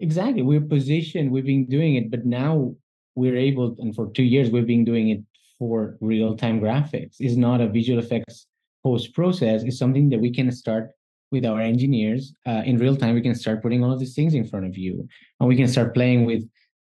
Exactly, 0.00 0.42
we're 0.42 0.60
positioned. 0.60 1.30
We've 1.30 1.46
been 1.46 1.66
doing 1.66 1.94
it, 1.96 2.10
but 2.10 2.26
now 2.26 2.74
we're 3.14 3.36
able, 3.36 3.76
and 3.78 3.94
for 3.94 4.10
two 4.10 4.24
years 4.24 4.50
we've 4.50 4.66
been 4.66 4.84
doing 4.84 5.10
it 5.10 5.22
for 5.58 5.96
real-time 6.00 6.60
graphics. 6.60 7.16
It's 7.18 7.36
not 7.36 7.60
a 7.60 7.68
visual 7.68 7.98
effects 7.98 8.46
post 8.82 9.14
process. 9.14 9.62
It's 9.62 9.78
something 9.78 10.08
that 10.10 10.20
we 10.20 10.30
can 10.32 10.50
start 10.50 10.90
with 11.30 11.44
our 11.44 11.60
engineers 11.60 12.34
uh, 12.46 12.62
in 12.64 12.78
real 12.78 12.96
time. 12.96 13.14
We 13.14 13.22
can 13.22 13.34
start 13.34 13.62
putting 13.62 13.82
all 13.82 13.92
of 13.92 13.98
these 13.98 14.14
things 14.14 14.34
in 14.34 14.46
front 14.46 14.66
of 14.66 14.76
you, 14.76 15.08
and 15.40 15.48
we 15.48 15.56
can 15.56 15.68
start 15.68 15.94
playing 15.94 16.24
with 16.26 16.44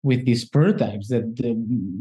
with 0.04 0.26
these 0.26 0.44
prototypes 0.48 1.08
that 1.08 1.36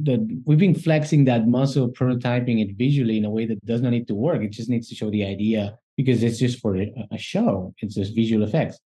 that 0.03 0.43
we've 0.45 0.59
been 0.59 0.75
flexing 0.75 1.25
that 1.25 1.47
muscle 1.47 1.89
prototyping 1.89 2.61
it 2.61 2.77
visually 2.77 3.17
in 3.17 3.25
a 3.25 3.31
way 3.31 3.47
that 3.47 3.65
does 3.65 3.81
not 3.81 3.91
need 3.91 4.09
to 4.09 4.15
work 4.15 4.43
it 4.43 4.51
just 4.51 4.69
needs 4.69 4.89
to 4.89 4.95
show 4.95 5.09
the 5.11 5.25
idea 5.25 5.79
because 5.97 6.23
it's 6.23 6.39
just 6.39 6.59
for 6.59 6.77
a 6.77 7.19
show 7.19 7.73
it's 7.79 7.95
just 7.95 8.15
visual 8.15 8.43
effects 8.43 8.79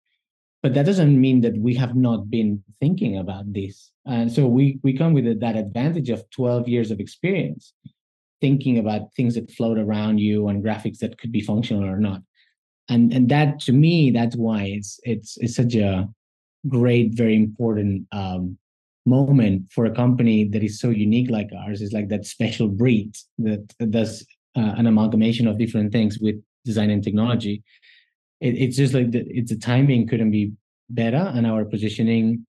but 0.65 0.73
that 0.73 0.87
doesn't 0.87 1.21
mean 1.21 1.43
that 1.43 1.59
we 1.59 1.75
have 1.75 1.95
not 1.95 2.31
been 2.31 2.65
thinking 2.81 3.19
about 3.19 3.53
this. 3.53 3.91
And 4.07 4.33
so 4.33 4.47
we 4.47 4.79
we 4.83 4.97
come 4.97 5.13
with 5.13 5.39
that 5.41 5.57
advantage 5.57 6.09
of 6.09 6.25
12 6.31 6.69
years 6.69 6.91
of 6.91 7.01
experience 7.01 7.75
thinking 8.41 8.79
about 8.79 9.13
things 9.15 9.35
that 9.35 9.51
float 9.51 9.79
around 9.79 10.19
you 10.19 10.49
and 10.49 10.65
graphics 10.65 11.01
that 11.01 11.19
could 11.19 11.33
be 11.33 11.43
functional 11.43 11.85
or 11.85 11.99
not. 11.99 12.23
And 12.89 13.13
and 13.13 13.29
that 13.29 13.61
to 13.67 13.73
me 13.73 14.11
that's 14.11 14.37
why 14.37 14.63
it's 14.77 14.99
it's 15.03 15.37
it's 15.37 15.55
such 15.55 15.75
a 15.75 16.09
great 16.67 17.13
very 17.13 17.37
important 17.37 18.07
um, 18.13 18.57
moment 19.05 19.71
for 19.71 19.85
a 19.85 19.95
company 19.95 20.45
that 20.45 20.63
is 20.63 20.81
so 20.81 20.89
unique 20.89 21.29
like 21.29 21.51
ours 21.63 21.83
is 21.83 21.93
like 21.93 22.09
that 22.09 22.25
special 22.25 22.69
breed 22.69 23.15
that 23.37 23.63
does 23.91 24.27
uh, 24.57 24.73
an 24.79 24.87
amalgamation 24.87 25.47
of 25.47 25.59
different 25.59 25.93
things 25.93 26.19
with 26.21 26.37
design 26.65 26.89
and 26.89 27.05
technology 27.05 27.63
it, 28.45 28.55
it's 28.57 28.77
just 28.77 28.95
like 28.95 29.11
the, 29.11 29.25
it's 29.27 29.51
the 29.51 29.59
timing 29.59 30.07
couldn't 30.07 30.31
be 30.31 30.53
better 30.91 31.33
and 31.35 31.47
our 31.47 31.65
positioning 31.65 32.47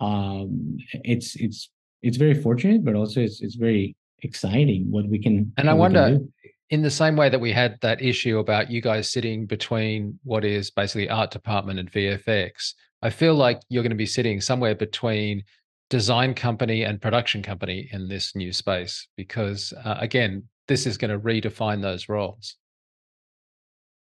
um 0.00 0.76
it's 0.92 1.36
it's 1.36 1.70
it's 2.02 2.16
very 2.16 2.34
fortunate 2.34 2.84
but 2.84 2.94
also 2.94 3.20
it's 3.20 3.40
it's 3.40 3.54
very 3.54 3.94
exciting 4.22 4.90
what 4.90 5.06
we 5.06 5.18
can 5.18 5.52
and 5.58 5.68
i 5.68 5.74
wonder 5.74 6.18
in 6.70 6.82
the 6.82 6.90
same 6.90 7.16
way 7.16 7.28
that 7.28 7.40
we 7.40 7.52
had 7.52 7.78
that 7.80 8.02
issue 8.02 8.38
about 8.38 8.70
you 8.70 8.80
guys 8.80 9.10
sitting 9.10 9.46
between 9.46 10.18
what 10.24 10.44
is 10.44 10.70
basically 10.70 11.08
art 11.08 11.30
department 11.30 11.78
and 11.78 11.92
vfx 11.92 12.72
i 13.02 13.10
feel 13.10 13.34
like 13.34 13.60
you're 13.68 13.82
going 13.82 13.90
to 13.90 13.96
be 13.96 14.06
sitting 14.06 14.40
somewhere 14.40 14.74
between 14.74 15.42
design 15.88 16.34
company 16.34 16.82
and 16.82 17.00
production 17.00 17.42
company 17.42 17.88
in 17.92 18.08
this 18.08 18.34
new 18.34 18.52
space 18.52 19.06
because 19.16 19.72
uh, 19.84 19.96
again 20.00 20.42
this 20.68 20.86
is 20.86 20.98
going 20.98 21.12
to 21.12 21.18
redefine 21.18 21.80
those 21.80 22.08
roles. 22.08 22.56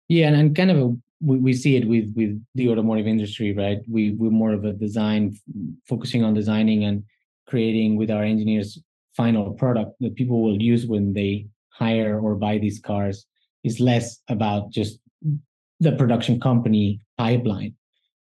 Yeah 0.09 0.26
and, 0.26 0.37
and 0.37 0.57
kind 0.57 0.70
of 0.70 0.76
a, 0.76 0.97
we, 1.20 1.36
we 1.38 1.52
see 1.52 1.76
it 1.76 1.86
with 1.86 2.12
with 2.16 2.42
the 2.54 2.68
automotive 2.68 3.06
industry 3.06 3.52
right? 3.52 3.78
We 3.88 4.12
we're 4.12 4.30
more 4.30 4.52
of 4.52 4.64
a 4.64 4.72
design 4.72 5.36
focusing 5.88 6.24
on 6.24 6.34
designing 6.34 6.84
and 6.84 7.04
creating 7.46 7.96
with 7.96 8.10
our 8.10 8.22
engineers 8.22 8.78
final 9.16 9.52
product 9.54 9.92
that 10.00 10.14
people 10.14 10.42
will 10.42 10.60
use 10.60 10.86
when 10.86 11.12
they 11.12 11.46
hire 11.70 12.20
or 12.20 12.34
buy 12.34 12.58
these 12.58 12.80
cars. 12.80 13.26
Is 13.62 13.78
less 13.78 14.22
about 14.28 14.70
just 14.70 14.98
the 15.80 15.92
production 15.92 16.40
company 16.40 17.00
pipeline. 17.18 17.74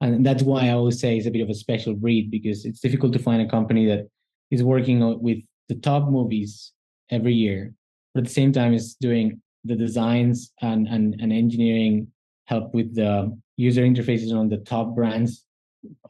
And 0.01 0.25
that's 0.25 0.43
why 0.43 0.67
I 0.67 0.71
always 0.71 0.99
say 0.99 1.17
it's 1.17 1.27
a 1.27 1.31
bit 1.31 1.41
of 1.41 1.49
a 1.49 1.53
special 1.53 1.93
breed 1.93 2.31
because 2.31 2.65
it's 2.65 2.79
difficult 2.79 3.13
to 3.13 3.19
find 3.19 3.41
a 3.41 3.49
company 3.49 3.85
that 3.87 4.07
is 4.49 4.63
working 4.63 5.21
with 5.21 5.39
the 5.67 5.75
top 5.75 6.09
movies 6.09 6.71
every 7.11 7.33
year, 7.33 7.73
but 8.13 8.21
at 8.21 8.27
the 8.27 8.33
same 8.33 8.51
time 8.51 8.73
is 8.73 8.95
doing 8.95 9.41
the 9.65 9.75
designs 9.75 10.51
and, 10.61 10.87
and, 10.87 11.15
and 11.19 11.33
engineering 11.33 12.07
help 12.51 12.73
with 12.73 12.89
the 12.95 13.11
user 13.57 13.83
interfaces 13.83 14.31
on 14.33 14.49
the 14.49 14.57
top 14.57 14.95
brands, 14.95 15.45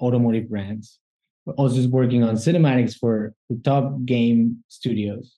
automotive 0.02 0.50
brands. 0.50 1.00
But 1.46 1.56
also 1.56 1.88
working 1.88 2.24
on 2.24 2.36
cinematics 2.36 2.96
for 2.98 3.34
the 3.50 3.60
top 3.64 3.86
game 4.06 4.64
studios 4.68 5.38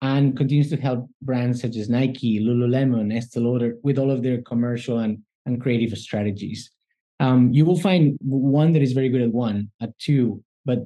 and 0.00 0.36
continues 0.36 0.70
to 0.70 0.76
help 0.76 1.08
brands 1.22 1.60
such 1.62 1.76
as 1.76 1.88
Nike, 1.88 2.40
Lululemon, 2.40 3.14
Estee 3.16 3.40
Lauder 3.40 3.76
with 3.82 3.98
all 3.98 4.10
of 4.10 4.22
their 4.22 4.42
commercial 4.42 4.98
and, 4.98 5.18
and 5.46 5.60
creative 5.60 5.96
strategies 5.98 6.70
um, 7.20 7.52
you 7.52 7.64
will 7.64 7.78
find 7.78 8.18
one 8.20 8.72
that 8.72 8.82
is 8.82 8.92
very 8.92 9.08
good 9.08 9.22
at 9.22 9.32
one, 9.32 9.70
at 9.80 9.96
two, 9.98 10.42
but 10.64 10.80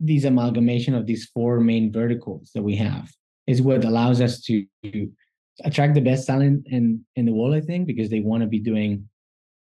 these 0.00 0.24
amalgamation 0.24 0.94
of 0.94 1.06
these 1.06 1.26
four 1.26 1.60
main 1.60 1.92
verticals 1.92 2.50
that 2.54 2.62
we 2.62 2.76
have 2.76 3.10
is 3.46 3.62
what 3.62 3.84
allows 3.84 4.20
us 4.20 4.40
to 4.42 4.64
attract 5.64 5.94
the 5.94 6.00
best 6.00 6.26
talent 6.26 6.66
in 6.66 7.04
in 7.16 7.26
the 7.26 7.32
world. 7.32 7.54
I 7.54 7.60
think 7.60 7.86
because 7.86 8.10
they 8.10 8.20
want 8.20 8.42
to 8.42 8.46
be 8.46 8.60
doing, 8.60 9.08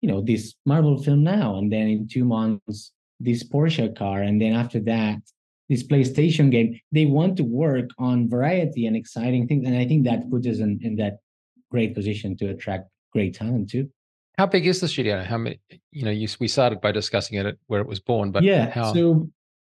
you 0.00 0.08
know, 0.08 0.20
this 0.20 0.54
Marvel 0.66 1.02
film 1.02 1.22
now, 1.22 1.56
and 1.58 1.72
then 1.72 1.88
in 1.88 2.08
two 2.08 2.24
months 2.24 2.92
this 3.20 3.44
Porsche 3.44 3.96
car, 3.96 4.22
and 4.22 4.40
then 4.40 4.52
after 4.52 4.80
that 4.80 5.20
this 5.68 5.82
PlayStation 5.82 6.50
game. 6.50 6.78
They 6.92 7.06
want 7.06 7.36
to 7.38 7.44
work 7.44 7.90
on 7.98 8.28
variety 8.28 8.86
and 8.86 8.96
exciting 8.96 9.46
things, 9.48 9.66
and 9.66 9.76
I 9.76 9.86
think 9.86 10.04
that 10.04 10.30
puts 10.30 10.46
us 10.46 10.58
in, 10.58 10.80
in 10.82 10.96
that 10.96 11.18
great 11.70 11.94
position 11.94 12.36
to 12.38 12.50
attract 12.50 12.88
great 13.12 13.34
talent 13.34 13.70
too. 13.70 13.90
How 14.36 14.46
big 14.46 14.66
is 14.66 14.80
the 14.80 14.88
studio? 14.88 15.22
How 15.22 15.38
many? 15.38 15.60
You 15.92 16.04
know, 16.04 16.10
you, 16.10 16.28
we 16.40 16.48
started 16.48 16.80
by 16.80 16.92
discussing 16.92 17.38
it 17.38 17.58
where 17.66 17.80
it 17.80 17.86
was 17.86 18.00
born, 18.00 18.32
but 18.32 18.42
yeah. 18.42 18.70
How... 18.70 18.92
So 18.92 19.30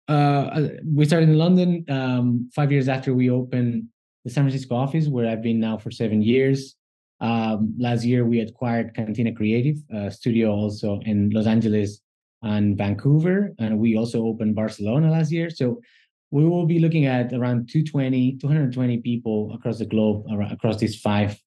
uh, 0.09 0.11
uh, 0.11 0.70
we 0.86 1.05
started 1.05 1.30
in 1.30 1.38
London 1.38 1.86
um, 1.89 2.49
five 2.53 2.72
years 2.72 2.88
after 2.88 3.13
we 3.13 3.30
opened 3.30 3.86
the 4.28 4.34
San 4.34 4.43
Francisco 4.43 4.75
office, 4.75 5.07
where 5.07 5.28
I've 5.28 5.41
been 5.41 5.59
now 5.59 5.78
for 5.78 5.89
seven 5.89 6.21
years. 6.21 6.75
Um, 7.19 7.73
last 7.80 8.03
year, 8.03 8.25
we 8.25 8.41
acquired 8.41 8.93
Cantina 8.93 9.34
Creative 9.34 9.78
studio 10.09 10.51
also 10.51 10.99
in 11.05 11.30
Los 11.32 11.47
Angeles 11.47 12.01
and 12.43 12.78
Vancouver, 12.78 13.53
and 13.57 13.80
we 13.80 13.97
also 13.97 14.25
opened 14.25 14.55
Barcelona 14.55 15.09
last 15.09 15.32
year. 15.32 15.49
So 15.49 15.82
we 16.30 16.45
will 16.45 16.65
be 16.65 16.80
looking 16.80 17.05
at 17.05 17.34
around 17.34 17.69
220, 17.69 18.38
220 18.38 18.97
people 18.97 19.53
across 19.53 19.80
the 19.80 19.86
globe, 19.86 20.25
across 20.51 20.78
these 20.78 20.99
five 20.99 21.39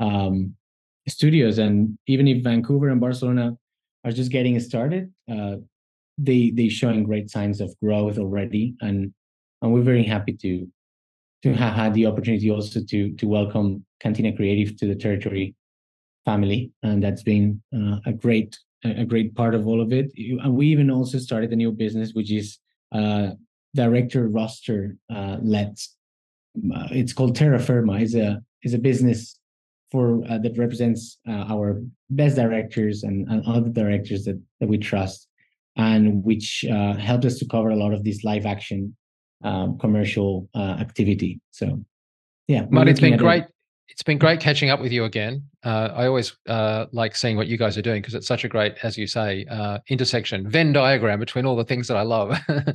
um, 0.00 0.54
studios. 1.06 1.58
And 1.58 1.98
even 2.06 2.26
if 2.26 2.42
Vancouver 2.42 2.88
and 2.88 3.00
Barcelona 3.00 3.56
are 4.04 4.12
just 4.12 4.32
getting 4.32 4.58
started, 4.58 5.12
uh, 5.30 5.56
they 6.18 6.50
they 6.50 6.68
showing 6.68 7.04
great 7.04 7.30
signs 7.30 7.60
of 7.60 7.74
growth 7.80 8.18
already, 8.18 8.74
and 8.80 9.12
and 9.60 9.72
we're 9.72 9.82
very 9.82 10.04
happy 10.04 10.32
to 10.34 10.66
to 11.42 11.52
have 11.54 11.74
had 11.74 11.94
the 11.94 12.06
opportunity 12.06 12.50
also 12.50 12.80
to 12.88 13.12
to 13.14 13.26
welcome 13.26 13.84
Cantina 14.00 14.34
Creative 14.34 14.76
to 14.78 14.86
the 14.86 14.94
territory 14.94 15.54
family, 16.24 16.72
and 16.82 17.02
that's 17.02 17.22
been 17.22 17.62
uh, 17.74 17.98
a 18.06 18.12
great 18.12 18.58
a 18.84 19.04
great 19.04 19.34
part 19.34 19.54
of 19.54 19.66
all 19.66 19.80
of 19.80 19.92
it. 19.92 20.10
And 20.16 20.54
we 20.54 20.66
even 20.68 20.90
also 20.90 21.18
started 21.18 21.52
a 21.52 21.56
new 21.56 21.72
business, 21.72 22.12
which 22.14 22.32
is 22.32 22.58
uh, 22.92 23.30
director 23.74 24.28
roster 24.28 24.96
uh, 25.14 25.38
led. 25.40 25.76
Uh, 26.74 26.88
it's 26.90 27.12
called 27.12 27.36
Terra 27.36 27.58
Firma. 27.58 27.94
It's 27.94 28.14
a 28.14 28.42
is 28.62 28.74
a 28.74 28.78
business 28.78 29.38
for 29.90 30.24
uh, 30.28 30.38
that 30.38 30.56
represents 30.56 31.18
uh, 31.28 31.44
our 31.52 31.82
best 32.10 32.36
directors 32.36 33.02
and, 33.02 33.28
and, 33.28 33.44
other 33.46 33.68
directors 33.68 34.24
that, 34.24 34.40
that 34.58 34.68
we 34.68 34.78
trust 34.78 35.28
and 35.76 36.24
which 36.24 36.64
uh, 36.70 36.94
helped 36.94 37.26
us 37.26 37.38
to 37.38 37.46
cover 37.46 37.68
a 37.70 37.76
lot 37.76 37.92
of 37.92 38.02
this 38.02 38.24
live 38.24 38.46
action 38.46 38.96
um, 39.44 39.78
commercial 39.78 40.48
uh, 40.54 40.76
activity. 40.80 41.40
So 41.50 41.84
yeah 42.48 42.66
Marti, 42.70 42.90
it's 42.90 43.00
been 43.00 43.16
great 43.16 43.44
it. 43.44 43.52
it's 43.88 44.02
been 44.02 44.18
great 44.18 44.40
catching 44.40 44.70
up 44.70 44.80
with 44.80 44.92
you 44.92 45.04
again. 45.04 45.42
Uh, 45.64 45.90
i 45.94 46.06
always 46.06 46.36
uh, 46.48 46.86
like 46.92 47.14
seeing 47.14 47.36
what 47.36 47.46
you 47.46 47.56
guys 47.56 47.78
are 47.78 47.82
doing 47.82 48.02
because 48.02 48.14
it's 48.14 48.26
such 48.26 48.44
a 48.44 48.48
great 48.48 48.74
as 48.82 48.98
you 48.98 49.06
say 49.06 49.46
intersection 49.88 50.48
venn 50.48 50.72
diagram 50.72 51.20
between 51.20 51.46
all 51.46 51.56
the 51.56 51.64
things 51.64 51.88
that 51.88 51.96
i 51.96 52.02
love. 52.02 52.36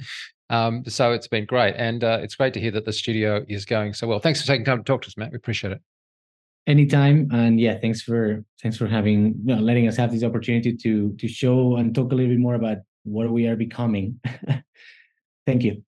Um, 0.49 0.85
so 0.87 1.11
it's 1.11 1.27
been 1.27 1.43
great 1.43 1.75
and 1.75 2.01
it's 2.03 2.35
great 2.35 2.53
to 2.53 2.61
hear 2.61 2.71
that 2.71 2.85
the 2.85 2.93
studio 2.93 3.45
is 3.49 3.65
going 3.65 3.93
so 3.93 4.07
well. 4.07 4.19
Thanks 4.19 4.39
for 4.39 4.47
taking 4.47 4.63
time 4.63 4.77
to 4.77 4.83
talk 4.85 5.01
to 5.01 5.07
us 5.07 5.17
matt 5.17 5.31
we 5.31 5.35
appreciate 5.35 5.73
it. 5.73 5.81
Anytime 6.67 7.29
and 7.33 7.59
yeah 7.59 7.77
thanks 7.77 8.01
for 8.01 8.45
thanks 8.61 8.77
for 8.77 8.87
having 8.87 9.35
you 9.45 9.55
know, 9.55 9.61
letting 9.61 9.89
us 9.89 9.97
have 9.97 10.11
this 10.11 10.23
opportunity 10.23 10.73
to 10.73 11.13
to 11.19 11.27
show 11.27 11.75
and 11.75 11.93
talk 11.93 12.13
a 12.13 12.15
little 12.15 12.31
bit 12.31 12.39
more 12.39 12.55
about 12.55 12.77
what 13.03 13.29
we 13.29 13.47
are 13.47 13.55
becoming. 13.55 14.19
Thank 15.45 15.63
you 15.63 15.83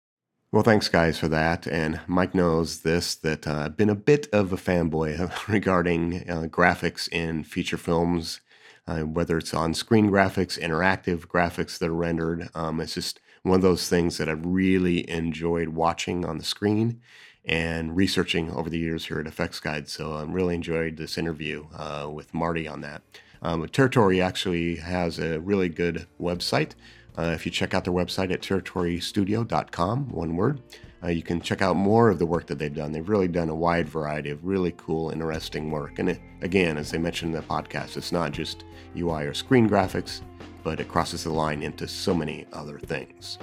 well 0.52 0.64
thanks 0.64 0.88
guys 0.88 1.20
for 1.20 1.28
that 1.28 1.68
and 1.68 2.00
mike 2.08 2.34
knows 2.34 2.82
this 2.82 3.16
that 3.16 3.48
uh, 3.48 3.64
i've 3.66 3.78
been 3.78 3.90
a 3.90 3.96
bit 3.96 4.28
of 4.34 4.52
a 4.52 4.58
fanboy 4.58 5.32
regarding 5.48 6.30
uh, 6.30 6.48
graphics 6.50 7.08
in 7.10 7.44
feature 7.44 7.78
films 7.78 8.42
uh, 8.88 9.02
whether 9.02 9.38
it's 9.38 9.54
on 9.54 9.74
screen 9.74 10.10
graphics 10.10 10.60
interactive 10.60 11.28
graphics 11.28 11.78
that 11.78 11.90
are 11.90 11.94
rendered 11.94 12.50
um, 12.56 12.80
it's 12.80 12.96
just 12.96 13.20
one 13.44 13.58
of 13.58 13.62
those 13.62 13.88
things 13.88 14.18
that 14.18 14.30
i've 14.30 14.46
really 14.46 15.10
enjoyed 15.10 15.70
watching 15.70 16.26
on 16.26 16.38
the 16.38 16.44
screen 16.44 17.00
and 17.46 17.96
researching 17.96 18.52
over 18.52 18.70
the 18.70 18.78
years 18.78 19.06
here 19.06 19.20
at 19.20 19.26
FX 19.26 19.62
Guide. 19.62 19.90
So 19.90 20.14
I 20.14 20.24
really 20.24 20.56
enjoyed 20.56 20.98
this 20.98 21.18
interview 21.18 21.66
uh, 21.76 22.10
with 22.12 22.34
Marti 22.34 22.68
on 22.68 22.82
that. 22.82 23.02
Um, 23.42 23.68
Territory 23.70 24.22
actually 24.22 24.76
has 24.76 25.18
a 25.18 25.40
really 25.40 25.70
good 25.70 26.08
website. 26.22 26.72
Uh, 27.20 27.32
if 27.34 27.46
you 27.46 27.52
check 27.52 27.74
out 27.74 27.84
their 27.84 27.94
website 27.94 28.32
at 28.32 28.42
territorystudio.com, 28.42 30.10
one 30.10 30.38
word, 30.38 30.62
uh, 31.04 31.10
you 31.10 31.22
can 31.22 31.42
check 31.42 31.62
out 31.62 31.76
more 31.76 32.10
of 32.10 32.18
the 32.18 32.26
work 32.26 32.48
that 32.48 32.60
they've 32.60 32.74
done. 32.74 32.94
They've 32.94 33.08
really 33.08 33.28
done 33.28 33.50
a 33.50 33.56
wide 33.56 33.90
variety 33.90 34.30
of 34.30 34.46
really 34.46 34.74
cool, 34.78 35.10
interesting 35.10 35.70
work. 35.70 36.00
And 36.00 36.10
it, 36.10 36.22
again, 36.42 36.78
as 36.78 36.92
they 36.92 36.98
mentioned 36.98 37.36
in 37.36 37.42
the 37.42 37.46
podcast, 37.46 37.98
it's 37.98 38.14
not 38.14 38.32
just 38.32 38.64
UI 38.96 39.26
or 39.26 39.34
screen 39.34 39.70
graphics, 39.70 40.22
but 40.64 40.80
it 40.80 40.88
crosses 40.88 41.26
the 41.26 41.32
line 41.32 41.62
into 41.62 41.90
so 41.90 42.14
many 42.14 42.46
other 42.54 42.80
things. 42.80 43.38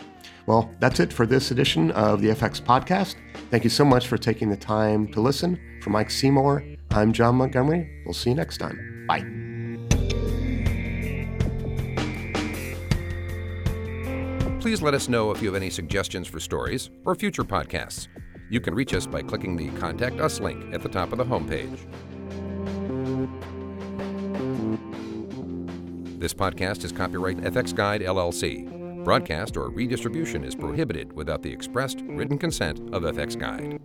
Well, 0.46 0.70
that's 0.80 1.00
it 1.00 1.12
for 1.12 1.26
this 1.26 1.50
edition 1.50 1.90
of 1.90 2.22
the 2.22 2.28
FX 2.28 2.62
Podcast. 2.62 3.16
Thank 3.50 3.64
you 3.64 3.70
so 3.70 3.84
much 3.84 4.06
for 4.06 4.16
taking 4.16 4.48
the 4.48 4.56
time 4.56 5.06
to 5.08 5.20
listen. 5.20 5.60
For 5.82 5.90
Mike 5.90 6.10
Seymour, 6.10 6.64
I'm 6.92 7.12
John 7.12 7.34
Montgomery. 7.34 8.02
We'll 8.06 8.14
see 8.14 8.30
you 8.30 8.36
next 8.36 8.56
time. 8.56 9.04
Bye. 9.06 9.45
Please 14.66 14.82
let 14.82 14.94
us 14.94 15.08
know 15.08 15.30
if 15.30 15.40
you 15.40 15.46
have 15.46 15.54
any 15.54 15.70
suggestions 15.70 16.26
for 16.26 16.40
stories 16.40 16.90
or 17.04 17.14
future 17.14 17.44
podcasts. 17.44 18.08
You 18.50 18.60
can 18.60 18.74
reach 18.74 18.94
us 18.94 19.06
by 19.06 19.22
clicking 19.22 19.54
the 19.54 19.68
Contact 19.78 20.18
Us 20.18 20.40
link 20.40 20.74
at 20.74 20.82
the 20.82 20.88
top 20.88 21.12
of 21.12 21.18
the 21.18 21.24
homepage. 21.24 21.78
This 26.18 26.34
podcast 26.34 26.82
is 26.82 26.90
copyright 26.90 27.36
FX 27.36 27.72
Guide 27.76 28.00
LLC. 28.00 29.04
Broadcast 29.04 29.56
or 29.56 29.70
redistribution 29.70 30.42
is 30.42 30.56
prohibited 30.56 31.12
without 31.12 31.42
the 31.42 31.52
expressed 31.52 32.00
written 32.08 32.36
consent 32.36 32.80
of 32.92 33.04
FX 33.04 33.38
Guide. 33.38 33.80